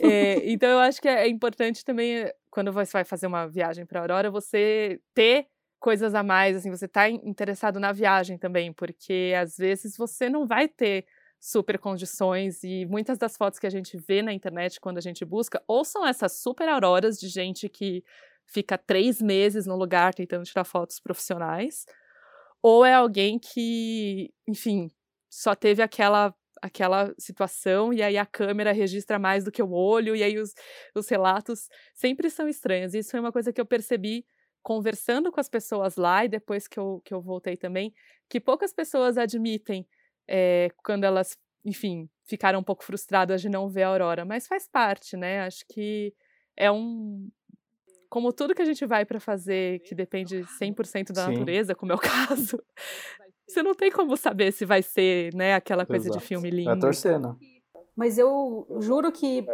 é, 0.01 0.49
então 0.49 0.69
eu 0.69 0.79
acho 0.79 1.01
que 1.01 1.07
é 1.07 1.27
importante 1.27 1.83
também, 1.83 2.31
quando 2.49 2.71
você 2.71 2.91
vai 2.93 3.03
fazer 3.03 3.27
uma 3.27 3.45
viagem 3.45 3.85
para 3.85 3.99
Aurora, 4.01 4.31
você 4.31 4.99
ter 5.13 5.47
coisas 5.79 6.15
a 6.15 6.23
mais, 6.23 6.57
assim, 6.57 6.71
você 6.71 6.87
tá 6.87 7.09
interessado 7.09 7.79
na 7.79 7.91
viagem 7.91 8.37
também, 8.37 8.73
porque 8.73 9.33
às 9.39 9.57
vezes 9.57 9.95
você 9.97 10.29
não 10.29 10.45
vai 10.47 10.67
ter 10.67 11.05
super 11.39 11.77
condições 11.77 12.63
e 12.63 12.85
muitas 12.85 13.17
das 13.17 13.37
fotos 13.37 13.59
que 13.59 13.67
a 13.67 13.69
gente 13.69 13.97
vê 13.97 14.21
na 14.21 14.33
internet 14.33 14.79
quando 14.81 14.97
a 14.97 15.01
gente 15.01 15.23
busca, 15.23 15.61
ou 15.67 15.85
são 15.85 16.05
essas 16.05 16.33
super 16.41 16.67
auroras 16.67 17.19
de 17.19 17.27
gente 17.27 17.69
que 17.69 18.03
fica 18.45 18.77
três 18.77 19.21
meses 19.21 19.65
no 19.65 19.75
lugar 19.75 20.13
tentando 20.13 20.45
tirar 20.45 20.63
fotos 20.63 20.99
profissionais, 20.99 21.85
ou 22.61 22.85
é 22.85 22.93
alguém 22.93 23.39
que, 23.39 24.33
enfim, 24.47 24.89
só 25.29 25.55
teve 25.55 25.81
aquela 25.81 26.33
aquela 26.59 27.13
situação 27.19 27.93
e 27.93 28.01
aí 28.01 28.17
a 28.17 28.25
câmera 28.25 28.71
registra 28.71 29.19
mais 29.19 29.43
do 29.43 29.51
que 29.51 29.61
o 29.61 29.71
olho 29.71 30.15
e 30.15 30.23
aí 30.23 30.39
os, 30.39 30.53
os 30.95 31.07
relatos 31.07 31.69
sempre 31.93 32.31
são 32.31 32.47
estranhos. 32.49 32.95
Isso 32.95 33.11
foi 33.11 33.19
uma 33.19 33.31
coisa 33.31 33.53
que 33.53 33.61
eu 33.61 33.65
percebi 33.65 34.25
conversando 34.67 35.31
com 35.31 35.39
as 35.39 35.47
pessoas 35.47 35.95
lá 35.95 36.25
e 36.25 36.27
depois 36.27 36.67
que 36.67 36.77
eu, 36.77 37.01
que 37.05 37.13
eu 37.13 37.21
voltei 37.21 37.55
também, 37.55 37.93
que 38.29 38.37
poucas 38.37 38.73
pessoas 38.73 39.17
admitem 39.17 39.87
é, 40.27 40.69
quando 40.83 41.05
elas, 41.05 41.37
enfim, 41.63 42.09
ficaram 42.25 42.59
um 42.59 42.63
pouco 42.63 42.83
frustradas 42.83 43.41
de 43.41 43.47
não 43.47 43.69
ver 43.69 43.83
a 43.83 43.87
aurora, 43.87 44.25
mas 44.25 44.45
faz 44.45 44.67
parte, 44.67 45.15
né? 45.15 45.39
Acho 45.45 45.63
que 45.69 46.13
é 46.57 46.69
um, 46.69 47.29
como 48.09 48.33
tudo 48.33 48.53
que 48.53 48.61
a 48.61 48.65
gente 48.65 48.85
vai 48.85 49.05
para 49.05 49.21
fazer 49.21 49.79
que 49.83 49.95
depende 49.95 50.41
100% 50.59 51.13
da 51.13 51.27
Sim. 51.27 51.31
natureza, 51.31 51.73
como 51.73 51.93
é 51.93 51.95
o 51.95 51.99
caso, 52.27 52.61
você 53.47 53.63
não 53.63 53.73
tem 53.73 53.89
como 53.89 54.17
saber 54.17 54.51
se 54.51 54.65
vai 54.65 54.83
ser, 54.83 55.33
né, 55.33 55.53
aquela 55.53 55.85
coisa 55.85 56.07
Exato. 56.07 56.19
de 56.19 56.27
filme 56.27 56.49
lindo. 56.49 56.71
É 56.71 56.75
torcendo. 56.77 57.39
Mas 57.95 58.17
eu 58.17 58.67
juro 58.81 59.13
que 59.13 59.45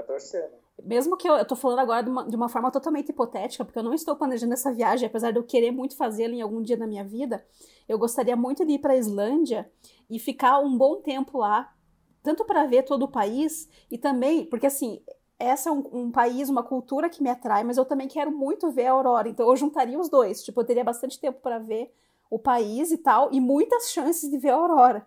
mesmo 0.81 1.15
que 1.17 1.27
eu, 1.27 1.35
eu 1.35 1.45
tô 1.45 1.55
falando 1.55 1.79
agora 1.79 2.03
de 2.03 2.09
uma, 2.09 2.27
de 2.27 2.35
uma 2.35 2.49
forma 2.49 2.71
totalmente 2.71 3.09
hipotética, 3.09 3.63
porque 3.63 3.77
eu 3.77 3.83
não 3.83 3.93
estou 3.93 4.15
planejando 4.15 4.53
essa 4.53 4.73
viagem, 4.73 5.07
apesar 5.07 5.31
de 5.31 5.37
eu 5.37 5.43
querer 5.43 5.71
muito 5.71 5.95
fazê-la 5.95 6.33
em 6.33 6.41
algum 6.41 6.61
dia 6.61 6.77
da 6.77 6.87
minha 6.87 7.03
vida, 7.03 7.45
eu 7.87 7.97
gostaria 7.99 8.35
muito 8.35 8.65
de 8.65 8.73
ir 8.73 8.79
para 8.79 8.93
a 8.93 8.97
Islândia 8.97 9.71
e 10.09 10.17
ficar 10.19 10.59
um 10.59 10.77
bom 10.77 11.01
tempo 11.01 11.37
lá, 11.37 11.73
tanto 12.21 12.45
para 12.45 12.65
ver 12.65 12.83
todo 12.83 13.03
o 13.03 13.11
país 13.11 13.69
e 13.91 13.97
também, 13.97 14.45
porque 14.45 14.65
assim, 14.65 15.01
essa 15.37 15.69
é 15.69 15.71
um, 15.71 15.83
um, 15.91 16.11
país, 16.11 16.49
uma 16.49 16.63
cultura 16.63 17.09
que 17.09 17.21
me 17.21 17.29
atrai, 17.29 17.63
mas 17.63 17.77
eu 17.77 17.85
também 17.85 18.07
quero 18.07 18.31
muito 18.31 18.71
ver 18.71 18.87
a 18.87 18.91
aurora. 18.91 19.27
Então 19.27 19.49
eu 19.49 19.55
juntaria 19.55 19.99
os 19.99 20.09
dois. 20.09 20.43
Tipo, 20.43 20.61
eu 20.61 20.65
teria 20.65 20.83
bastante 20.83 21.19
tempo 21.19 21.39
para 21.41 21.59
ver 21.59 21.93
o 22.29 22.39
país 22.39 22.91
e 22.91 22.97
tal, 22.97 23.29
e 23.31 23.39
muitas 23.39 23.91
chances 23.91 24.29
de 24.29 24.37
ver 24.37 24.49
a 24.49 24.55
aurora. 24.55 25.05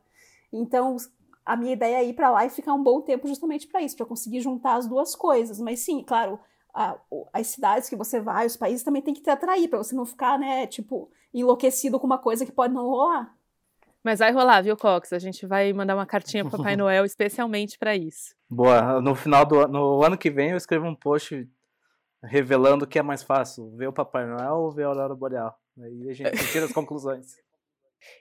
Então 0.53 0.97
a 1.47 1.57
minha 1.57 1.73
ideia 1.73 1.99
é 1.99 2.05
ir 2.05 2.13
para 2.13 2.29
lá 2.29 2.45
e 2.45 2.51
ficar 2.51 2.75
um 2.75 2.83
bom 2.83 3.01
tempo 3.01 3.29
justamente 3.29 3.69
para 3.69 3.81
isso, 3.81 3.97
para 3.97 4.05
conseguir 4.05 4.41
juntar 4.41 4.75
as 4.75 4.89
duas 4.89 5.15
coisas. 5.15 5.61
Mas 5.61 5.79
sim, 5.79 6.03
claro, 6.03 6.41
a, 6.75 6.99
as 7.33 7.47
cidades 7.47 7.89
que 7.89 7.95
você 7.95 8.21
vai, 8.21 8.47
os 8.47 8.57
países 8.57 8.83
também 8.83 9.01
tem 9.01 9.15
que 9.15 9.23
te 9.23 9.31
atrair, 9.31 9.69
para 9.69 9.79
você 9.79 9.95
não 9.95 10.05
ficar, 10.05 10.39
né, 10.39 10.67
tipo, 10.67 11.09
enlouquecido 11.33 12.01
com 12.01 12.07
uma 12.07 12.19
coisa 12.19 12.45
que 12.45 12.51
pode 12.51 12.75
não 12.75 12.85
rolar. 12.85 13.33
Mas 14.03 14.19
vai 14.19 14.33
rolar, 14.33 14.61
viu, 14.61 14.77
Cox? 14.77 15.13
A 15.13 15.19
gente 15.19 15.47
vai 15.47 15.73
mandar 15.73 15.95
uma 15.95 16.07
cartinha 16.07 16.45
pro 16.45 16.59
Papai 16.59 16.75
Noel 16.77 17.05
especialmente 17.05 17.79
para 17.79 17.97
isso. 17.97 18.35
Boa. 18.49 19.01
No 19.01 19.15
final 19.15 19.45
do 19.45 19.67
no 19.67 20.05
ano 20.05 20.19
que 20.19 20.31
vem 20.31 20.51
eu 20.51 20.57
escrevo 20.57 20.87
um 20.87 20.95
post 20.95 21.49
revelando 22.23 22.85
o 22.85 22.89
que 22.89 22.99
é 22.99 23.03
mais 23.03 23.23
fácil, 23.23 23.71
ver 23.77 23.89
o 23.89 23.93
Papai 23.93 24.27
Noel 24.27 24.55
ou 24.55 24.71
ver 24.71 24.85
a 24.85 24.89
Aurora 24.89 25.15
Boreal. 25.15 25.59
Aí 25.81 26.09
a 26.09 26.13
gente 26.13 26.53
tira 26.53 26.67
as 26.67 26.73
conclusões. 26.73 27.37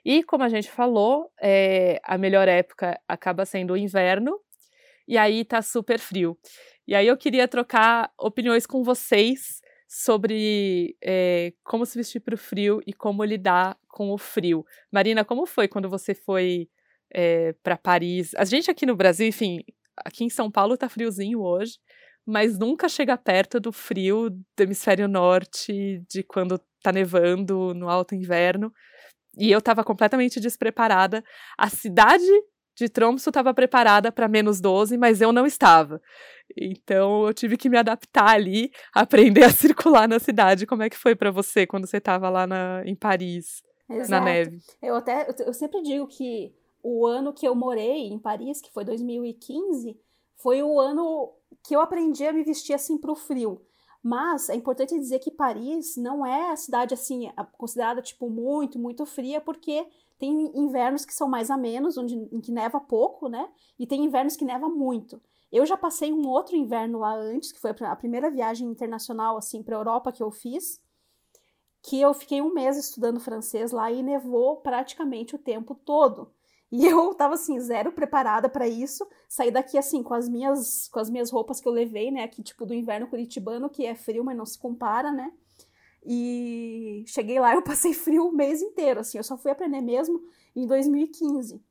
E 0.04 0.22
como 0.22 0.44
a 0.44 0.48
gente 0.48 0.70
falou, 0.70 1.30
é, 1.40 2.00
a 2.02 2.16
melhor 2.18 2.48
época 2.48 3.00
acaba 3.06 3.44
sendo 3.44 3.74
o 3.74 3.76
inverno, 3.76 4.38
e 5.06 5.16
aí 5.16 5.44
tá 5.44 5.62
super 5.62 5.98
frio. 5.98 6.38
E 6.86 6.94
aí 6.94 7.06
eu 7.06 7.16
queria 7.16 7.48
trocar 7.48 8.12
opiniões 8.18 8.66
com 8.66 8.82
vocês 8.82 9.60
sobre 9.88 10.96
é, 11.02 11.52
como 11.64 11.86
se 11.86 11.96
vestir 11.96 12.20
para 12.20 12.34
o 12.34 12.38
frio 12.38 12.80
e 12.86 12.92
como 12.92 13.24
lidar 13.24 13.78
com 13.88 14.10
o 14.10 14.18
frio. 14.18 14.64
Marina, 14.90 15.24
como 15.24 15.46
foi 15.46 15.68
quando 15.68 15.88
você 15.88 16.14
foi 16.14 16.68
é, 17.12 17.52
para 17.62 17.76
Paris? 17.76 18.34
A 18.36 18.44
gente 18.44 18.70
aqui 18.70 18.84
no 18.84 18.96
Brasil, 18.96 19.26
enfim, 19.26 19.64
aqui 19.96 20.24
em 20.24 20.30
São 20.30 20.50
Paulo 20.50 20.76
tá 20.76 20.88
friozinho 20.88 21.40
hoje, 21.40 21.78
mas 22.24 22.58
nunca 22.58 22.88
chega 22.88 23.16
perto 23.16 23.60
do 23.60 23.72
frio 23.72 24.30
do 24.30 24.62
hemisfério 24.62 25.06
norte, 25.06 26.02
de 26.10 26.22
quando 26.24 26.60
tá 26.82 26.90
nevando 26.90 27.72
no 27.74 27.88
alto 27.88 28.14
inverno. 28.14 28.72
E 29.36 29.50
eu 29.50 29.58
estava 29.58 29.84
completamente 29.84 30.40
despreparada. 30.40 31.22
A 31.58 31.68
cidade 31.68 32.24
de 32.76 32.88
Tromso 32.88 33.30
estava 33.30 33.54
preparada 33.54 34.12
para 34.12 34.28
menos 34.28 34.60
12, 34.60 34.98
mas 34.98 35.20
eu 35.20 35.32
não 35.32 35.46
estava. 35.46 36.00
Então 36.56 37.26
eu 37.26 37.34
tive 37.34 37.56
que 37.56 37.68
me 37.68 37.78
adaptar 37.78 38.34
ali, 38.34 38.70
aprender 38.94 39.44
a 39.44 39.50
circular 39.50 40.06
na 40.06 40.18
cidade. 40.18 40.66
Como 40.66 40.82
é 40.82 40.90
que 40.90 40.96
foi 40.96 41.16
para 41.16 41.30
você 41.30 41.66
quando 41.66 41.86
você 41.86 41.96
estava 41.96 42.28
lá 42.28 42.46
na, 42.46 42.82
em 42.84 42.94
Paris, 42.94 43.62
Exato. 43.88 44.10
na 44.10 44.20
neve? 44.20 44.58
Eu 44.82 44.94
até 44.94 45.26
eu 45.46 45.54
sempre 45.54 45.82
digo 45.82 46.06
que 46.06 46.54
o 46.82 47.06
ano 47.06 47.32
que 47.32 47.48
eu 47.48 47.54
morei 47.54 48.08
em 48.08 48.18
Paris, 48.18 48.60
que 48.60 48.72
foi 48.72 48.84
2015, 48.84 49.98
foi 50.36 50.62
o 50.62 50.78
ano 50.78 51.32
que 51.66 51.74
eu 51.74 51.80
aprendi 51.80 52.24
a 52.24 52.32
me 52.32 52.44
vestir 52.44 52.74
assim 52.74 52.98
para 52.98 53.10
o 53.10 53.16
frio. 53.16 53.60
Mas 54.06 54.48
é 54.48 54.54
importante 54.54 54.96
dizer 54.96 55.18
que 55.18 55.32
Paris 55.32 55.96
não 55.96 56.24
é 56.24 56.52
a 56.52 56.56
cidade 56.56 56.94
assim 56.94 57.28
considerada 57.58 58.00
tipo 58.00 58.30
muito, 58.30 58.78
muito 58.78 59.04
fria, 59.04 59.40
porque 59.40 59.84
tem 60.16 60.56
invernos 60.56 61.04
que 61.04 61.12
são 61.12 61.28
mais 61.28 61.50
amenos, 61.50 61.98
onde 61.98 62.14
em 62.14 62.40
que 62.40 62.52
neva 62.52 62.78
pouco, 62.78 63.28
né? 63.28 63.50
E 63.76 63.84
tem 63.84 64.04
invernos 64.04 64.36
que 64.36 64.44
neva 64.44 64.68
muito. 64.68 65.20
Eu 65.50 65.66
já 65.66 65.76
passei 65.76 66.12
um 66.12 66.24
outro 66.28 66.54
inverno 66.54 67.00
lá 67.00 67.16
antes, 67.16 67.50
que 67.50 67.58
foi 67.58 67.72
a 67.80 67.96
primeira 67.96 68.30
viagem 68.30 68.68
internacional 68.68 69.36
assim 69.36 69.60
para 69.60 69.74
Europa 69.74 70.12
que 70.12 70.22
eu 70.22 70.30
fiz, 70.30 70.80
que 71.82 72.00
eu 72.00 72.14
fiquei 72.14 72.40
um 72.40 72.54
mês 72.54 72.76
estudando 72.76 73.18
francês 73.18 73.72
lá 73.72 73.90
e 73.90 74.04
nevou 74.04 74.58
praticamente 74.58 75.34
o 75.34 75.38
tempo 75.38 75.74
todo. 75.74 76.32
E 76.70 76.84
eu 76.84 77.14
tava 77.14 77.34
assim, 77.34 77.58
zero 77.60 77.92
preparada 77.92 78.48
para 78.48 78.66
isso. 78.66 79.06
Saí 79.28 79.50
daqui 79.50 79.78
assim 79.78 80.02
com 80.02 80.14
as 80.14 80.28
minhas 80.28 80.88
com 80.88 80.98
as 80.98 81.08
minhas 81.08 81.30
roupas 81.30 81.60
que 81.60 81.68
eu 81.68 81.72
levei, 81.72 82.10
né, 82.10 82.24
aqui 82.24 82.42
tipo 82.42 82.66
do 82.66 82.74
inverno 82.74 83.06
curitibano, 83.06 83.70
que 83.70 83.86
é 83.86 83.94
frio, 83.94 84.24
mas 84.24 84.36
não 84.36 84.46
se 84.46 84.58
compara, 84.58 85.12
né? 85.12 85.32
E 86.04 87.04
cheguei 87.06 87.38
lá, 87.40 87.54
eu 87.56 87.62
passei 87.62 87.92
frio 87.92 88.28
o 88.28 88.32
mês 88.32 88.62
inteiro, 88.62 89.00
assim, 89.00 89.18
eu 89.18 89.24
só 89.24 89.36
fui 89.36 89.50
aprender 89.50 89.80
mesmo 89.80 90.22
em 90.54 90.66
2015. 90.66 91.62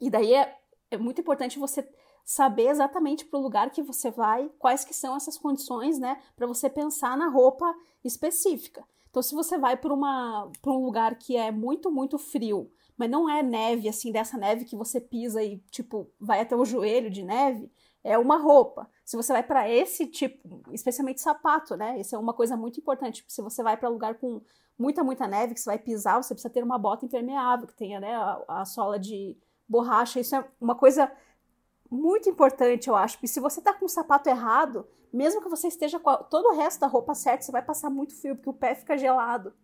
E 0.00 0.10
daí 0.10 0.34
é, 0.34 0.56
é 0.90 0.96
muito 0.96 1.20
importante 1.20 1.58
você 1.58 1.86
saber 2.24 2.68
exatamente 2.68 3.24
para 3.24 3.38
o 3.38 3.42
lugar 3.42 3.70
que 3.70 3.82
você 3.82 4.10
vai, 4.10 4.50
quais 4.58 4.84
que 4.84 4.94
são 4.94 5.16
essas 5.16 5.36
condições, 5.36 5.98
né, 5.98 6.20
para 6.36 6.46
você 6.46 6.70
pensar 6.70 7.16
na 7.16 7.28
roupa 7.28 7.74
específica. 8.04 8.84
Então, 9.10 9.22
se 9.22 9.34
você 9.34 9.58
vai 9.58 9.76
para 9.76 9.92
um 9.92 10.84
lugar 10.84 11.18
que 11.18 11.36
é 11.36 11.50
muito, 11.50 11.90
muito 11.90 12.16
frio, 12.16 12.70
mas 13.00 13.10
não 13.10 13.30
é 13.30 13.42
neve, 13.42 13.88
assim, 13.88 14.12
dessa 14.12 14.36
neve 14.36 14.66
que 14.66 14.76
você 14.76 15.00
pisa 15.00 15.42
e, 15.42 15.56
tipo, 15.70 16.12
vai 16.20 16.40
até 16.40 16.54
o 16.54 16.66
joelho 16.66 17.08
de 17.08 17.22
neve. 17.22 17.72
É 18.04 18.18
uma 18.18 18.36
roupa. 18.36 18.90
Se 19.06 19.16
você 19.16 19.32
vai 19.32 19.42
para 19.42 19.66
esse 19.70 20.06
tipo, 20.06 20.62
especialmente 20.70 21.18
sapato, 21.18 21.76
né? 21.78 21.98
Isso 21.98 22.14
é 22.14 22.18
uma 22.18 22.34
coisa 22.34 22.58
muito 22.58 22.78
importante. 22.78 23.24
Se 23.26 23.40
você 23.40 23.62
vai 23.62 23.74
para 23.74 23.88
lugar 23.88 24.16
com 24.16 24.42
muita, 24.78 25.02
muita 25.02 25.26
neve, 25.26 25.54
que 25.54 25.60
você 25.60 25.70
vai 25.70 25.78
pisar, 25.78 26.22
você 26.22 26.34
precisa 26.34 26.52
ter 26.52 26.62
uma 26.62 26.76
bota 26.76 27.06
impermeável, 27.06 27.66
que 27.66 27.74
tenha, 27.74 27.98
né, 28.00 28.14
a, 28.14 28.42
a 28.46 28.64
sola 28.66 28.98
de 28.98 29.34
borracha. 29.66 30.20
Isso 30.20 30.36
é 30.36 30.44
uma 30.60 30.74
coisa 30.74 31.10
muito 31.90 32.28
importante, 32.28 32.90
eu 32.90 32.96
acho. 32.96 33.16
E 33.22 33.26
se 33.28 33.40
você 33.40 33.62
tá 33.62 33.72
com 33.72 33.86
o 33.86 33.88
sapato 33.88 34.28
errado, 34.28 34.86
mesmo 35.10 35.40
que 35.40 35.48
você 35.48 35.68
esteja 35.68 35.98
com 35.98 36.14
todo 36.24 36.50
o 36.50 36.54
resto 36.54 36.80
da 36.80 36.86
roupa 36.86 37.14
certo, 37.14 37.46
você 37.46 37.52
vai 37.52 37.62
passar 37.62 37.88
muito 37.88 38.14
frio, 38.14 38.36
porque 38.36 38.50
o 38.50 38.52
pé 38.52 38.74
fica 38.74 38.98
gelado. 38.98 39.54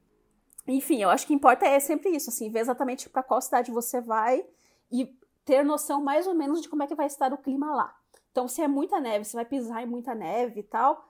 Enfim, 0.66 1.02
eu 1.02 1.10
acho 1.10 1.26
que 1.26 1.34
importa 1.34 1.66
é 1.66 1.78
sempre 1.78 2.10
isso, 2.10 2.30
assim, 2.30 2.50
ver 2.50 2.60
exatamente 2.60 3.08
para 3.08 3.22
qual 3.22 3.40
cidade 3.40 3.70
você 3.70 4.00
vai 4.00 4.44
e 4.90 5.06
ter 5.44 5.64
noção 5.64 6.02
mais 6.02 6.26
ou 6.26 6.34
menos 6.34 6.60
de 6.60 6.68
como 6.68 6.82
é 6.82 6.86
que 6.86 6.94
vai 6.94 7.06
estar 7.06 7.32
o 7.32 7.38
clima 7.38 7.74
lá. 7.74 7.96
Então, 8.32 8.48
se 8.48 8.60
é 8.60 8.68
muita 8.68 9.00
neve, 9.00 9.24
você 9.24 9.36
vai 9.36 9.44
pisar 9.44 9.82
em 9.82 9.86
muita 9.86 10.14
neve 10.14 10.60
e 10.60 10.62
tal, 10.62 11.08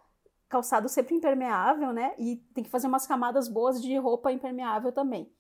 calçado 0.48 0.88
sempre 0.88 1.14
impermeável, 1.14 1.92
né? 1.92 2.14
E 2.18 2.36
tem 2.54 2.62
que 2.62 2.70
fazer 2.70 2.86
umas 2.86 3.06
camadas 3.06 3.48
boas 3.48 3.82
de 3.82 3.96
roupa 3.96 4.30
impermeável 4.30 4.92
também. 4.92 5.32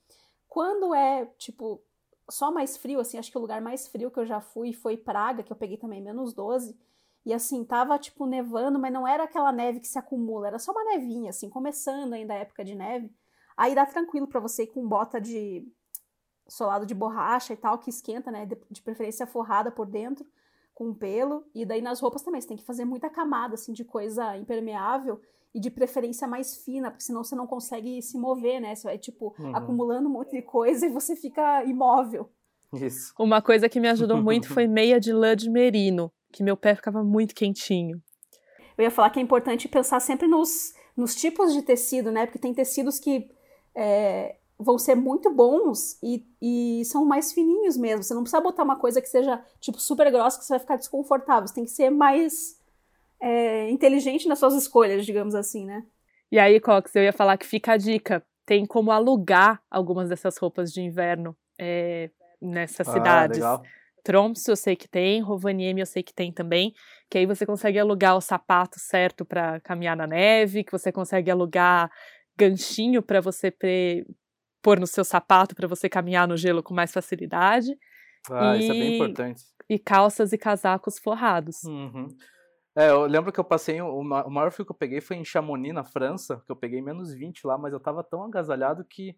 Quando 0.48 0.94
é, 0.94 1.26
tipo, 1.38 1.82
só 2.28 2.50
mais 2.50 2.76
frio, 2.76 3.00
assim, 3.00 3.18
acho 3.18 3.30
que 3.30 3.38
o 3.38 3.40
lugar 3.40 3.60
mais 3.60 3.86
frio 3.86 4.10
que 4.10 4.18
eu 4.18 4.26
já 4.26 4.40
fui 4.40 4.72
foi 4.72 4.96
Praga, 4.96 5.42
que 5.42 5.52
eu 5.52 5.56
peguei 5.56 5.76
também 5.76 6.00
menos 6.00 6.32
12. 6.32 6.76
E 7.24 7.34
assim, 7.34 7.64
tava 7.64 7.98
tipo 7.98 8.24
nevando, 8.24 8.78
mas 8.78 8.92
não 8.92 9.06
era 9.06 9.24
aquela 9.24 9.52
neve 9.52 9.80
que 9.80 9.88
se 9.88 9.98
acumula, 9.98 10.46
era 10.46 10.58
só 10.58 10.72
uma 10.72 10.84
nevinha, 10.84 11.30
assim, 11.30 11.50
começando 11.50 12.12
ainda 12.12 12.34
a 12.34 12.38
época 12.38 12.64
de 12.64 12.74
neve. 12.74 13.12
Aí 13.56 13.74
dá 13.74 13.86
tranquilo 13.86 14.26
para 14.26 14.40
você 14.40 14.64
ir 14.64 14.68
com 14.68 14.86
bota 14.86 15.20
de 15.20 15.66
solado 16.48 16.86
de 16.86 16.94
borracha 16.94 17.52
e 17.52 17.56
tal, 17.56 17.78
que 17.78 17.90
esquenta, 17.90 18.30
né? 18.30 18.46
De, 18.70 18.82
preferência 18.82 19.26
forrada 19.26 19.70
por 19.70 19.86
dentro, 19.86 20.26
com 20.74 20.94
pelo. 20.94 21.44
E 21.54 21.64
daí 21.64 21.80
nas 21.80 22.00
roupas 22.00 22.22
também, 22.22 22.40
você 22.40 22.48
tem 22.48 22.56
que 22.56 22.64
fazer 22.64 22.84
muita 22.84 23.08
camada, 23.08 23.54
assim, 23.54 23.72
de 23.72 23.84
coisa 23.84 24.36
impermeável 24.36 25.20
e 25.54 25.60
de 25.60 25.70
preferência 25.70 26.28
mais 26.28 26.56
fina, 26.56 26.90
porque 26.90 27.04
senão 27.04 27.24
você 27.24 27.34
não 27.34 27.46
consegue 27.46 28.00
se 28.02 28.18
mover, 28.18 28.60
né? 28.60 28.74
Você 28.74 28.86
vai, 28.86 28.98
tipo, 28.98 29.34
uhum. 29.38 29.56
acumulando 29.56 30.08
um 30.08 30.12
monte 30.12 30.32
de 30.32 30.42
coisa 30.42 30.86
e 30.86 30.90
você 30.90 31.16
fica 31.16 31.64
imóvel. 31.64 32.30
Isso. 32.74 33.14
Uma 33.18 33.40
coisa 33.40 33.68
que 33.68 33.80
me 33.80 33.88
ajudou 33.88 34.18
muito 34.22 34.52
foi 34.52 34.66
meia 34.66 35.00
de 35.00 35.12
lã 35.12 35.34
de 35.34 35.48
merino, 35.48 36.12
que 36.30 36.42
meu 36.42 36.56
pé 36.56 36.74
ficava 36.74 37.02
muito 37.02 37.34
quentinho. 37.34 38.02
Eu 38.76 38.84
ia 38.84 38.90
falar 38.90 39.08
que 39.08 39.18
é 39.18 39.22
importante 39.22 39.66
pensar 39.66 39.98
sempre 40.00 40.28
nos, 40.28 40.74
nos 40.94 41.14
tipos 41.14 41.54
de 41.54 41.62
tecido, 41.62 42.12
né? 42.12 42.26
Porque 42.26 42.38
tem 42.38 42.52
tecidos 42.52 42.98
que 42.98 43.34
é, 43.76 44.36
vão 44.58 44.78
ser 44.78 44.94
muito 44.94 45.30
bons 45.30 45.98
e, 46.02 46.26
e 46.40 46.84
são 46.86 47.04
mais 47.04 47.32
fininhos 47.32 47.76
mesmo. 47.76 48.02
Você 48.02 48.14
não 48.14 48.22
precisa 48.22 48.42
botar 48.42 48.62
uma 48.62 48.78
coisa 48.78 49.00
que 49.02 49.08
seja, 49.08 49.42
tipo, 49.60 49.78
super 49.78 50.10
grossa 50.10 50.38
que 50.38 50.44
você 50.44 50.54
vai 50.54 50.60
ficar 50.60 50.76
desconfortável. 50.76 51.46
Você 51.46 51.54
tem 51.54 51.64
que 51.64 51.70
ser 51.70 51.90
mais 51.90 52.58
é, 53.20 53.68
inteligente 53.70 54.26
nas 54.26 54.38
suas 54.38 54.54
escolhas, 54.54 55.04
digamos 55.04 55.34
assim, 55.34 55.66
né? 55.66 55.84
E 56.32 56.38
aí, 56.38 56.58
Cox, 56.58 56.94
eu 56.96 57.02
ia 57.02 57.12
falar 57.12 57.36
que 57.36 57.46
fica 57.46 57.72
a 57.72 57.76
dica. 57.76 58.24
Tem 58.46 58.64
como 58.64 58.90
alugar 58.90 59.62
algumas 59.70 60.08
dessas 60.08 60.38
roupas 60.38 60.72
de 60.72 60.80
inverno 60.80 61.36
é, 61.60 62.10
nessas 62.40 62.88
ah, 62.88 62.92
cidades. 62.92 63.38
Legal. 63.38 63.62
Tromsø 64.06 64.52
eu 64.52 64.56
sei 64.56 64.76
que 64.76 64.88
tem, 64.88 65.20
Rovaniemi 65.20 65.80
eu 65.80 65.86
sei 65.86 66.00
que 66.00 66.14
tem 66.14 66.32
também, 66.32 66.72
que 67.10 67.18
aí 67.18 67.26
você 67.26 67.44
consegue 67.44 67.76
alugar 67.76 68.16
o 68.16 68.20
sapato 68.20 68.78
certo 68.78 69.24
para 69.24 69.58
caminhar 69.60 69.96
na 69.96 70.06
neve, 70.06 70.62
que 70.62 70.70
você 70.70 70.92
consegue 70.92 71.28
alugar 71.28 71.90
ganchinho 72.36 73.02
para 73.02 73.20
você 73.20 73.50
pre... 73.50 74.06
pôr 74.62 74.78
no 74.78 74.86
seu 74.86 75.04
sapato 75.04 75.54
para 75.54 75.68
você 75.68 75.88
caminhar 75.88 76.28
no 76.28 76.36
gelo 76.36 76.62
com 76.62 76.74
mais 76.74 76.92
facilidade. 76.92 77.76
Ah, 78.30 78.56
e... 78.56 78.60
isso 78.60 78.72
é 78.72 78.74
bem 78.74 78.94
importante. 78.96 79.42
E 79.68 79.78
calças 79.78 80.32
e 80.32 80.38
casacos 80.38 80.98
forrados. 80.98 81.64
Uhum. 81.64 82.08
É, 82.76 82.90
eu 82.90 83.06
lembro 83.06 83.32
que 83.32 83.40
eu 83.40 83.44
passei, 83.44 83.80
o 83.80 84.02
maior 84.02 84.52
frio 84.52 84.66
que 84.66 84.72
eu 84.72 84.76
peguei 84.76 85.00
foi 85.00 85.16
em 85.16 85.24
Chamonix, 85.24 85.74
na 85.74 85.82
França, 85.82 86.42
que 86.44 86.52
eu 86.52 86.56
peguei 86.56 86.82
menos 86.82 87.14
20 87.14 87.46
lá, 87.46 87.56
mas 87.56 87.72
eu 87.72 87.80
tava 87.80 88.04
tão 88.04 88.22
agasalhado 88.22 88.84
que 88.84 89.16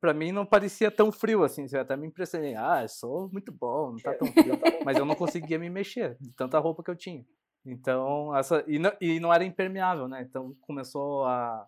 para 0.00 0.12
mim 0.12 0.32
não 0.32 0.44
parecia 0.44 0.90
tão 0.90 1.12
frio 1.12 1.44
assim. 1.44 1.66
Eu 1.70 1.82
até 1.82 1.96
me 1.96 2.08
impressionei. 2.08 2.56
Ah, 2.56 2.82
eu 2.82 2.88
sou 2.88 3.30
muito 3.30 3.52
bom, 3.52 3.92
não 3.92 3.96
tá 3.96 4.14
tão 4.14 4.26
frio. 4.26 4.58
mas 4.84 4.96
eu 4.96 5.04
não 5.04 5.14
conseguia 5.14 5.58
me 5.58 5.70
mexer 5.70 6.16
de 6.20 6.32
tanta 6.32 6.58
roupa 6.58 6.82
que 6.82 6.90
eu 6.90 6.96
tinha. 6.96 7.24
Então, 7.64 8.34
essa. 8.34 8.64
E 8.66 8.78
não, 8.78 8.92
e 9.00 9.20
não 9.20 9.32
era 9.32 9.44
impermeável, 9.44 10.08
né? 10.08 10.22
Então 10.22 10.56
começou 10.62 11.26
a, 11.26 11.66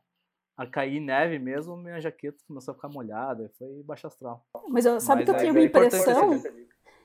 a 0.57 0.67
cair 0.67 1.01
neve 1.01 1.39
mesmo, 1.39 1.77
minha 1.77 2.01
jaqueta 2.01 2.39
começou 2.47 2.73
a 2.73 2.75
ficar 2.75 2.89
molhada, 2.89 3.51
foi 3.59 3.83
baixo 3.83 4.07
astral. 4.07 4.45
Mas 4.69 4.85
eu, 4.85 5.01
sabe 5.01 5.21
Mas 5.21 5.25
que 5.25 5.31
eu 5.31 5.35
é 5.35 5.39
tinha 5.39 5.53
uma 5.53 5.63
impressão? 5.63 6.43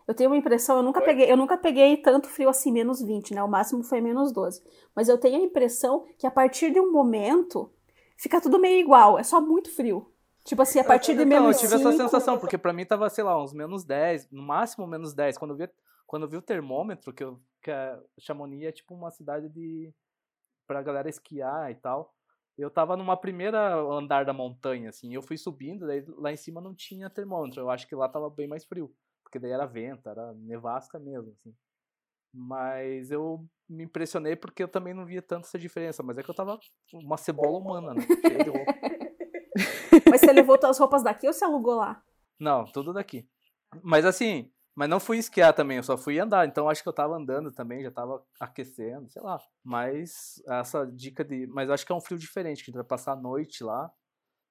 Eu 0.08 0.14
tenho 0.14 0.30
uma 0.30 0.38
impressão, 0.38 0.78
eu 0.78 0.84
nunca 0.84 1.02
peguei, 1.02 1.30
eu 1.30 1.36
nunca 1.36 1.58
peguei 1.58 1.98
tanto 1.98 2.30
frio 2.30 2.48
assim, 2.48 2.72
menos 2.72 3.02
20, 3.02 3.34
né? 3.34 3.43
O 3.43 3.48
máximo 3.48 3.84
foi 3.84 4.00
menos 4.00 4.32
12. 4.32 4.64
Mas 4.95 5.10
eu 5.10 5.18
tenho 5.18 5.38
a 5.38 5.43
impressão 5.43 6.06
que 6.18 6.26
a 6.26 6.32
partir 6.32 6.72
de 6.72 6.80
um 6.80 6.91
momento 6.91 7.70
fica 8.18 8.39
tudo 8.39 8.58
meio 8.58 8.80
igual, 8.80 9.20
é 9.20 9.24
só 9.24 9.41
muito 9.41 9.70
frio. 9.70 10.10
Tipo 10.45 10.62
assim, 10.62 10.80
a 10.80 10.84
partir 10.84 11.14
de 11.14 11.26
menos 11.26 11.43
Não, 11.43 11.52
eu 11.52 11.58
tive 11.58 11.78
5... 11.78 11.89
essa 11.89 12.04
sensação, 12.04 12.39
porque 12.39 12.58
para 12.58 12.72
mim 12.72 12.86
tava, 12.86 13.10
sei 13.10 13.22
lá, 13.22 13.41
uns 13.41 13.54
menos 13.54 13.84
10, 13.84 14.32
no 14.32 14.41
máximo 14.41 14.88
menos 14.88 15.14
10. 15.14 15.38
Quando 15.38 15.52
eu 15.52 15.58
vi, 15.58 15.70
quando 16.06 16.24
eu 16.24 16.30
vi 16.30 16.38
o 16.38 16.41
termômetro, 16.41 17.12
que, 17.12 17.22
eu, 17.22 17.38
que 17.62 17.70
a 17.70 18.00
Chamonix 18.18 18.66
é 18.66 18.72
tipo 18.72 18.95
uma 18.95 19.12
cidade 19.12 19.50
de 19.50 19.93
pra 20.66 20.82
galera 20.82 21.10
esquiar 21.10 21.70
e 21.70 21.76
tal. 21.76 22.16
Eu 22.58 22.72
tava 22.72 22.97
numa 22.97 23.16
primeira 23.16 23.76
andar 23.76 24.26
da 24.26 24.34
montanha, 24.34 24.89
assim, 24.89 25.14
eu 25.14 25.22
fui 25.22 25.38
subindo, 25.38 25.86
daí 25.86 26.03
lá 26.18 26.32
em 26.32 26.38
cima 26.38 26.60
não 26.60 26.74
tinha 26.74 27.10
termômetro. 27.10 27.62
Eu 27.62 27.70
acho 27.70 27.88
que 27.88 27.95
lá 27.95 28.10
tava 28.10 28.30
bem 28.30 28.47
mais 28.47 28.66
frio 28.66 28.91
porque 29.28 29.39
daí 29.39 29.51
era 29.51 29.66
venta, 29.66 30.10
era 30.10 30.34
nevasca 30.34 30.97
mesmo, 30.97 31.34
assim. 31.34 31.53
Mas 32.34 33.12
eu 33.12 33.45
me 33.68 33.84
impressionei 33.84 34.38
porque 34.38 34.64
eu 34.64 34.68
também 34.68 34.93
não 34.93 35.05
via 35.05 35.22
tanto 35.22 35.45
essa 35.45 35.60
diferença, 35.60 36.01
mas 36.01 36.18
é 36.18 36.24
que 36.24 36.30
eu 36.30 36.36
tava 36.36 36.58
uma 36.93 37.18
cebola 37.18 37.58
humana, 37.58 37.93
né? 37.93 38.01
Cheia 38.22 38.43
de 38.43 38.49
roupa. 38.49 38.74
mas 40.10 40.22
você 40.22 40.32
levou 40.32 40.58
suas 40.60 40.80
roupas 40.80 41.03
daqui 41.03 41.28
ou 41.28 41.34
você 41.34 41.43
alugou 41.43 41.76
lá? 41.76 42.01
Não, 42.39 42.64
tudo 42.66 42.93
daqui. 42.93 43.28
Mas 43.84 44.05
assim, 44.05 44.49
mas 44.78 44.88
não 44.88 45.00
fui 45.00 45.18
esquiar 45.18 45.56
também, 45.56 45.78
eu 45.78 45.84
só 45.84 45.98
fui 45.98 46.20
andar. 46.20 46.48
Então 46.48 46.70
acho 46.70 46.84
que 46.84 46.88
eu 46.88 46.94
tava 46.94 47.16
andando 47.16 47.52
também, 47.52 47.82
já 47.82 47.90
tava 47.90 48.24
aquecendo, 48.40 49.10
sei 49.10 49.24
lá. 49.24 49.42
Mas 49.64 50.40
essa 50.48 50.86
dica 50.86 51.26
de. 51.26 51.48
Mas 51.48 51.68
acho 51.72 51.84
que 51.84 51.92
é 51.92 51.96
um 51.96 52.00
frio 52.00 52.20
diferente, 52.20 52.64
que 52.64 52.70
a 52.70 52.72
gente 52.72 52.76
vai 52.76 52.84
passar 52.84 53.14
a 53.14 53.16
noite 53.16 53.64
lá 53.64 53.92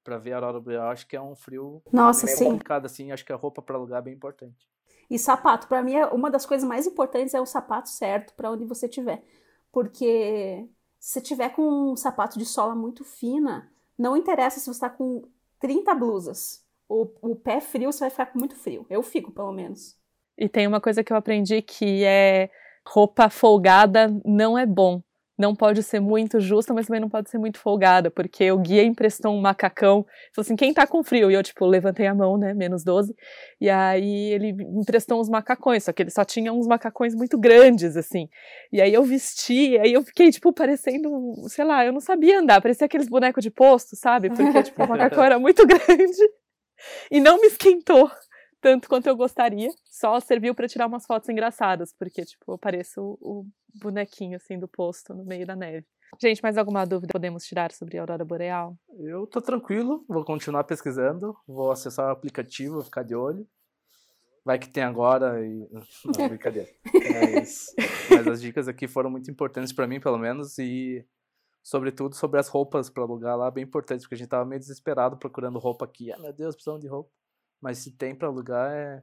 para 0.03 0.19
ver 0.19 0.33
a 0.33 0.39
aurora 0.39 0.59
boreal, 0.59 0.91
acho 0.91 1.07
que 1.07 1.15
é 1.15 1.23
um 1.23 1.37
frio 1.37 1.81
Nossa, 1.93 2.27
sim. 2.27 2.47
complicado 2.47 2.87
assim, 2.87 3.13
acho 3.13 3.25
que 3.25 3.33
a 3.33 3.37
roupa 3.37 3.63
para 3.63 3.77
alugar 3.77 4.01
é 4.01 4.03
bem 4.03 4.15
importante. 4.15 4.69
E 5.09 5.17
sapato, 5.17 5.69
para 5.69 5.81
mim 5.81 5.95
é 5.95 6.07
uma 6.07 6.29
das 6.29 6.45
coisas 6.45 6.69
mais 6.69 6.89
importantes 6.89 7.33
é 7.33 7.41
o 7.41 7.47
sapato 7.47 7.89
certo 7.89 8.35
para 8.35 8.51
onde 8.51 8.65
você 8.65 8.89
tiver, 8.89 9.23
porque 9.71 10.69
se 10.99 11.21
tiver 11.21 11.51
com 11.51 11.93
um 11.93 11.97
sapato 11.97 12.37
de 12.37 12.45
sola 12.45 12.75
muito 12.75 13.05
fina, 13.05 13.73
não 13.97 14.17
interessa 14.17 14.59
se 14.59 14.67
você 14.67 14.73
está 14.73 14.91
com 14.91 15.23
30 15.61 15.95
blusas. 15.95 16.67
O, 16.89 17.09
o 17.23 17.37
pé 17.37 17.61
frio, 17.61 17.93
você 17.93 18.01
vai 18.01 18.11
ficar 18.11 18.27
com 18.27 18.41
muito 18.41 18.57
frio. 18.57 18.87
Eu 18.91 19.05
fico, 19.05 19.31
pelo 19.31 19.53
menos. 19.53 19.97
E 20.39 20.49
tem 20.49 20.67
uma 20.67 20.81
coisa 20.81 21.03
que 21.03 21.13
eu 21.13 21.17
aprendi 21.17 21.63
que 21.63 22.05
é 22.05 22.51
roupa 22.87 23.29
folgada 23.29 24.15
não 24.25 24.57
é 24.57 24.65
bom. 24.65 25.03
Não 25.39 25.55
pode 25.55 25.83
ser 25.83 26.01
muito 26.01 26.41
justa, 26.41 26.73
mas 26.73 26.87
também 26.87 27.01
não 27.01 27.11
pode 27.11 27.29
ser 27.29 27.37
muito 27.37 27.59
folgada, 27.59 28.11
porque 28.11 28.51
o 28.51 28.59
guia 28.59 28.83
emprestou 28.83 29.35
um 29.35 29.41
macacão, 29.41 30.07
falou 30.35 30.43
assim, 30.43 30.57
quem 30.57 30.73
tá 30.73 30.87
com 30.87 31.03
frio? 31.05 31.31
E 31.31 31.35
eu, 31.35 31.43
tipo, 31.43 31.67
levantei 31.67 32.07
a 32.07 32.15
mão, 32.15 32.39
né, 32.39 32.55
menos 32.55 32.83
12, 32.83 33.15
e 33.61 33.69
aí 33.69 34.33
ele 34.33 34.57
emprestou 34.81 35.21
uns 35.21 35.29
macacões, 35.29 35.85
só 35.85 35.93
que 35.93 36.03
ele 36.03 36.11
só 36.11 36.25
tinha 36.25 36.51
uns 36.51 36.67
macacões 36.67 37.15
muito 37.15 37.39
grandes, 37.39 37.99
assim, 37.99 38.31
e 38.73 38.81
aí 38.81 38.95
eu 38.95 39.05
vesti, 39.05 39.77
aí 39.77 39.93
eu 39.93 40.03
fiquei, 40.03 40.31
tipo, 40.31 40.55
parecendo, 40.55 41.11
sei 41.49 41.67
lá, 41.67 41.85
eu 41.85 41.93
não 41.93 42.01
sabia 42.01 42.41
andar, 42.41 42.63
parecia 42.63 42.87
aqueles 42.87 43.07
bonecos 43.07 43.45
de 43.45 43.51
posto, 43.51 43.95
sabe, 43.95 44.31
porque, 44.31 44.63
tipo, 44.63 44.83
o 44.83 44.89
macacão 44.89 45.23
era 45.23 45.39
muito 45.39 45.67
grande, 45.69 46.31
e 47.11 47.21
não 47.21 47.39
me 47.39 47.49
esquentou 47.49 48.11
tanto 48.61 48.89
quanto 48.89 49.07
eu 49.07 49.17
gostaria. 49.17 49.69
Só 49.85 50.19
serviu 50.21 50.55
para 50.55 50.69
tirar 50.69 50.87
umas 50.87 51.07
fotos 51.07 51.29
engraçadas, 51.29 51.93
porque, 51.99 52.25
tipo, 52.25 52.53
eu 52.53 52.59
pareço 52.59 53.19
o, 53.21 53.47
bonequinho, 53.75 54.37
assim, 54.37 54.59
do 54.59 54.67
posto 54.67 55.15
no 55.15 55.25
meio 55.25 55.47
da 55.47 55.55
neve. 55.55 55.87
Gente, 56.21 56.43
mais 56.43 56.57
alguma 56.57 56.87
dúvida 56.87 57.13
podemos 57.13 57.45
tirar 57.45 57.73
sobre 57.73 57.99
a 57.99 58.01
aurora 58.01 58.25
boreal? 58.25 58.77
Eu 58.99 59.27
tô 59.27 59.41
tranquilo, 59.41 60.05
vou 60.09 60.25
continuar 60.25 60.65
pesquisando, 60.65 61.37
vou 61.47 61.71
acessar 61.71 62.07
o 62.07 62.13
aplicativo, 62.13 62.83
ficar 62.83 63.03
de 63.03 63.15
olho. 63.15 63.47
Vai 64.45 64.59
que 64.59 64.69
tem 64.69 64.85
agora 64.85 65.45
e. 65.45 65.69
Não, 66.17 66.29
brincadeira. 66.29 66.71
Mas, 67.35 67.75
mas 68.09 68.27
as 68.29 68.41
dicas 68.41 68.69
aqui 68.69 68.87
foram 68.87 69.11
muito 69.11 69.29
importantes 69.31 69.73
para 69.73 69.89
mim, 69.89 70.01
pelo 70.01 70.17
menos, 70.17 70.57
e 70.59 71.05
sobretudo 71.67 72.15
sobre 72.15 72.39
as 72.39 72.47
roupas 72.47 72.89
para 72.89 73.03
alugar 73.03 73.37
lá, 73.37 73.51
bem 73.51 73.65
importante, 73.65 74.03
porque 74.03 74.15
a 74.15 74.19
gente 74.19 74.29
tava 74.29 74.45
meio 74.45 74.61
desesperado 74.61 75.17
procurando 75.17 75.59
roupa 75.59 75.85
aqui. 75.85 76.13
Ah, 76.13 76.19
meu 76.19 76.33
Deus, 76.33 76.55
precisamos 76.55 76.81
de 76.81 76.87
roupa. 76.87 77.11
Mas 77.61 77.79
se 77.79 77.91
tem 77.91 78.15
para 78.15 78.29
alugar, 78.29 78.71
é, 78.73 79.03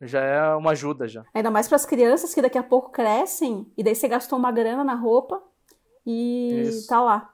já 0.00 0.20
é 0.20 0.54
uma 0.54 0.72
ajuda 0.72 1.06
já. 1.06 1.24
Ainda 1.32 1.50
mais 1.50 1.68
para 1.68 1.76
as 1.76 1.86
crianças 1.86 2.34
que 2.34 2.42
daqui 2.42 2.58
a 2.58 2.62
pouco 2.62 2.90
crescem 2.90 3.70
e 3.76 3.82
daí 3.82 3.94
você 3.94 4.08
gastou 4.08 4.38
uma 4.38 4.50
grana 4.50 4.82
na 4.82 4.94
roupa 4.94 5.42
e 6.04 6.62
Isso. 6.62 6.88
tá 6.88 7.00
lá. 7.02 7.32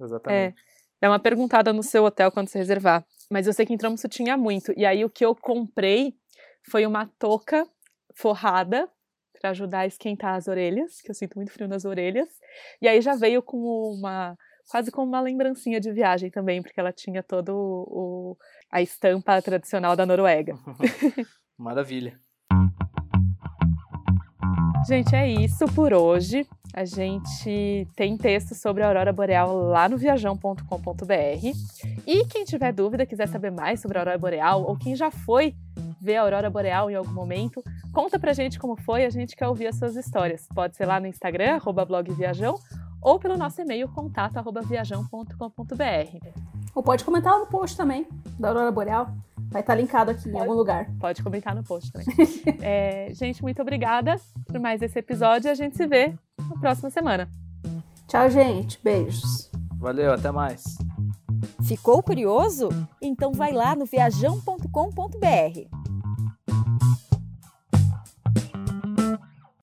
Exatamente. 0.00 0.58
É. 0.58 0.68
Dá 1.00 1.10
uma 1.10 1.18
perguntada 1.18 1.72
no 1.72 1.82
seu 1.82 2.04
hotel 2.04 2.32
quando 2.32 2.48
você 2.48 2.58
reservar. 2.58 3.04
Mas 3.30 3.46
eu 3.46 3.52
sei 3.52 3.66
que 3.66 3.72
em 3.72 3.78
Tromsø 3.78 4.08
tinha 4.08 4.36
muito. 4.36 4.72
E 4.76 4.84
aí 4.84 5.04
o 5.04 5.10
que 5.10 5.24
eu 5.24 5.34
comprei 5.34 6.14
foi 6.62 6.86
uma 6.86 7.06
touca 7.18 7.66
forrada 8.14 8.88
para 9.40 9.50
ajudar 9.50 9.80
a 9.80 9.86
esquentar 9.86 10.34
as 10.34 10.48
orelhas, 10.48 11.00
que 11.00 11.10
eu 11.10 11.14
sinto 11.14 11.36
muito 11.36 11.52
frio 11.52 11.68
nas 11.68 11.84
orelhas. 11.84 12.28
E 12.82 12.88
aí 12.88 13.00
já 13.00 13.14
veio 13.14 13.42
com 13.42 13.58
uma 13.58 14.36
quase 14.68 14.90
como 14.90 15.08
uma 15.08 15.20
lembrancinha 15.20 15.80
de 15.80 15.90
viagem 15.90 16.30
também, 16.30 16.62
porque 16.62 16.78
ela 16.78 16.92
tinha 16.92 17.22
todo 17.22 17.50
o, 17.56 18.36
a 18.70 18.82
estampa 18.82 19.40
tradicional 19.40 19.96
da 19.96 20.04
Noruega. 20.04 20.54
Maravilha. 21.58 22.20
Gente, 24.86 25.14
é 25.14 25.28
isso 25.28 25.66
por 25.74 25.92
hoje. 25.92 26.46
A 26.72 26.84
gente 26.84 27.88
tem 27.96 28.16
texto 28.16 28.54
sobre 28.54 28.82
a 28.82 28.86
aurora 28.86 29.12
boreal 29.12 29.56
lá 29.56 29.88
no 29.88 29.96
viajão.com.br. 29.96 30.62
E 32.06 32.24
quem 32.26 32.44
tiver 32.44 32.72
dúvida, 32.72 33.04
quiser 33.04 33.26
saber 33.26 33.50
mais 33.50 33.80
sobre 33.80 33.98
a 33.98 34.02
aurora 34.02 34.18
boreal 34.18 34.62
ou 34.62 34.76
quem 34.76 34.94
já 34.94 35.10
foi 35.10 35.54
ver 36.00 36.16
a 36.16 36.22
aurora 36.22 36.48
boreal 36.48 36.90
em 36.90 36.94
algum 36.94 37.12
momento, 37.12 37.62
conta 37.92 38.18
pra 38.18 38.32
gente 38.32 38.58
como 38.58 38.76
foi, 38.76 39.04
a 39.04 39.10
gente 39.10 39.34
quer 39.34 39.48
ouvir 39.48 39.66
as 39.66 39.76
suas 39.76 39.96
histórias. 39.96 40.46
Pode 40.54 40.76
ser 40.76 40.86
lá 40.86 41.00
no 41.00 41.06
Instagram 41.06 41.58
@blogviajão 41.58 42.58
ou 43.00 43.18
pelo 43.18 43.36
nosso 43.36 43.60
e-mail 43.60 43.88
contato@viajão.com.br. 43.88 46.28
Ou 46.74 46.82
pode 46.82 47.04
comentar 47.04 47.32
lá 47.32 47.40
no 47.40 47.46
post 47.46 47.76
também 47.76 48.06
da 48.38 48.48
aurora 48.48 48.70
boreal. 48.70 49.08
Vai 49.50 49.62
estar 49.62 49.74
linkado 49.74 50.10
aqui 50.10 50.24
pode, 50.24 50.36
em 50.36 50.40
algum 50.40 50.52
lugar. 50.52 50.86
Pode 51.00 51.22
comentar 51.22 51.54
no 51.54 51.62
post 51.62 51.90
também. 51.90 52.08
é, 52.60 53.08
gente, 53.14 53.42
muito 53.42 53.62
obrigada 53.62 54.20
por 54.46 54.60
mais 54.60 54.82
esse 54.82 54.98
episódio 54.98 55.48
e 55.48 55.50
a 55.50 55.54
gente 55.54 55.76
se 55.76 55.86
vê 55.86 56.14
na 56.48 56.56
próxima 56.60 56.90
semana. 56.90 57.28
Tchau, 58.06 58.28
gente. 58.30 58.78
Beijos. 58.82 59.50
Valeu, 59.78 60.12
até 60.12 60.30
mais. 60.30 60.76
Ficou 61.62 62.02
curioso? 62.02 62.68
Então 63.00 63.32
vai 63.32 63.52
lá 63.52 63.76
no 63.76 63.86
viajão.com.br. 63.86 65.77